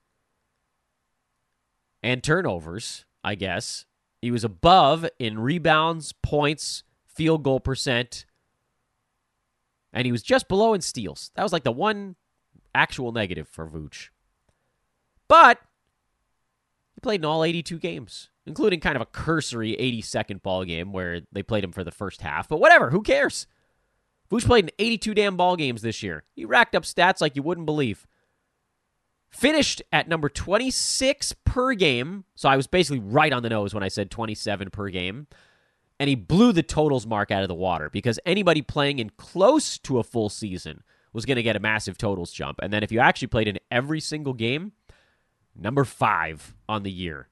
and 2.01 2.23
turnovers, 2.23 3.05
I 3.23 3.35
guess. 3.35 3.85
He 4.21 4.31
was 4.31 4.43
above 4.43 5.07
in 5.19 5.39
rebounds, 5.39 6.13
points, 6.23 6.83
field 7.05 7.43
goal 7.43 7.59
percent, 7.59 8.25
and 9.91 10.05
he 10.05 10.11
was 10.11 10.23
just 10.23 10.47
below 10.47 10.73
in 10.73 10.81
steals. 10.81 11.31
That 11.35 11.43
was 11.43 11.53
like 11.53 11.63
the 11.63 11.71
one 11.71 12.15
actual 12.73 13.11
negative 13.11 13.47
for 13.47 13.67
Vooch. 13.67 14.09
But 15.27 15.59
he 16.95 17.01
played 17.01 17.21
in 17.21 17.25
all 17.25 17.43
82 17.43 17.77
games, 17.77 18.29
including 18.45 18.79
kind 18.79 18.95
of 18.95 19.01
a 19.01 19.05
cursory 19.07 19.75
82nd 19.79 20.41
ball 20.41 20.65
game 20.65 20.91
where 20.91 21.21
they 21.31 21.43
played 21.43 21.63
him 21.63 21.71
for 21.71 21.83
the 21.83 21.91
first 21.91 22.21
half. 22.21 22.47
But 22.47 22.59
whatever, 22.59 22.89
who 22.89 23.01
cares? 23.01 23.47
Vooch 24.29 24.45
played 24.45 24.65
in 24.65 24.71
82 24.79 25.13
damn 25.13 25.37
ball 25.37 25.55
games 25.55 25.81
this 25.81 26.03
year. 26.03 26.23
He 26.35 26.45
racked 26.45 26.75
up 26.75 26.83
stats 26.83 27.21
like 27.21 27.35
you 27.35 27.43
wouldn't 27.43 27.65
believe. 27.65 28.07
Finished 29.29 29.81
at 29.91 30.07
number 30.07 30.29
26 30.29 31.33
per 31.45 31.73
game. 31.73 32.25
So 32.35 32.49
I 32.49 32.57
was 32.57 32.67
basically 32.67 32.99
right 32.99 33.33
on 33.33 33.43
the 33.43 33.49
nose 33.49 33.73
when 33.73 33.83
I 33.83 33.87
said 33.87 34.11
27 34.11 34.69
per 34.69 34.89
game. 34.89 35.27
And 35.99 36.09
he 36.09 36.15
blew 36.15 36.51
the 36.51 36.63
totals 36.63 37.07
mark 37.07 37.31
out 37.31 37.43
of 37.43 37.47
the 37.47 37.55
water 37.55 37.89
because 37.89 38.19
anybody 38.25 38.61
playing 38.61 38.99
in 38.99 39.11
close 39.11 39.77
to 39.79 39.99
a 39.99 40.03
full 40.03 40.29
season 40.29 40.83
was 41.13 41.25
going 41.25 41.35
to 41.35 41.43
get 41.43 41.55
a 41.55 41.59
massive 41.59 41.97
totals 41.97 42.31
jump. 42.31 42.59
And 42.61 42.73
then 42.73 42.83
if 42.83 42.91
you 42.91 42.99
actually 42.99 43.27
played 43.27 43.47
in 43.47 43.59
every 43.71 43.99
single 43.99 44.33
game, 44.33 44.73
number 45.55 45.85
five 45.85 46.55
on 46.67 46.83
the 46.83 46.91
year. 46.91 47.29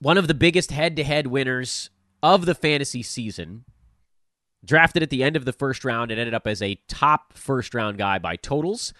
One 0.00 0.16
of 0.16 0.28
the 0.28 0.34
biggest 0.34 0.70
head 0.70 0.96
to 0.96 1.04
head 1.04 1.26
winners 1.26 1.90
of 2.22 2.46
the 2.46 2.54
fantasy 2.54 3.02
season. 3.02 3.64
Drafted 4.64 5.02
at 5.02 5.10
the 5.10 5.22
end 5.22 5.36
of 5.36 5.44
the 5.44 5.52
first 5.52 5.84
round 5.84 6.10
and 6.10 6.18
ended 6.18 6.34
up 6.34 6.46
as 6.46 6.62
a 6.62 6.80
top 6.88 7.34
first 7.34 7.74
round 7.74 7.98
guy 7.98 8.18
by 8.18 8.36
totals. 8.36 8.94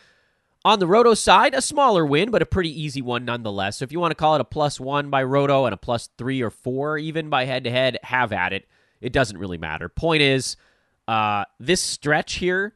On 0.62 0.78
the 0.78 0.86
Roto 0.86 1.14
side, 1.14 1.55
a 1.55 1.62
smaller 1.62 2.05
win, 2.05 2.30
but 2.30 2.42
a 2.42 2.46
pretty 2.46 2.70
easy 2.82 3.01
one 3.01 3.24
nonetheless. 3.24 3.78
So 3.78 3.84
if 3.84 3.92
you 3.92 3.98
want 3.98 4.11
to 4.11 4.16
call 4.16 4.34
it 4.34 4.42
a 4.42 4.44
plus 4.44 4.78
one 4.78 5.09
by 5.09 5.22
Roto 5.22 5.64
and 5.64 5.72
a 5.72 5.78
plus 5.78 6.11
three 6.18 6.42
or 6.42 6.51
four 6.51 6.98
even 6.98 7.30
by 7.30 7.46
head 7.46 7.64
to 7.64 7.70
head, 7.70 7.98
have 8.03 8.30
at 8.32 8.53
it. 8.53 8.68
It 9.01 9.14
doesn't 9.14 9.38
really 9.38 9.57
matter. 9.57 9.88
Point 9.88 10.20
is, 10.20 10.57
uh, 11.09 11.44
this 11.59 11.80
stretch 11.80 12.34
here 12.34 12.74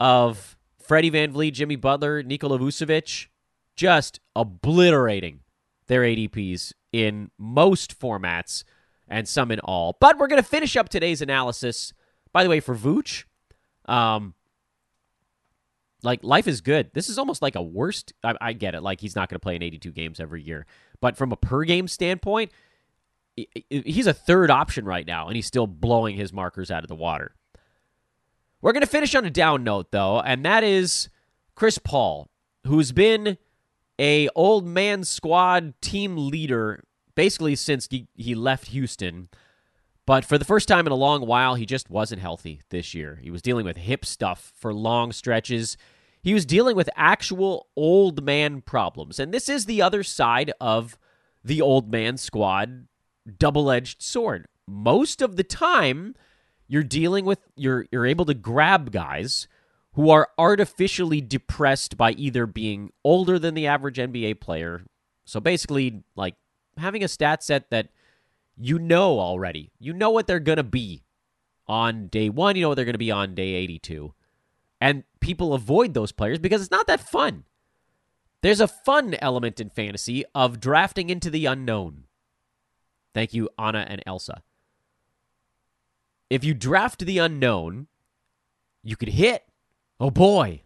of 0.00 0.56
Freddie 0.78 1.10
VanVleet, 1.10 1.52
Jimmy 1.52 1.76
Butler, 1.76 2.22
Nikola 2.22 2.58
Vucevic, 2.58 3.26
just 3.74 4.20
obliterating 4.34 5.40
their 5.88 6.00
ADPs 6.00 6.72
in 6.96 7.30
most 7.36 8.00
formats 8.00 8.64
and 9.06 9.28
some 9.28 9.50
in 9.50 9.60
all. 9.60 9.98
But 10.00 10.16
we're 10.16 10.28
going 10.28 10.42
to 10.42 10.48
finish 10.48 10.76
up 10.76 10.88
today's 10.88 11.20
analysis. 11.20 11.92
By 12.32 12.42
the 12.42 12.48
way, 12.48 12.60
for 12.60 12.74
Vooch, 12.74 13.24
um, 13.84 14.32
like 16.02 16.24
life 16.24 16.48
is 16.48 16.62
good. 16.62 16.90
This 16.94 17.10
is 17.10 17.18
almost 17.18 17.42
like 17.42 17.54
a 17.54 17.60
worst. 17.60 18.14
I, 18.24 18.34
I 18.40 18.52
get 18.54 18.74
it. 18.74 18.82
Like 18.82 19.02
he's 19.02 19.14
not 19.14 19.28
going 19.28 19.34
to 19.34 19.40
play 19.42 19.56
in 19.56 19.62
82 19.62 19.92
games 19.92 20.20
every 20.20 20.42
year, 20.42 20.64
but 21.02 21.18
from 21.18 21.32
a 21.32 21.36
per 21.36 21.64
game 21.64 21.86
standpoint, 21.86 22.50
he's 23.68 24.06
a 24.06 24.14
third 24.14 24.50
option 24.50 24.86
right 24.86 25.06
now, 25.06 25.26
and 25.26 25.36
he's 25.36 25.46
still 25.46 25.66
blowing 25.66 26.16
his 26.16 26.32
markers 26.32 26.70
out 26.70 26.82
of 26.82 26.88
the 26.88 26.94
water. 26.94 27.34
We're 28.62 28.72
going 28.72 28.80
to 28.80 28.86
finish 28.86 29.14
on 29.14 29.26
a 29.26 29.30
down 29.30 29.64
note 29.64 29.92
though, 29.92 30.20
and 30.20 30.46
that 30.46 30.64
is 30.64 31.10
Chris 31.54 31.76
Paul, 31.76 32.30
who's 32.66 32.92
been 32.92 33.36
a 34.00 34.30
old 34.34 34.66
man 34.66 35.04
squad 35.04 35.74
team 35.82 36.16
leader 36.16 36.82
basically 37.16 37.56
since 37.56 37.88
he, 37.90 38.06
he 38.14 38.36
left 38.36 38.68
Houston. 38.68 39.28
But 40.06 40.24
for 40.24 40.38
the 40.38 40.44
first 40.44 40.68
time 40.68 40.86
in 40.86 40.92
a 40.92 40.96
long 40.96 41.26
while, 41.26 41.56
he 41.56 41.66
just 41.66 41.90
wasn't 41.90 42.22
healthy 42.22 42.60
this 42.70 42.94
year. 42.94 43.18
He 43.20 43.30
was 43.30 43.42
dealing 43.42 43.66
with 43.66 43.76
hip 43.76 44.04
stuff 44.04 44.52
for 44.56 44.72
long 44.72 45.10
stretches. 45.10 45.76
He 46.22 46.32
was 46.32 46.46
dealing 46.46 46.76
with 46.76 46.88
actual 46.94 47.66
old 47.74 48.24
man 48.24 48.60
problems. 48.60 49.18
And 49.18 49.34
this 49.34 49.48
is 49.48 49.64
the 49.64 49.82
other 49.82 50.04
side 50.04 50.52
of 50.60 50.96
the 51.42 51.60
old 51.60 51.90
man 51.90 52.16
squad 52.18 52.86
double 53.38 53.70
edged 53.70 54.00
sword. 54.00 54.46
Most 54.68 55.20
of 55.20 55.36
the 55.36 55.42
time, 55.42 56.14
you're 56.68 56.84
dealing 56.84 57.24
with, 57.24 57.40
you're, 57.56 57.86
you're 57.90 58.06
able 58.06 58.24
to 58.26 58.34
grab 58.34 58.92
guys 58.92 59.48
who 59.94 60.10
are 60.10 60.28
artificially 60.38 61.20
depressed 61.20 61.96
by 61.96 62.12
either 62.12 62.46
being 62.46 62.92
older 63.02 63.38
than 63.38 63.54
the 63.54 63.66
average 63.66 63.96
NBA 63.96 64.40
player. 64.40 64.84
So 65.24 65.40
basically, 65.40 66.04
like 66.14 66.34
having 66.78 67.04
a 67.04 67.08
stat 67.08 67.42
set 67.42 67.70
that 67.70 67.88
you 68.56 68.78
know 68.78 69.18
already. 69.20 69.70
You 69.78 69.92
know 69.92 70.10
what 70.10 70.26
they're 70.26 70.40
going 70.40 70.56
to 70.56 70.62
be 70.62 71.04
on 71.66 72.08
day 72.08 72.28
one. 72.28 72.56
You 72.56 72.62
know 72.62 72.68
what 72.68 72.74
they're 72.74 72.84
going 72.84 72.94
to 72.94 72.98
be 72.98 73.10
on 73.10 73.34
day 73.34 73.54
82. 73.54 74.14
And 74.80 75.04
people 75.20 75.54
avoid 75.54 75.94
those 75.94 76.12
players 76.12 76.38
because 76.38 76.60
it's 76.60 76.70
not 76.70 76.86
that 76.86 77.00
fun. 77.00 77.44
There's 78.42 78.60
a 78.60 78.68
fun 78.68 79.14
element 79.20 79.60
in 79.60 79.70
fantasy 79.70 80.24
of 80.34 80.60
drafting 80.60 81.10
into 81.10 81.30
the 81.30 81.46
unknown. 81.46 82.04
Thank 83.14 83.32
you, 83.32 83.48
Anna 83.58 83.86
and 83.88 84.02
Elsa. 84.06 84.42
If 86.28 86.44
you 86.44 86.54
draft 86.54 87.06
the 87.06 87.18
unknown, 87.18 87.86
you 88.82 88.96
could 88.96 89.08
hit. 89.10 89.44
Oh 89.98 90.10
boy. 90.10 90.62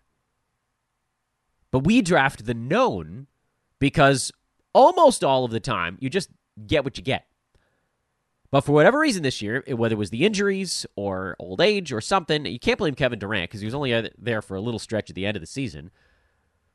But 1.71 1.85
we 1.85 2.03
draft 2.03 2.47
the 2.47 2.55
known 2.55 3.29
because 3.79 4.33
almost 4.73 5.25
all 5.25 5.45
of 5.45 5.51
the 5.51 5.61
time 5.61 5.97
you 6.01 6.11
just 6.11 6.31
get 6.67 6.85
what 6.85 6.97
you 6.97 7.05
get. 7.05 7.27
But 8.51 8.63
for 8.63 8.73
whatever 8.73 8.99
reason 8.99 9.23
this 9.23 9.41
year, 9.41 9.63
whether 9.69 9.95
it 9.95 9.99
was 9.99 10.11
the 10.11 10.27
injuries 10.27 10.85
or 10.97 11.37
old 11.39 11.61
age 11.61 11.93
or 11.93 12.01
something, 12.01 12.47
you 12.47 12.59
can't 12.59 12.79
blame 12.79 12.95
Kevin 12.95 13.19
Durant 13.19 13.49
because 13.49 13.61
he 13.61 13.67
was 13.67 13.75
only 13.75 13.95
uh, 13.95 14.09
there 14.19 14.43
for 14.43 14.57
a 14.57 14.61
little 14.61 14.81
stretch 14.81 15.09
at 15.09 15.15
the 15.15 15.25
end 15.25 15.37
of 15.37 15.41
the 15.41 15.47
season. 15.47 15.91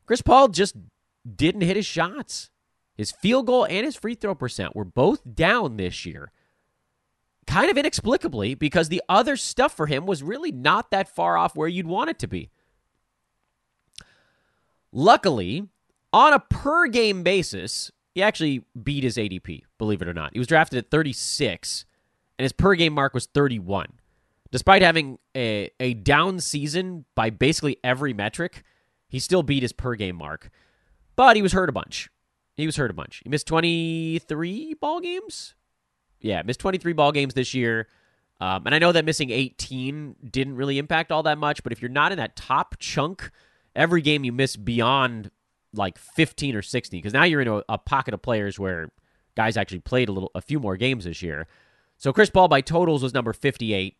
Chris 0.06 0.22
Paul 0.22 0.48
just 0.48 0.76
didn't 1.36 1.62
hit 1.62 1.76
his 1.76 1.86
shots. 1.86 2.50
His 2.96 3.12
field 3.12 3.48
goal 3.48 3.66
and 3.66 3.86
his 3.86 3.98
free 3.98 4.16
throw 4.16 4.36
percent 4.36 4.76
were 4.76 4.86
both 4.86 5.22
down 5.36 5.76
this 5.76 6.06
year. 6.06 6.32
Kind 7.46 7.70
of 7.70 7.78
inexplicably, 7.78 8.56
because 8.56 8.88
the 8.88 9.04
other 9.10 9.36
stuff 9.36 9.76
for 9.76 9.88
him 9.88 10.06
was 10.06 10.24
really 10.24 10.52
not 10.52 10.92
that 10.92 11.14
far 11.14 11.38
off 11.38 11.56
where 11.58 11.68
you'd 11.68 11.88
want 11.88 12.10
it 12.10 12.20
to 12.20 12.28
be. 12.28 12.50
Luckily, 14.94 15.68
on 16.16 16.32
a 16.32 16.40
per 16.40 16.88
game 16.88 17.24
basis, 17.24 17.92
he 18.14 18.24
actually 18.24 18.64
beat 18.82 19.04
his 19.04 19.18
ADP, 19.18 19.64
believe 19.78 20.02
it 20.02 20.08
or 20.08 20.14
not. 20.14 20.32
He 20.32 20.40
was 20.40 20.48
drafted 20.48 20.80
at 20.80 20.90
36, 20.90 21.86
and 22.40 22.44
his 22.44 22.54
per 22.54 22.74
game 22.76 22.94
mark 22.94 23.14
was 23.14 23.26
31. 23.26 24.00
Despite 24.50 24.82
having 24.82 25.20
a, 25.36 25.70
a 25.82 25.94
down 25.94 26.40
season 26.40 27.04
by 27.16 27.30
basically 27.30 27.78
every 27.84 28.14
metric, 28.14 28.64
he 29.10 29.20
still 29.20 29.44
beat 29.44 29.62
his 29.62 29.74
per 29.74 29.96
game 29.96 30.16
mark. 30.16 30.50
But 31.18 31.36
he 31.36 31.42
was 31.42 31.52
hurt 31.52 31.68
a 31.68 31.74
bunch. 31.74 32.10
He 32.56 32.66
was 32.66 32.78
hurt 32.78 32.92
a 32.92 32.94
bunch. 32.94 33.20
He 33.22 33.30
missed 33.30 33.48
23 33.48 34.76
ball 34.80 35.02
games? 35.02 35.54
Yeah, 36.22 36.42
missed 36.44 36.62
23 36.62 36.94
ball 36.94 37.12
games 37.12 37.34
this 37.34 37.54
year. 37.54 37.90
Um, 38.40 38.66
and 38.66 38.74
I 38.74 38.80
know 38.80 38.94
that 38.94 39.04
missing 39.04 39.32
18 39.32 40.16
didn't 40.32 40.56
really 40.56 40.78
impact 40.78 41.12
all 41.12 41.24
that 41.24 41.38
much, 41.38 41.62
but 41.62 41.74
if 41.74 41.82
you're 41.82 41.90
not 41.90 42.14
in 42.14 42.18
that 42.20 42.38
top 42.38 42.76
chunk, 42.80 43.32
every 43.76 44.02
game 44.02 44.24
you 44.24 44.32
miss 44.32 44.56
beyond 44.56 45.32
like 45.78 45.98
15 45.98 46.56
or 46.56 46.62
16 46.62 47.00
because 47.00 47.14
now 47.14 47.24
you're 47.24 47.42
in 47.42 47.48
a, 47.48 47.62
a, 47.70 47.78
pocket 47.78 48.14
of 48.14 48.22
players 48.22 48.60
where 48.60 48.90
guys 49.36 49.58
actually 49.58 49.80
played 49.80 50.10
a 50.10 50.12
little 50.12 50.32
a 50.36 50.42
few 50.42 50.60
more 50.60 50.78
games 50.78 51.06
this 51.06 51.22
year. 51.22 51.48
So 51.98 52.12
Chris 52.12 52.30
Paul 52.30 52.48
by 52.48 52.62
totals 52.62 53.04
was 53.04 53.14
number 53.14 53.34
58. 53.34 53.98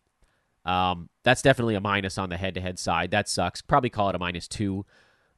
Um, 0.66 1.10
that's 1.24 1.42
definitely 1.42 1.76
a 1.76 1.82
minus 1.82 2.18
on 2.18 2.30
the 2.30 2.38
head-to-head 2.38 2.80
side. 2.80 3.12
That 3.12 3.30
sucks. 3.30 3.62
Probably 3.62 3.90
call 3.90 4.10
it 4.10 4.16
a 4.16 4.20
minus 4.20 4.48
two. 4.48 4.86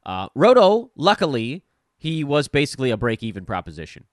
Uh, 0.04 0.28
Roto, 0.34 0.90
luckily, 0.96 1.64
he 1.98 2.24
was 2.24 2.48
basically 2.48 2.90
a 2.90 2.96
break-even 2.96 3.44
proposition. 3.44 4.04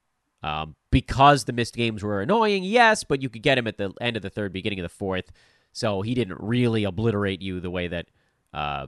Um, 0.44 0.76
because 0.92 1.46
the 1.46 1.54
missed 1.54 1.76
games 1.76 2.04
were 2.04 2.22
annoying, 2.22 2.64
yes, 2.64 3.04
but 3.04 3.22
you 3.22 3.30
could 3.30 3.42
get 3.42 3.58
him 3.58 3.66
at 3.66 3.78
the 3.78 3.92
end 4.00 4.16
of 4.16 4.22
the 4.22 4.30
third, 4.30 4.54
beginning 4.54 4.80
of 4.80 4.84
the 4.84 4.90
fourth. 4.90 5.32
So 5.72 6.02
he 6.04 6.14
didn't 6.14 6.40
really 6.40 6.84
obliterate 6.84 7.42
you 7.42 7.60
the 7.60 7.72
way 7.72 7.88
that 7.88 8.08
uh, 8.54 8.88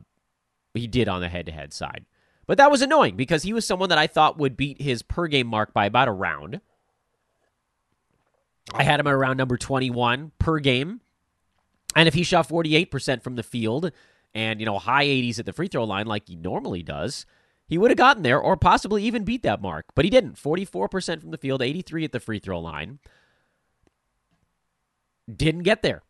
he 0.74 0.88
did 0.88 1.10
on 1.10 1.22
the 1.22 1.30
head-to-head 1.30 1.74
side. 1.74 2.06
But 2.48 2.58
that 2.58 2.72
was 2.72 2.82
annoying 2.82 3.18
because 3.18 3.44
he 3.44 3.54
was 3.54 3.68
someone 3.68 3.90
that 3.90 3.98
I 3.98 4.08
thought 4.08 4.40
would 4.40 4.56
beat 4.56 4.82
his 4.82 5.04
per 5.04 5.28
game 5.28 5.48
mark 5.48 5.74
by 5.74 5.86
about 5.86 6.08
a 6.08 6.14
round. 6.14 6.62
I 8.74 8.84
had 8.84 9.00
him 9.00 9.08
at 9.08 9.14
around 9.14 9.38
number 9.38 9.58
21 9.58 10.32
per 10.40 10.60
game. 10.60 11.02
And 11.96 12.08
if 12.08 12.14
he 12.14 12.24
shot 12.24 12.48
48% 12.48 13.22
from 13.22 13.36
the 13.36 13.44
field 13.44 13.92
and, 14.34 14.60
you 14.60 14.66
know, 14.66 14.80
high 14.80 15.06
80s 15.06 15.40
at 15.40 15.46
the 15.46 15.54
free 15.54 15.68
throw 15.68 15.84
line 15.84 16.06
like 16.06 16.28
he 16.28 16.36
normally 16.36 16.84
does, 16.84 17.26
he 17.68 17.78
would 17.78 17.92
have 17.92 17.98
gotten 17.98 18.24
there 18.24 18.40
or 18.40 18.56
possibly 18.56 19.04
even 19.04 19.26
beat 19.26 19.44
that 19.44 19.62
mark. 19.62 19.86
But 19.94 20.06
he 20.06 20.12
didn't. 20.12 20.36
44% 20.36 21.22
from 21.22 21.32
the 21.32 21.38
field, 21.38 21.62
83 21.62 22.06
at 22.06 22.12
the 22.14 22.20
free 22.20 22.40
throw 22.40 22.60
line. 22.60 23.00
Didn't 25.34 25.64
get 25.64 25.82
there. 25.82 26.04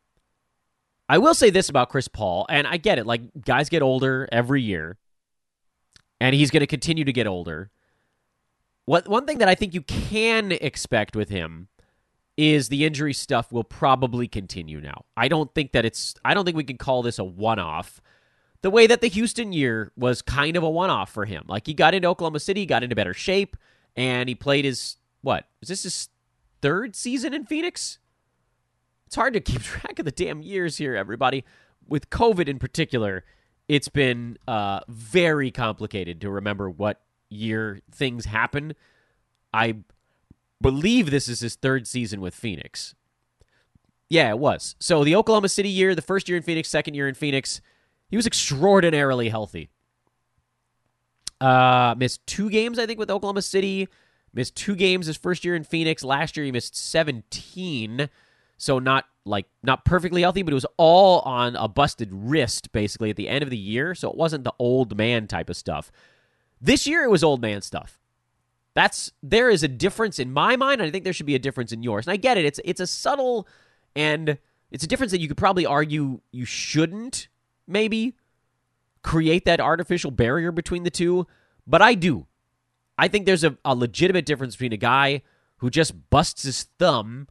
I 1.10 1.18
will 1.18 1.34
say 1.34 1.50
this 1.50 1.70
about 1.70 1.90
Chris 1.90 2.08
Paul, 2.08 2.46
and 2.50 2.68
I 2.68 2.78
get 2.78 3.00
it. 3.00 3.08
Like, 3.08 3.22
guys 3.44 3.70
get 3.70 3.82
older 3.82 4.28
every 4.32 4.62
year 4.62 4.98
and 6.20 6.36
he's 6.36 6.52
going 6.52 6.62
to 6.62 6.68
continue 6.68 7.04
to 7.06 7.14
get 7.14 7.28
older. 7.28 7.72
What 8.86 9.08
one 9.08 9.26
thing 9.26 9.40
that 9.40 9.50
I 9.50 9.56
think 9.56 9.74
you 9.74 9.82
can 9.82 10.52
expect 10.54 11.16
with 11.16 11.30
him 11.30 11.68
is 12.38 12.70
the 12.70 12.86
injury 12.86 13.14
stuff 13.14 13.52
will 13.52 13.64
probably 13.64 14.28
continue 14.28 14.80
now. 14.80 15.06
I 15.18 15.28
don't 15.28 15.54
think 15.54 15.72
that 15.74 15.86
it's 15.86 16.16
I 16.24 16.34
don't 16.34 16.46
think 16.46 16.56
we 16.56 16.64
can 16.64 16.78
call 16.78 17.02
this 17.02 17.20
a 17.20 17.24
one-off. 17.24 18.00
The 18.62 18.70
way 18.70 18.88
that 18.88 19.02
the 19.02 19.08
Houston 19.08 19.54
year 19.54 19.92
was 19.98 20.22
kind 20.22 20.56
of 20.56 20.64
a 20.64 20.70
one-off 20.70 21.12
for 21.12 21.26
him. 21.26 21.44
Like 21.48 21.68
he 21.68 21.74
got 21.74 21.94
into 21.94 22.08
Oklahoma 22.08 22.40
City, 22.40 22.66
got 22.66 22.84
into 22.84 22.96
better 22.96 23.14
shape, 23.14 23.58
and 23.96 24.30
he 24.30 24.36
played 24.36 24.66
his 24.66 24.98
what? 25.22 25.48
Is 25.62 25.70
this 25.70 25.84
his 25.84 26.10
third 26.62 26.96
season 26.96 27.34
in 27.34 27.46
Phoenix? 27.46 28.00
It's 29.08 29.16
hard 29.16 29.34
to 29.34 29.40
keep 29.40 29.62
track 29.64 30.00
of 30.00 30.06
the 30.06 30.12
damn 30.12 30.42
years 30.42 30.78
here, 30.78 30.96
everybody. 30.96 31.44
With 31.88 32.10
COVID 32.10 32.48
in 32.48 32.60
particular, 32.60 33.24
it's 33.68 33.90
been 33.90 34.38
uh, 34.48 34.80
very 34.88 35.52
complicated 35.52 36.22
to 36.22 36.30
remember 36.30 36.70
what 36.70 37.02
year 37.30 37.82
things 37.92 38.26
happen. 38.26 38.74
I 39.54 39.76
believe 40.62 41.12
this 41.12 41.28
is 41.28 41.42
his 41.42 41.56
third 41.56 41.88
season 41.88 42.22
with 42.22 42.34
Phoenix. 42.34 42.96
Yeah, 44.10 44.30
it 44.30 44.40
was. 44.40 44.76
So 44.80 45.04
the 45.04 45.16
Oklahoma 45.16 45.50
City 45.50 45.70
year, 45.70 45.94
the 45.94 46.02
first 46.02 46.30
year 46.30 46.38
in 46.38 46.44
Phoenix, 46.44 46.70
second 46.70 46.94
year 46.94 47.08
in 47.08 47.16
Phoenix, 47.16 47.62
he 48.10 48.16
was 48.16 48.26
extraordinarily 48.26 49.30
healthy. 49.30 49.70
Uh, 51.42 51.94
missed 51.98 52.26
two 52.26 52.50
games, 52.50 52.80
I 52.80 52.86
think, 52.86 53.00
with 53.00 53.12
Oklahoma 53.12 53.42
City. 53.42 53.90
Missed 54.34 54.56
two 54.56 54.76
games 54.76 55.08
his 55.08 55.18
first 55.18 55.44
year 55.44 55.56
in 55.56 55.64
Phoenix. 55.64 56.04
Last 56.04 56.38
year 56.38 56.46
he 56.46 56.52
missed 56.52 56.76
17. 56.76 58.10
So 58.58 58.80
not 58.80 59.06
like 59.28 59.46
not 59.64 59.86
perfectly 59.86 60.22
healthy, 60.22 60.44
but 60.44 60.54
it 60.54 60.56
was 60.56 60.66
all 60.78 61.20
on 61.22 61.56
a 61.56 61.68
busted 61.68 62.10
wrist 62.12 62.72
basically 62.72 63.10
at 63.10 63.16
the 63.16 63.30
end 63.30 63.44
of 63.44 63.50
the 63.50 63.58
year. 63.58 63.94
So 63.96 64.10
it 64.10 64.18
wasn't 64.18 64.44
the 64.44 64.54
old 64.60 64.98
man 64.98 65.28
type 65.28 65.50
of 65.50 65.58
stuff. 65.58 65.92
This 66.60 66.88
year 66.88 67.04
it 67.04 67.10
was 67.10 67.24
old 67.24 67.42
man 67.42 67.62
stuff. 67.62 68.00
That's 68.74 69.12
there 69.24 69.50
is 69.50 69.64
a 69.64 69.68
difference 69.68 70.20
in 70.20 70.32
my 70.32 70.56
mind, 70.56 70.82
and 70.82 70.88
I 70.88 70.92
think 70.92 71.04
there 71.04 71.14
should 71.14 71.26
be 71.26 71.36
a 71.36 71.40
difference 71.40 71.72
in 71.72 71.84
yours. 71.84 72.06
And 72.06 72.14
I 72.14 72.18
get 72.18 72.38
it. 72.38 72.46
It's 72.46 72.60
it's 72.64 72.82
a 72.82 72.88
subtle 72.88 73.48
and 73.96 74.38
it's 74.70 74.84
a 74.84 74.88
difference 74.88 75.12
that 75.12 75.22
you 75.22 75.28
could 75.28 75.38
probably 75.38 75.66
argue 75.66 76.22
you 76.32 76.46
shouldn't 76.46 77.28
maybe 77.68 78.16
create 79.02 79.46
that 79.46 79.60
artificial 79.60 80.12
barrier 80.12 80.52
between 80.52 80.84
the 80.84 80.90
two, 80.90 81.26
but 81.66 81.82
I 81.82 81.94
do. 81.94 82.28
I 82.98 83.08
think 83.08 83.26
there's 83.26 83.44
a, 83.44 83.58
a 83.64 83.76
legitimate 83.76 84.26
difference 84.26 84.56
between 84.56 84.74
a 84.74 84.78
guy 84.78 85.22
who 85.58 85.70
just 85.70 86.10
busts 86.10 86.44
his 86.44 86.64
thumb, 86.78 87.28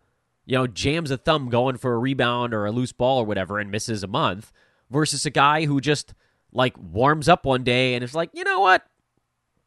you 0.46 0.56
know, 0.56 0.66
jams 0.66 1.10
a 1.10 1.16
thumb 1.16 1.50
going 1.50 1.76
for 1.76 1.92
a 1.92 1.98
rebound 1.98 2.54
or 2.54 2.64
a 2.64 2.72
loose 2.72 2.92
ball 2.92 3.18
or 3.18 3.24
whatever 3.24 3.58
and 3.58 3.70
misses 3.70 4.02
a 4.02 4.08
month 4.08 4.52
versus 4.90 5.26
a 5.26 5.30
guy 5.30 5.66
who 5.66 5.80
just 5.80 6.14
like 6.52 6.76
warms 6.78 7.28
up 7.28 7.44
one 7.44 7.64
day 7.64 7.94
and 7.94 8.04
is 8.04 8.14
like, 8.14 8.30
you 8.32 8.44
know 8.44 8.60
what? 8.60 8.86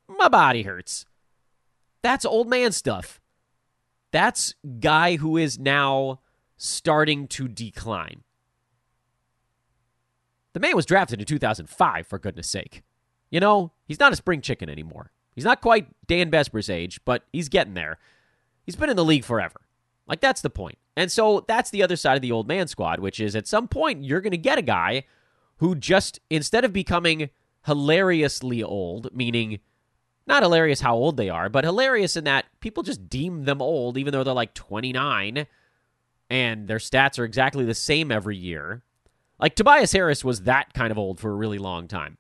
My 0.08 0.30
body 0.30 0.64
hurts. 0.64 1.06
That's 2.02 2.26
old 2.26 2.50
man 2.50 2.72
stuff. 2.72 3.20
That's 4.12 4.56
guy 4.80 5.18
who 5.18 5.38
is 5.38 5.60
now 5.60 6.22
starting 6.58 7.28
to 7.28 7.48
decline. 7.48 8.24
The 10.54 10.60
man 10.60 10.76
was 10.76 10.86
drafted 10.86 11.20
in 11.20 11.26
2005, 11.26 12.08
for 12.08 12.18
goodness 12.18 12.50
sake. 12.50 12.82
You 13.30 13.40
know, 13.40 13.72
he's 13.86 14.00
not 14.00 14.14
a 14.14 14.16
spring 14.16 14.42
chicken 14.42 14.70
anymore. 14.70 15.12
He's 15.36 15.46
not 15.46 15.62
quite 15.62 15.88
Dan 16.08 16.32
Besbris' 16.32 16.74
age, 16.74 17.00
but 17.06 17.24
he's 17.32 17.50
getting 17.50 17.76
there. 17.76 18.00
He's 18.66 18.76
been 18.76 18.90
in 18.90 18.96
the 18.96 19.06
league 19.06 19.24
forever. 19.24 19.62
Like, 20.10 20.20
that's 20.20 20.42
the 20.42 20.50
point. 20.50 20.78
And 20.98 21.12
so 21.12 21.46
that's 21.48 21.70
the 21.70 21.84
other 21.84 21.96
side 21.96 22.16
of 22.16 22.22
the 22.22 22.32
old 22.32 22.48
man 22.48 22.68
squad, 22.68 23.00
which 23.00 23.20
is 23.20 23.36
at 23.36 23.48
some 23.48 23.68
point 23.68 24.04
you're 24.04 24.22
going 24.22 24.32
to 24.32 24.38
get 24.38 24.58
a 24.58 24.64
guy 24.64 25.06
who 25.58 25.76
just, 25.76 26.20
instead 26.30 26.66
of 26.66 26.74
becoming 26.74 27.30
hilariously 27.66 28.64
old, 28.64 29.16
meaning 29.16 29.60
not 30.26 30.44
hilarious 30.44 30.82
how 30.82 30.96
old 30.96 31.18
they 31.18 31.30
are, 31.30 31.48
but 31.48 31.64
hilarious 31.64 32.18
in 32.18 32.24
that 32.24 32.46
people 32.60 32.84
just 32.84 33.10
deem 33.10 33.46
them 33.46 33.62
old, 33.62 33.98
even 33.98 34.12
though 34.12 34.24
they're 34.24 34.34
like 34.34 34.54
29 34.54 35.48
and 36.30 36.68
their 36.68 36.78
stats 36.78 37.18
are 37.18 37.24
exactly 37.24 37.66
the 37.66 37.74
same 37.74 38.12
every 38.12 38.38
year. 38.38 38.84
Like 39.40 39.56
Tobias 39.56 39.92
Harris 39.92 40.24
was 40.24 40.42
that 40.44 40.74
kind 40.74 40.92
of 40.92 40.98
old 40.98 41.20
for 41.20 41.32
a 41.32 41.36
really 41.36 41.58
long 41.58 41.88
time. 41.88 42.18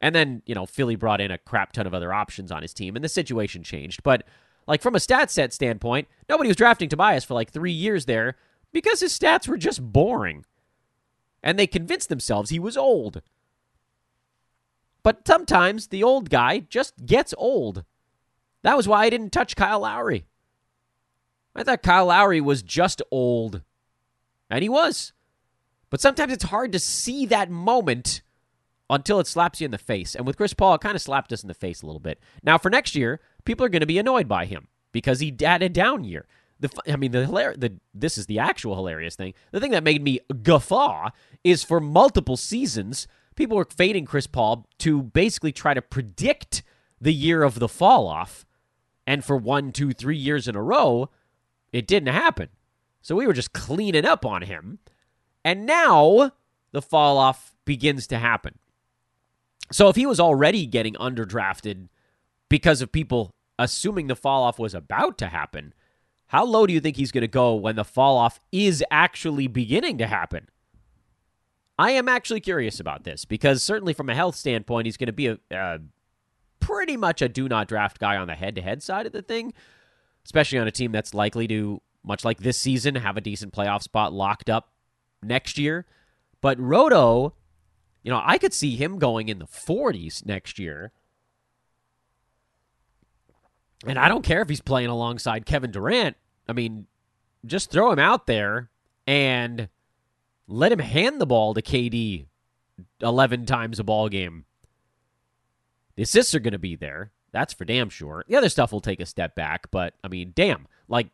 And 0.00 0.14
then, 0.14 0.42
you 0.46 0.54
know, 0.54 0.66
Philly 0.66 0.96
brought 0.96 1.20
in 1.20 1.30
a 1.30 1.38
crap 1.38 1.72
ton 1.72 1.86
of 1.86 1.94
other 1.94 2.12
options 2.12 2.52
on 2.52 2.62
his 2.62 2.72
team, 2.72 2.94
and 2.94 3.04
the 3.04 3.08
situation 3.08 3.64
changed. 3.64 4.02
But, 4.04 4.24
like, 4.68 4.82
from 4.82 4.94
a 4.94 5.00
stat 5.00 5.30
set 5.30 5.52
standpoint, 5.52 6.06
nobody 6.28 6.48
was 6.48 6.56
drafting 6.56 6.90
Tobias 6.90 7.24
for 7.24 7.34
like 7.34 7.50
three 7.50 7.72
years 7.72 8.04
there 8.04 8.36
because 8.70 9.00
his 9.00 9.18
stats 9.18 9.48
were 9.48 9.56
just 9.56 9.92
boring. 9.92 10.44
And 11.42 11.58
they 11.58 11.66
convinced 11.66 12.10
themselves 12.10 12.50
he 12.50 12.58
was 12.58 12.76
old. 12.76 13.22
But 15.02 15.26
sometimes 15.26 15.86
the 15.86 16.02
old 16.02 16.28
guy 16.28 16.60
just 16.60 17.06
gets 17.06 17.32
old. 17.38 17.84
That 18.62 18.76
was 18.76 18.86
why 18.86 19.04
I 19.04 19.10
didn't 19.10 19.30
touch 19.30 19.56
Kyle 19.56 19.80
Lowry. 19.80 20.26
I 21.54 21.64
thought 21.64 21.82
Kyle 21.82 22.06
Lowry 22.06 22.40
was 22.40 22.62
just 22.62 23.00
old. 23.10 23.62
And 24.50 24.62
he 24.62 24.68
was. 24.68 25.14
But 25.88 26.02
sometimes 26.02 26.32
it's 26.32 26.44
hard 26.44 26.72
to 26.72 26.78
see 26.78 27.24
that 27.26 27.50
moment 27.50 28.20
until 28.90 29.20
it 29.20 29.26
slaps 29.26 29.60
you 29.60 29.64
in 29.64 29.70
the 29.70 29.78
face. 29.78 30.14
And 30.14 30.26
with 30.26 30.36
Chris 30.36 30.54
Paul, 30.54 30.74
it 30.74 30.80
kind 30.80 30.94
of 30.96 31.02
slapped 31.02 31.32
us 31.32 31.42
in 31.42 31.48
the 31.48 31.54
face 31.54 31.82
a 31.82 31.86
little 31.86 32.00
bit. 32.00 32.20
Now, 32.42 32.58
for 32.58 32.70
next 32.70 32.94
year, 32.94 33.20
people 33.44 33.64
are 33.64 33.70
going 33.70 33.80
to 33.80 33.86
be 33.86 33.98
annoyed 33.98 34.28
by 34.28 34.44
him 34.44 34.68
because 34.92 35.20
he 35.20 35.34
had 35.40 35.62
a 35.62 35.68
down 35.68 36.04
year. 36.04 36.26
The, 36.60 36.70
I 36.88 36.96
mean, 36.96 37.12
the, 37.12 37.26
the 37.56 37.74
this 37.94 38.18
is 38.18 38.26
the 38.26 38.38
actual 38.38 38.74
hilarious 38.74 39.14
thing. 39.14 39.34
The 39.52 39.60
thing 39.60 39.70
that 39.70 39.84
made 39.84 40.02
me 40.02 40.20
guffaw 40.42 41.10
is 41.44 41.62
for 41.62 41.80
multiple 41.80 42.36
seasons, 42.36 43.06
people 43.36 43.56
were 43.56 43.64
fading 43.64 44.04
Chris 44.04 44.26
Paul 44.26 44.66
to 44.78 45.02
basically 45.02 45.52
try 45.52 45.74
to 45.74 45.82
predict 45.82 46.62
the 47.00 47.14
year 47.14 47.42
of 47.42 47.60
the 47.60 47.68
fall 47.68 48.08
off. 48.08 48.44
And 49.06 49.24
for 49.24 49.36
one, 49.36 49.72
two, 49.72 49.92
three 49.92 50.16
years 50.16 50.48
in 50.48 50.56
a 50.56 50.62
row, 50.62 51.10
it 51.72 51.86
didn't 51.86 52.12
happen. 52.12 52.48
So 53.00 53.14
we 53.14 53.26
were 53.26 53.32
just 53.32 53.52
cleaning 53.52 54.04
up 54.04 54.26
on 54.26 54.42
him. 54.42 54.80
And 55.44 55.64
now 55.64 56.32
the 56.72 56.82
fall 56.82 57.16
off 57.16 57.54
begins 57.64 58.06
to 58.08 58.18
happen. 58.18 58.58
So 59.70 59.88
if 59.88 59.96
he 59.96 60.06
was 60.06 60.20
already 60.20 60.66
getting 60.66 60.94
underdrafted 60.94 61.88
because 62.48 62.82
of 62.82 62.92
people 62.92 63.34
assuming 63.58 64.06
the 64.06 64.16
fall 64.16 64.42
off 64.42 64.58
was 64.58 64.74
about 64.74 65.18
to 65.18 65.28
happen, 65.28 65.74
how 66.28 66.44
low 66.44 66.66
do 66.66 66.72
you 66.72 66.80
think 66.80 66.96
he's 66.96 67.12
going 67.12 67.22
to 67.22 67.28
go 67.28 67.54
when 67.54 67.76
the 67.76 67.84
fall 67.84 68.16
off 68.16 68.40
is 68.52 68.84
actually 68.90 69.46
beginning 69.46 69.98
to 69.98 70.06
happen? 70.06 70.48
I 71.78 71.92
am 71.92 72.08
actually 72.08 72.40
curious 72.40 72.80
about 72.80 73.04
this 73.04 73.24
because 73.24 73.62
certainly 73.62 73.92
from 73.92 74.10
a 74.10 74.14
health 74.14 74.34
standpoint, 74.34 74.86
he's 74.86 74.96
going 74.96 75.06
to 75.06 75.12
be 75.12 75.38
a, 75.50 75.80
pretty 76.60 76.96
much 76.96 77.22
a 77.22 77.28
do 77.28 77.48
not 77.48 77.68
draft 77.68 77.98
guy 77.98 78.16
on 78.16 78.26
the 78.26 78.34
head 78.34 78.56
to 78.56 78.62
head 78.62 78.82
side 78.82 79.06
of 79.06 79.12
the 79.12 79.22
thing, 79.22 79.54
especially 80.24 80.58
on 80.58 80.66
a 80.66 80.72
team 80.72 80.92
that's 80.92 81.14
likely 81.14 81.46
to, 81.48 81.80
much 82.04 82.24
like 82.24 82.40
this 82.40 82.58
season, 82.58 82.96
have 82.96 83.16
a 83.16 83.20
decent 83.20 83.52
playoff 83.52 83.82
spot 83.82 84.12
locked 84.12 84.50
up 84.50 84.72
next 85.22 85.56
year. 85.56 85.86
But 86.40 86.58
Roto 86.60 87.34
you 88.02 88.14
know, 88.14 88.22
I 88.24 88.38
could 88.38 88.54
see 88.54 88.76
him 88.76 88.98
going 88.98 89.28
in 89.28 89.38
the 89.38 89.46
40s 89.46 90.24
next 90.24 90.58
year. 90.58 90.92
And 93.86 93.98
I 93.98 94.08
don't 94.08 94.24
care 94.24 94.42
if 94.42 94.48
he's 94.48 94.60
playing 94.60 94.88
alongside 94.88 95.46
Kevin 95.46 95.70
Durant. 95.70 96.16
I 96.48 96.52
mean, 96.52 96.86
just 97.46 97.70
throw 97.70 97.92
him 97.92 97.98
out 97.98 98.26
there 98.26 98.70
and 99.06 99.68
let 100.48 100.72
him 100.72 100.80
hand 100.80 101.20
the 101.20 101.26
ball 101.26 101.54
to 101.54 101.62
KD 101.62 102.26
11 103.00 103.46
times 103.46 103.78
a 103.78 103.84
ball 103.84 104.08
game. 104.08 104.44
The 105.96 106.02
assists 106.02 106.34
are 106.34 106.40
going 106.40 106.52
to 106.52 106.58
be 106.58 106.76
there. 106.76 107.12
That's 107.32 107.52
for 107.52 107.64
damn 107.64 107.90
sure. 107.90 108.24
The 108.28 108.36
other 108.36 108.48
stuff 108.48 108.72
will 108.72 108.80
take 108.80 109.00
a 109.00 109.06
step 109.06 109.34
back, 109.34 109.70
but 109.70 109.94
I 110.02 110.08
mean, 110.08 110.32
damn. 110.34 110.66
Like, 110.88 111.08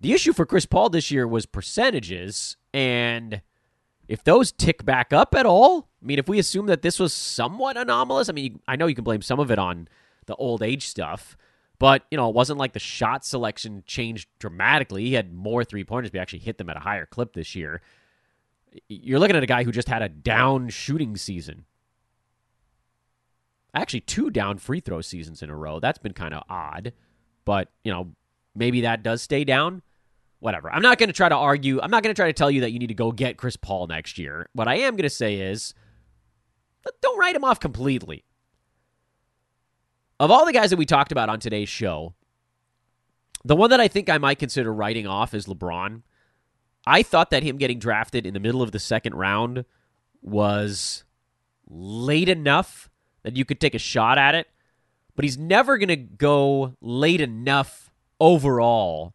the 0.00 0.12
issue 0.12 0.32
for 0.32 0.46
Chris 0.46 0.66
Paul 0.66 0.88
this 0.88 1.10
year 1.10 1.26
was 1.26 1.44
percentages, 1.44 2.56
and 2.72 3.42
if 4.08 4.24
those 4.24 4.52
tick 4.52 4.84
back 4.84 5.12
up 5.12 5.34
at 5.34 5.46
all, 5.46 5.88
I 6.02 6.06
mean, 6.06 6.18
if 6.18 6.28
we 6.28 6.38
assume 6.38 6.66
that 6.66 6.82
this 6.82 6.98
was 6.98 7.12
somewhat 7.12 7.76
anomalous, 7.76 8.28
I 8.28 8.32
mean, 8.32 8.60
I 8.66 8.76
know 8.76 8.86
you 8.86 8.94
can 8.94 9.04
blame 9.04 9.22
some 9.22 9.40
of 9.40 9.50
it 9.50 9.58
on 9.58 9.88
the 10.26 10.36
old 10.36 10.62
age 10.62 10.86
stuff, 10.86 11.36
but, 11.80 12.04
you 12.10 12.18
know, 12.18 12.28
it 12.28 12.34
wasn't 12.34 12.58
like 12.58 12.74
the 12.74 12.78
shot 12.78 13.24
selection 13.24 13.82
changed 13.86 14.28
dramatically. 14.38 15.06
He 15.06 15.14
had 15.14 15.32
more 15.32 15.64
three 15.64 15.82
pointers, 15.82 16.10
but 16.10 16.18
he 16.18 16.20
actually 16.20 16.40
hit 16.40 16.58
them 16.58 16.68
at 16.68 16.76
a 16.76 16.80
higher 16.80 17.06
clip 17.06 17.32
this 17.32 17.56
year. 17.56 17.80
You're 18.86 19.18
looking 19.18 19.34
at 19.34 19.42
a 19.42 19.46
guy 19.46 19.64
who 19.64 19.72
just 19.72 19.88
had 19.88 20.02
a 20.02 20.08
down 20.08 20.68
shooting 20.68 21.16
season. 21.16 21.64
Actually, 23.74 24.00
two 24.00 24.30
down 24.30 24.58
free 24.58 24.80
throw 24.80 25.00
seasons 25.00 25.42
in 25.42 25.48
a 25.48 25.56
row. 25.56 25.80
That's 25.80 25.98
been 25.98 26.12
kind 26.12 26.34
of 26.34 26.42
odd, 26.50 26.92
but, 27.46 27.68
you 27.82 27.90
know, 27.90 28.12
maybe 28.54 28.82
that 28.82 29.02
does 29.02 29.22
stay 29.22 29.44
down 29.44 29.80
whatever. 30.40 30.70
I'm 30.70 30.82
not 30.82 30.98
going 30.98 31.08
to 31.08 31.14
try 31.14 31.30
to 31.30 31.34
argue. 31.34 31.80
I'm 31.80 31.90
not 31.90 32.02
going 32.02 32.14
to 32.14 32.20
try 32.20 32.26
to 32.26 32.34
tell 32.34 32.50
you 32.50 32.60
that 32.60 32.72
you 32.72 32.78
need 32.78 32.88
to 32.88 32.94
go 32.94 33.10
get 33.10 33.38
Chris 33.38 33.56
Paul 33.56 33.86
next 33.86 34.18
year. 34.18 34.48
What 34.52 34.68
I 34.68 34.76
am 34.76 34.96
going 34.96 35.04
to 35.04 35.10
say 35.10 35.36
is 35.36 35.72
don't 37.00 37.18
write 37.18 37.36
him 37.36 37.44
off 37.44 37.58
completely. 37.58 38.24
Of 40.20 40.30
all 40.30 40.44
the 40.44 40.52
guys 40.52 40.68
that 40.68 40.76
we 40.76 40.84
talked 40.84 41.12
about 41.12 41.30
on 41.30 41.40
today's 41.40 41.70
show, 41.70 42.12
the 43.42 43.56
one 43.56 43.70
that 43.70 43.80
I 43.80 43.88
think 43.88 44.10
I 44.10 44.18
might 44.18 44.38
consider 44.38 44.70
writing 44.70 45.06
off 45.06 45.32
is 45.32 45.46
LeBron. 45.46 46.02
I 46.86 47.02
thought 47.02 47.30
that 47.30 47.42
him 47.42 47.56
getting 47.56 47.78
drafted 47.78 48.26
in 48.26 48.34
the 48.34 48.40
middle 48.40 48.60
of 48.60 48.70
the 48.70 48.78
second 48.78 49.14
round 49.14 49.64
was 50.20 51.04
late 51.70 52.28
enough 52.28 52.90
that 53.22 53.36
you 53.36 53.46
could 53.46 53.60
take 53.60 53.74
a 53.74 53.78
shot 53.78 54.18
at 54.18 54.34
it, 54.34 54.46
but 55.16 55.24
he's 55.24 55.38
never 55.38 55.78
going 55.78 55.88
to 55.88 55.96
go 55.96 56.74
late 56.82 57.22
enough 57.22 57.90
overall 58.20 59.14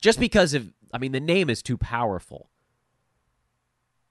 just 0.00 0.18
because 0.18 0.54
of, 0.54 0.72
I 0.90 0.96
mean, 0.96 1.12
the 1.12 1.20
name 1.20 1.50
is 1.50 1.62
too 1.62 1.76
powerful. 1.76 2.49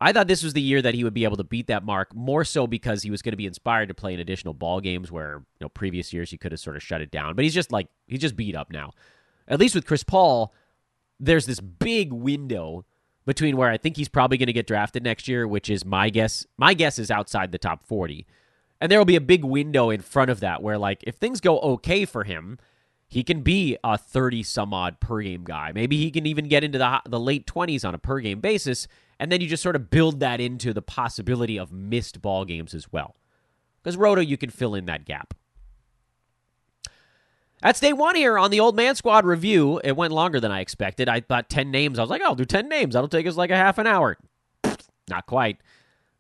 I 0.02 0.14
thought 0.14 0.28
this 0.28 0.44
was 0.44 0.54
the 0.54 0.62
year 0.62 0.82
that 0.82 0.94
he 0.94 1.04
would 1.04 1.14
be 1.14 1.26
able 1.26 1.38
to 1.38 1.44
beat 1.44 1.68
that 1.68 1.84
mark, 1.84 2.16
more 2.16 2.46
so 2.46 2.68
because 2.68 3.04
he 3.04 3.12
was 3.12 3.22
going 3.22 3.34
to 3.34 3.38
be 3.38 3.46
inspired 3.46 3.88
to 3.90 3.94
play 3.94 4.14
in 4.14 4.20
additional 4.20 4.54
ball 4.54 4.80
games 4.80 5.12
where, 5.12 5.44
you 5.60 5.66
know, 5.66 5.70
previous 5.70 6.14
years 6.14 6.32
he 6.32 6.38
could 6.38 6.54
have 6.54 6.62
sort 6.62 6.78
of 6.78 6.84
shut 6.84 7.02
it 7.02 7.12
down. 7.12 7.36
But 7.36 7.44
he's 7.44 7.54
just 7.54 7.72
like, 7.72 7.88
he's 8.08 8.22
just 8.22 8.38
beat 8.38 8.56
up 8.56 8.72
now. 8.72 8.94
At 9.48 9.60
least 9.60 9.76
with 9.76 9.86
Chris 9.86 10.04
Paul, 10.04 10.54
there's 11.20 11.46
this 11.46 11.60
big 11.60 12.14
window 12.14 12.86
between 13.26 13.58
where 13.58 13.70
I 13.70 13.78
think 13.78 13.98
he's 13.98 14.08
probably 14.08 14.38
going 14.38 14.48
to 14.48 14.54
get 14.54 14.68
drafted 14.68 15.04
next 15.04 15.28
year, 15.28 15.48
which 15.48 15.70
is 15.70 15.84
my 15.84 16.10
guess. 16.10 16.46
My 16.58 16.74
guess 16.74 16.98
is 16.98 17.12
outside 17.12 17.52
the 17.52 17.58
top 17.58 17.86
40. 17.86 18.26
And 18.80 18.90
there 18.90 18.98
will 18.98 19.06
be 19.06 19.18
a 19.18 19.22
big 19.22 19.44
window 19.44 19.90
in 19.90 20.00
front 20.00 20.32
of 20.32 20.40
that 20.40 20.64
where, 20.64 20.78
like, 20.78 21.04
if 21.06 21.16
things 21.16 21.42
go 21.42 21.60
okay 21.60 22.06
for 22.06 22.24
him, 22.24 22.58
he 23.10 23.24
can 23.24 23.42
be 23.42 23.76
a 23.84 23.98
30 23.98 24.44
some 24.44 24.74
odd 24.74 25.00
per 25.00 25.22
game 25.22 25.44
guy. 25.44 25.72
Maybe 25.74 25.98
he 25.98 26.12
can 26.12 26.28
even 26.28 26.48
get 26.48 26.64
into 26.64 26.78
the, 26.78 27.02
the 27.08 27.20
late 27.20 27.48
20s 27.48 27.84
on 27.86 27.96
a 27.96 27.98
per 27.98 28.20
game 28.20 28.40
basis. 28.40 28.88
And 29.20 29.32
then 29.32 29.42
you 29.42 29.48
just 29.48 29.64
sort 29.64 29.76
of 29.76 29.90
build 29.90 30.20
that 30.20 30.40
into 30.40 30.74
the 30.74 30.84
possibility 30.84 31.58
of 31.58 31.72
missed 31.72 32.22
ball 32.22 32.46
games 32.46 32.74
as 32.76 32.92
well. 32.92 33.16
Because 33.84 33.98
Roto, 33.98 34.22
you 34.22 34.38
can 34.38 34.52
fill 34.52 34.76
in 34.76 34.86
that 34.86 35.06
gap. 35.06 35.34
That's 37.64 37.80
day 37.80 37.94
one 37.94 38.16
here 38.16 38.38
on 38.38 38.52
the 38.52 38.60
Old 38.60 38.76
Man 38.76 38.96
Squad 38.96 39.26
review. 39.26 39.82
It 39.84 39.98
went 39.98 40.14
longer 40.14 40.40
than 40.40 40.52
I 40.52 40.62
expected. 40.62 41.10
I 41.10 41.20
thought 41.20 41.50
10 41.50 41.72
names. 41.72 41.98
I 41.98 42.04
was 42.04 42.10
like, 42.10 42.22
oh, 42.22 42.28
I'll 42.28 42.36
do 42.36 42.46
10 42.46 42.70
names. 42.70 42.94
That'll 42.94 43.10
take 43.10 43.28
us 43.28 43.36
like 43.36 43.50
a 43.50 43.58
half 43.58 43.80
an 43.80 43.88
hour. 43.88 44.18
Not 45.10 45.26
quite. 45.26 45.58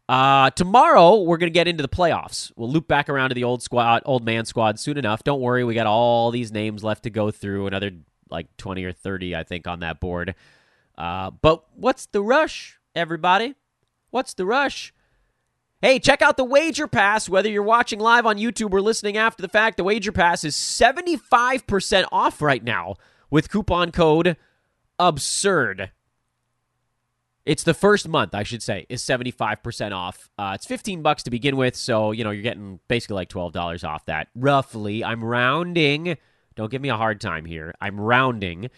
Uh, 0.10 0.50
tomorrow 0.50 1.18
we're 1.22 1.38
gonna 1.38 1.52
get 1.52 1.68
into 1.68 1.84
the 1.84 1.88
playoffs. 1.88 2.52
We'll 2.56 2.72
loop 2.72 2.88
back 2.88 3.10
around 3.10 3.30
to 3.30 3.36
the 3.36 3.44
old 3.44 3.62
squad, 3.62 4.02
old 4.06 4.26
man 4.26 4.44
squad 4.46 4.80
soon 4.80 4.98
enough. 4.98 5.24
Don't 5.24 5.40
worry, 5.40 5.64
we 5.64 5.76
got 5.76 5.86
all 5.86 6.32
these 6.32 6.52
names 6.52 6.84
left 6.84 7.04
to 7.04 7.12
go 7.12 7.30
through. 7.30 7.68
Another 7.68 7.92
like 8.28 8.48
twenty 8.58 8.84
or 8.86 8.92
thirty, 8.92 9.36
I 9.36 9.44
think, 9.44 9.68
on 9.68 9.82
that 9.82 10.00
board. 10.00 10.34
Uh, 10.98 11.30
but 11.30 11.64
what's 11.76 12.08
the 12.08 12.24
rush, 12.24 12.80
everybody? 12.96 13.54
What's 14.10 14.34
the 14.34 14.48
rush? 14.48 14.96
Hey, 15.80 16.00
check 16.00 16.24
out 16.24 16.38
the 16.38 16.44
Wager 16.44 16.88
Pass. 16.88 17.30
Whether 17.30 17.50
you're 17.52 17.62
watching 17.62 18.00
live 18.00 18.26
on 18.26 18.40
YouTube 18.40 18.74
or 18.74 18.82
listening 18.82 19.16
after 19.16 19.44
the 19.44 19.48
fact, 19.48 19.78
the 19.78 19.84
Wager 19.84 20.12
Pass 20.12 20.44
is 20.44 20.56
75% 20.56 22.06
off 22.12 22.42
right 22.42 22.64
now 22.64 22.96
with 23.30 23.52
coupon 23.52 23.92
code 23.92 24.38
ABSURD. 25.00 25.92
It's 27.50 27.64
the 27.64 27.74
first 27.74 28.08
month, 28.08 28.36
I 28.36 28.44
should 28.44 28.62
say, 28.62 28.86
is 28.90 29.02
75% 29.02 29.92
off. 29.92 30.30
Uh, 30.38 30.52
it's 30.54 30.68
15 30.68 31.02
bucks 31.02 31.24
to 31.24 31.32
begin 31.32 31.58
with, 31.58 31.76
so, 31.76 32.12
you 32.12 32.24
know, 32.24 32.30
you're 32.30 32.44
getting 32.44 32.80
basically 32.88 33.16
like 33.16 33.30
$12 33.30 33.84
off 33.84 34.06
that. 34.06 34.28
Roughly. 34.36 35.04
I'm 35.04 35.24
rounding. 35.24 36.16
Don't 36.54 36.70
give 36.70 36.80
me 36.80 36.90
a 36.90 36.96
hard 36.96 37.20
time 37.20 37.46
here. 37.46 37.74
I'm 37.82 38.00
rounding. 38.00 38.70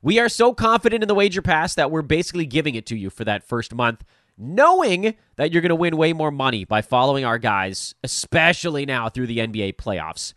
We 0.00 0.18
are 0.20 0.30
so 0.30 0.54
confident 0.54 1.02
in 1.02 1.08
the 1.08 1.14
Wager 1.14 1.42
Pass 1.42 1.74
that 1.74 1.90
we're 1.90 2.00
basically 2.00 2.46
giving 2.46 2.74
it 2.76 2.86
to 2.86 2.96
you 2.96 3.10
for 3.10 3.26
that 3.26 3.46
first 3.46 3.74
month, 3.74 4.02
knowing 4.38 5.16
that 5.36 5.52
you're 5.52 5.60
going 5.60 5.68
to 5.68 5.74
win 5.74 5.98
way 5.98 6.14
more 6.14 6.30
money 6.30 6.64
by 6.64 6.80
following 6.80 7.26
our 7.26 7.36
guys, 7.36 7.94
especially 8.02 8.86
now 8.86 9.10
through 9.10 9.26
the 9.26 9.40
NBA 9.40 9.74
playoffs. 9.76 10.32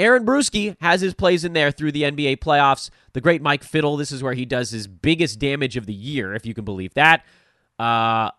Aaron 0.00 0.24
Bruski 0.24 0.76
has 0.80 1.02
his 1.02 1.12
plays 1.12 1.44
in 1.44 1.52
there 1.52 1.70
through 1.70 1.92
the 1.92 2.04
NBA 2.04 2.38
playoffs. 2.38 2.88
The 3.12 3.20
great 3.20 3.42
Mike 3.42 3.62
Fiddle, 3.62 3.98
this 3.98 4.10
is 4.10 4.22
where 4.22 4.32
he 4.32 4.46
does 4.46 4.70
his 4.70 4.86
biggest 4.86 5.38
damage 5.38 5.76
of 5.76 5.84
the 5.84 5.92
year, 5.92 6.34
if 6.34 6.46
you 6.46 6.54
can 6.54 6.64
believe 6.64 6.94
that. 6.94 7.22
Uh, 7.78 8.30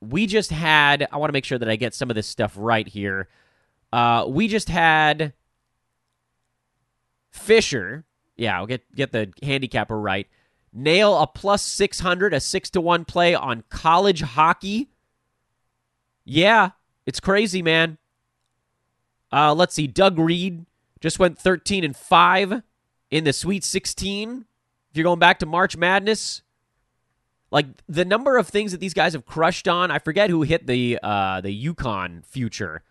we 0.00 0.28
just 0.28 0.50
had, 0.50 1.08
I 1.10 1.16
want 1.16 1.28
to 1.28 1.32
make 1.32 1.44
sure 1.44 1.58
that 1.58 1.68
I 1.68 1.74
get 1.74 1.92
some 1.92 2.08
of 2.08 2.14
this 2.14 2.28
stuff 2.28 2.54
right 2.56 2.86
here. 2.86 3.28
Uh, 3.92 4.26
we 4.28 4.46
just 4.46 4.68
had 4.68 5.32
Fisher, 7.32 8.04
yeah, 8.36 8.56
I'll 8.56 8.66
get, 8.66 8.94
get 8.94 9.10
the 9.10 9.32
handicapper 9.42 10.00
right, 10.00 10.28
nail 10.72 11.18
a 11.18 11.26
plus 11.26 11.62
600, 11.62 12.32
a 12.32 12.38
6 12.38 12.70
to 12.70 12.80
1 12.80 13.04
play 13.06 13.34
on 13.34 13.64
college 13.70 14.20
hockey. 14.20 14.88
Yeah, 16.24 16.70
it's 17.06 17.18
crazy, 17.18 17.60
man. 17.60 17.98
Uh, 19.32 19.52
let's 19.52 19.74
see, 19.74 19.88
Doug 19.88 20.16
Reed 20.16 20.64
just 21.00 21.18
went 21.18 21.38
13 21.38 21.84
and 21.84 21.96
5 21.96 22.62
in 23.10 23.24
the 23.24 23.32
Sweet 23.32 23.64
16. 23.64 24.44
If 24.90 24.96
you're 24.96 25.04
going 25.04 25.18
back 25.18 25.38
to 25.40 25.46
March 25.46 25.76
Madness, 25.76 26.42
like 27.50 27.66
the 27.88 28.04
number 28.04 28.36
of 28.36 28.48
things 28.48 28.72
that 28.72 28.78
these 28.80 28.94
guys 28.94 29.12
have 29.12 29.26
crushed 29.26 29.68
on, 29.68 29.90
I 29.90 29.98
forget 29.98 30.30
who 30.30 30.42
hit 30.42 30.66
the 30.66 30.98
uh 31.02 31.40
the 31.40 31.66
UConn 31.66 32.24
future. 32.24 32.82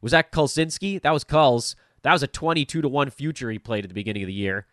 Was 0.00 0.12
that 0.12 0.32
Kulsinski? 0.32 1.00
That 1.00 1.12
was 1.12 1.24
Kulls. 1.24 1.76
That 2.02 2.12
was 2.12 2.22
a 2.22 2.26
22 2.26 2.82
to 2.82 2.88
1 2.88 3.10
future 3.10 3.50
he 3.50 3.58
played 3.58 3.84
at 3.84 3.88
the 3.88 3.94
beginning 3.94 4.22
of 4.22 4.26
the 4.26 4.34
year. 4.34 4.66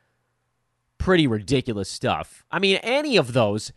Pretty 0.97 1.26
ridiculous 1.28 1.89
stuff. 1.89 2.45
I 2.51 2.59
mean, 2.59 2.78
any 2.84 3.15
of 3.15 3.32
those 3.32 3.72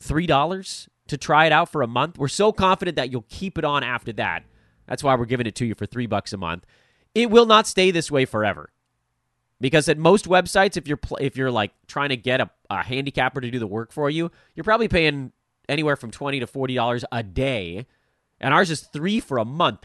$3 0.00 0.88
to 1.08 1.16
try 1.16 1.46
it 1.46 1.52
out 1.52 1.68
for 1.68 1.82
a 1.82 1.88
month. 1.88 2.18
We're 2.18 2.28
so 2.28 2.52
confident 2.52 2.96
that 2.96 3.10
you'll 3.10 3.26
keep 3.28 3.58
it 3.58 3.64
on 3.64 3.82
after 3.82 4.12
that. 4.14 4.44
That's 4.86 5.02
why 5.02 5.14
we're 5.16 5.24
giving 5.24 5.46
it 5.46 5.56
to 5.56 5.66
you 5.66 5.74
for 5.74 5.86
3 5.86 6.06
bucks 6.06 6.32
a 6.32 6.36
month. 6.36 6.64
It 7.14 7.30
will 7.30 7.46
not 7.46 7.66
stay 7.66 7.90
this 7.90 8.10
way 8.10 8.24
forever. 8.24 8.70
Because 9.60 9.88
at 9.90 9.98
most 9.98 10.26
websites, 10.26 10.76
if 10.78 10.88
you're 10.88 10.96
pl- 10.96 11.18
if 11.20 11.36
you're 11.36 11.50
like 11.50 11.72
trying 11.86 12.08
to 12.08 12.16
get 12.16 12.40
a, 12.40 12.48
a 12.70 12.82
handicapper 12.82 13.42
to 13.42 13.50
do 13.50 13.58
the 13.58 13.66
work 13.66 13.92
for 13.92 14.08
you, 14.08 14.30
you're 14.54 14.64
probably 14.64 14.88
paying 14.88 15.32
anywhere 15.68 15.96
from 15.96 16.10
twenty 16.10 16.40
to 16.40 16.46
forty 16.46 16.74
dollars 16.74 17.04
a 17.12 17.22
day, 17.22 17.86
and 18.40 18.54
ours 18.54 18.70
is 18.70 18.80
three 18.80 19.20
for 19.20 19.36
a 19.36 19.44
month. 19.44 19.84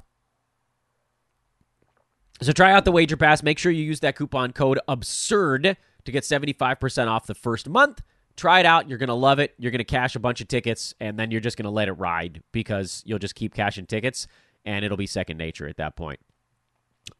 So 2.41 2.53
try 2.53 2.71
out 2.71 2.85
the 2.85 2.91
Wager 2.93 3.17
Pass. 3.17 3.43
Make 3.43 3.59
sure 3.59 3.71
you 3.71 3.83
use 3.83 3.99
that 3.99 4.15
coupon 4.15 4.53
code 4.53 4.79
ABSURD 4.87 5.75
to 6.05 6.11
get 6.11 6.23
seventy 6.23 6.53
five 6.53 6.79
percent 6.79 7.09
off 7.09 7.27
the 7.27 7.35
first 7.35 7.67
month. 7.67 8.01
Try 8.37 8.61
it 8.61 8.65
out. 8.65 8.87
You're 8.87 8.97
gonna 8.97 9.13
love 9.13 9.39
it. 9.39 9.55
You're 9.57 9.71
gonna 9.71 9.83
cash 9.83 10.15
a 10.15 10.19
bunch 10.19 10.39
of 10.39 10.47
tickets, 10.47 10.93
and 11.01 11.19
then 11.19 11.31
you're 11.31 11.41
just 11.41 11.57
gonna 11.57 11.69
let 11.69 11.89
it 11.89 11.93
ride 11.93 12.41
because 12.53 13.03
you'll 13.05 13.19
just 13.19 13.35
keep 13.35 13.53
cashing 13.53 13.87
tickets, 13.87 14.25
and 14.63 14.85
it'll 14.85 14.95
be 14.95 15.07
second 15.07 15.37
nature 15.37 15.67
at 15.67 15.75
that 15.77 15.97
point. 15.97 16.21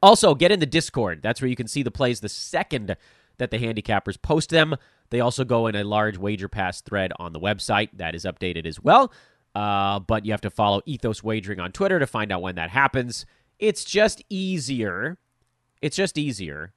Also, 0.01 0.35
get 0.35 0.51
in 0.51 0.59
the 0.59 0.65
Discord. 0.65 1.21
That's 1.21 1.41
where 1.41 1.49
you 1.49 1.55
can 1.55 1.67
see 1.67 1.83
the 1.83 1.91
plays 1.91 2.19
the 2.19 2.29
second 2.29 2.95
that 3.37 3.51
the 3.51 3.59
handicappers 3.59 4.21
post 4.21 4.49
them. 4.49 4.75
They 5.09 5.19
also 5.19 5.43
go 5.43 5.67
in 5.67 5.75
a 5.75 5.83
large 5.83 6.17
wager 6.17 6.49
pass 6.49 6.81
thread 6.81 7.11
on 7.19 7.33
the 7.33 7.39
website 7.39 7.89
that 7.93 8.15
is 8.15 8.25
updated 8.25 8.65
as 8.65 8.79
well. 8.79 9.11
Uh, 9.53 9.99
but 9.99 10.25
you 10.25 10.31
have 10.31 10.41
to 10.41 10.49
follow 10.49 10.81
Ethos 10.85 11.23
Wagering 11.23 11.59
on 11.59 11.71
Twitter 11.71 11.99
to 11.99 12.07
find 12.07 12.31
out 12.31 12.41
when 12.41 12.55
that 12.55 12.69
happens. 12.71 13.25
It's 13.59 13.83
just 13.83 14.23
easier. 14.29 15.17
It's 15.81 15.95
just 15.95 16.17
easier 16.17 16.73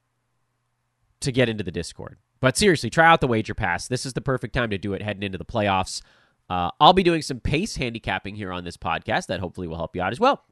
to 1.21 1.33
get 1.33 1.49
into 1.49 1.65
the 1.65 1.73
Discord. 1.73 2.19
But 2.41 2.57
seriously, 2.57 2.91
try 2.91 3.07
out 3.07 3.21
the 3.21 3.27
wager 3.27 3.55
pass. 3.55 3.89
This 3.89 4.07
is 4.07 4.13
the 4.13 4.21
perfect 4.21 4.55
time 4.55 4.71
to 4.71 4.79
do 4.79 4.93
it 4.93 5.03
heading 5.03 5.25
into 5.25 5.39
the 5.39 5.45
playoffs. 5.45 6.03
Uh, 6.49 6.71
I'll 6.81 6.93
be 6.93 7.03
doing 7.03 7.23
some 7.23 7.41
pace 7.41 7.77
handicapping 7.77 8.37
here 8.37 8.53
on 8.53 8.65
this 8.65 8.77
podcast 8.77 9.27
that 9.27 9.41
hopefully 9.41 9.67
will 9.67 9.77
help 9.77 9.97
you 9.97 10.03
out 10.03 10.13
as 10.13 10.21
well. 10.21 10.45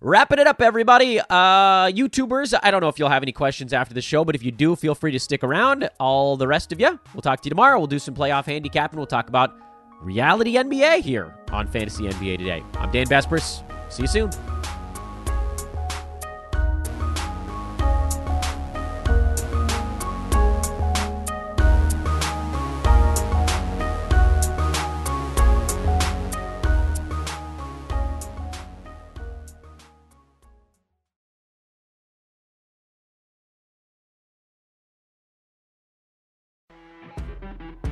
Wrapping 0.00 0.38
it 0.38 0.46
up, 0.46 0.60
everybody. 0.60 1.20
Uh, 1.20 1.86
YouTubers, 1.88 2.58
I 2.62 2.70
don't 2.70 2.82
know 2.82 2.88
if 2.88 2.98
you'll 2.98 3.08
have 3.08 3.22
any 3.22 3.32
questions 3.32 3.72
after 3.72 3.94
the 3.94 4.02
show, 4.02 4.26
but 4.26 4.34
if 4.34 4.42
you 4.42 4.52
do, 4.52 4.76
feel 4.76 4.94
free 4.94 5.10
to 5.12 5.18
stick 5.18 5.42
around. 5.42 5.88
All 5.98 6.36
the 6.36 6.46
rest 6.46 6.70
of 6.70 6.78
you, 6.78 7.00
we'll 7.14 7.22
talk 7.22 7.40
to 7.40 7.46
you 7.46 7.50
tomorrow. 7.50 7.78
We'll 7.78 7.86
do 7.86 7.98
some 7.98 8.14
playoff 8.14 8.44
handicap 8.44 8.92
and 8.92 8.98
we'll 8.98 9.06
talk 9.06 9.28
about 9.28 9.56
reality 10.02 10.56
NBA 10.56 11.00
here 11.00 11.34
on 11.50 11.66
Fantasy 11.66 12.04
NBA 12.04 12.38
Today. 12.38 12.62
I'm 12.74 12.92
Dan 12.92 13.06
Besbris. 13.06 13.62
See 13.90 14.02
you 14.02 14.08
soon. 14.08 14.55